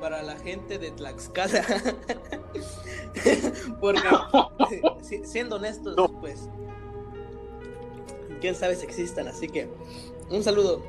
[0.00, 1.64] Para la gente de Tlaxcala.
[3.80, 4.02] Porque,
[5.02, 6.08] si- siendo honestos, No.
[6.20, 6.48] pues.
[8.40, 9.68] Quién sabe si existan, así que.
[10.30, 10.82] Un saludo.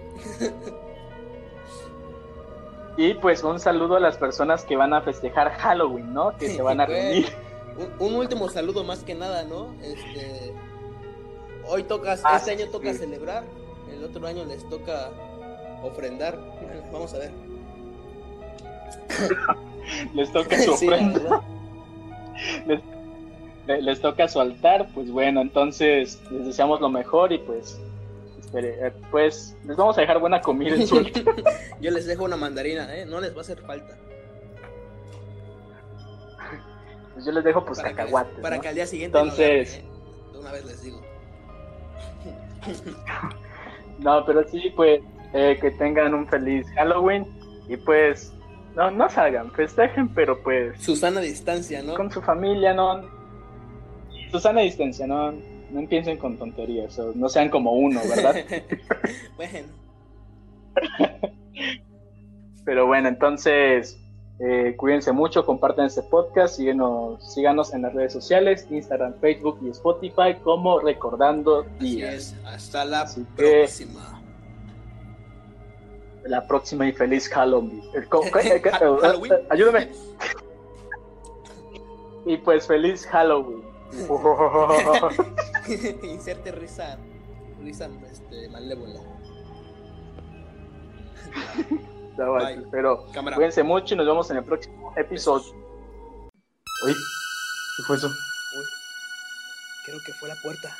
[3.02, 6.36] Y pues un saludo a las personas que van a festejar Halloween, ¿no?
[6.38, 7.02] Que se van a Güey.
[7.24, 7.28] reunir.
[7.98, 9.74] Un, un último saludo más que nada, ¿no?
[9.82, 10.54] Este.
[11.66, 13.00] Hoy tocas, Ah, este año toca sí.
[13.00, 13.46] celebrar,
[13.90, 15.12] el otro año les toca
[15.82, 16.38] ofrendar.
[16.92, 17.32] Vamos a ver.
[20.14, 21.42] Les toca su ofrenda,
[22.68, 22.80] les,
[23.66, 24.88] le- les toca su altar.
[24.94, 27.80] Pues bueno, entonces les deseamos lo mejor y pues.
[28.54, 31.24] Eh, pues les vamos a dejar buena comida en su altar.
[31.82, 33.06] Yo les dejo una mandarina, ¿eh?
[33.06, 33.98] No les va a hacer falta.
[37.14, 38.12] Pues yo les dejo pues para que,
[38.42, 38.62] para ¿no?
[38.62, 39.84] que al día siguiente Entonces- ¿eh?
[40.34, 41.02] De una vez les digo.
[44.00, 45.02] No, pero sí, pues
[45.34, 47.26] eh, que tengan un feliz Halloween
[47.68, 48.32] y pues
[48.74, 51.96] no, no salgan, festejen, pero pues Susana distancia, ¿no?
[51.96, 53.02] con su familia, no.
[54.32, 55.34] Susana distancia, no,
[55.72, 58.36] no piensen con tonterías, o no sean como uno, ¿verdad?
[59.38, 59.68] bueno,
[62.66, 64.00] pero bueno, entonces
[64.40, 69.70] eh, cuídense mucho, compartan este podcast, síguenos, síganos en las redes sociales, Instagram, Facebook y
[69.70, 72.14] Spotify como Recordando así Días.
[72.14, 72.36] es.
[72.46, 74.16] Hasta la Así que- próxima.
[76.26, 77.82] La próxima y feliz Halloween.
[79.50, 79.90] Ayúdame.
[82.26, 83.64] Y pues feliz Halloween.
[86.04, 86.98] Inserte risa,
[87.62, 89.00] risa este, malévola.
[92.18, 92.66] No, Bye.
[92.72, 93.36] Pero Cámara.
[93.36, 95.54] cuídense mucho y nos vemos en el próximo episodio.
[96.86, 98.08] Uy, ¿qué fue eso?
[98.08, 98.66] Uy,
[99.86, 100.76] creo que fue la puerta.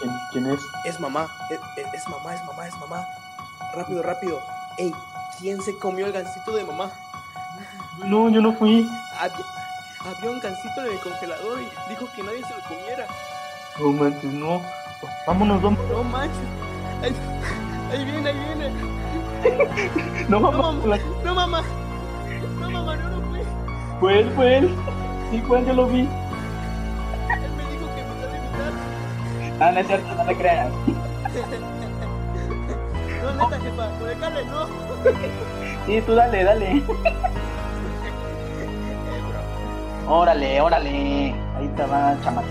[0.00, 0.60] ¿Quién, quién es?
[0.84, 3.06] Es mamá, es, es- es mamá, es mamá, es mamá.
[3.74, 4.40] Rápido, rápido.
[4.78, 4.92] Ey,
[5.40, 6.92] ¿quién se comió el gansito de mamá?
[8.06, 8.88] No, yo no fui.
[9.18, 9.44] Había,
[10.04, 13.06] había un gansito en el congelador y dijo que nadie se lo comiera.
[13.78, 14.62] No manches, no.
[15.26, 15.90] Vámonos, vámonos.
[15.90, 16.38] No manches.
[17.02, 17.14] Ahí,
[17.92, 18.70] ahí viene, ahí viene.
[20.28, 20.72] No, No, mamá.
[20.72, 20.98] mamá.
[21.24, 21.62] No, mamá.
[22.60, 23.44] No, mamá, no, no fue.
[24.00, 24.76] Fue él, fue él.
[25.30, 26.00] Sí, fue él, yo lo vi.
[26.00, 26.08] Él
[27.56, 28.72] me dijo que me iba a invitar.
[29.60, 30.72] Ah, no es cierto, no le creas.
[33.22, 33.88] No, neta, jefa.
[34.00, 34.66] Por dejarle, no.
[35.86, 36.82] Sí, tú dale, dale.
[40.06, 41.34] Órale, órale.
[41.56, 42.48] Ahí te va, chamaco.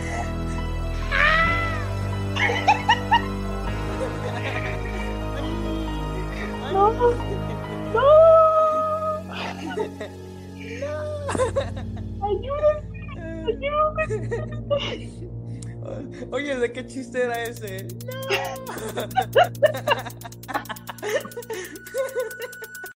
[6.71, 6.91] No.
[7.93, 8.31] ¡No!
[16.31, 17.87] Oye, ¿de qué chiste era ese?
[18.05, 18.21] No.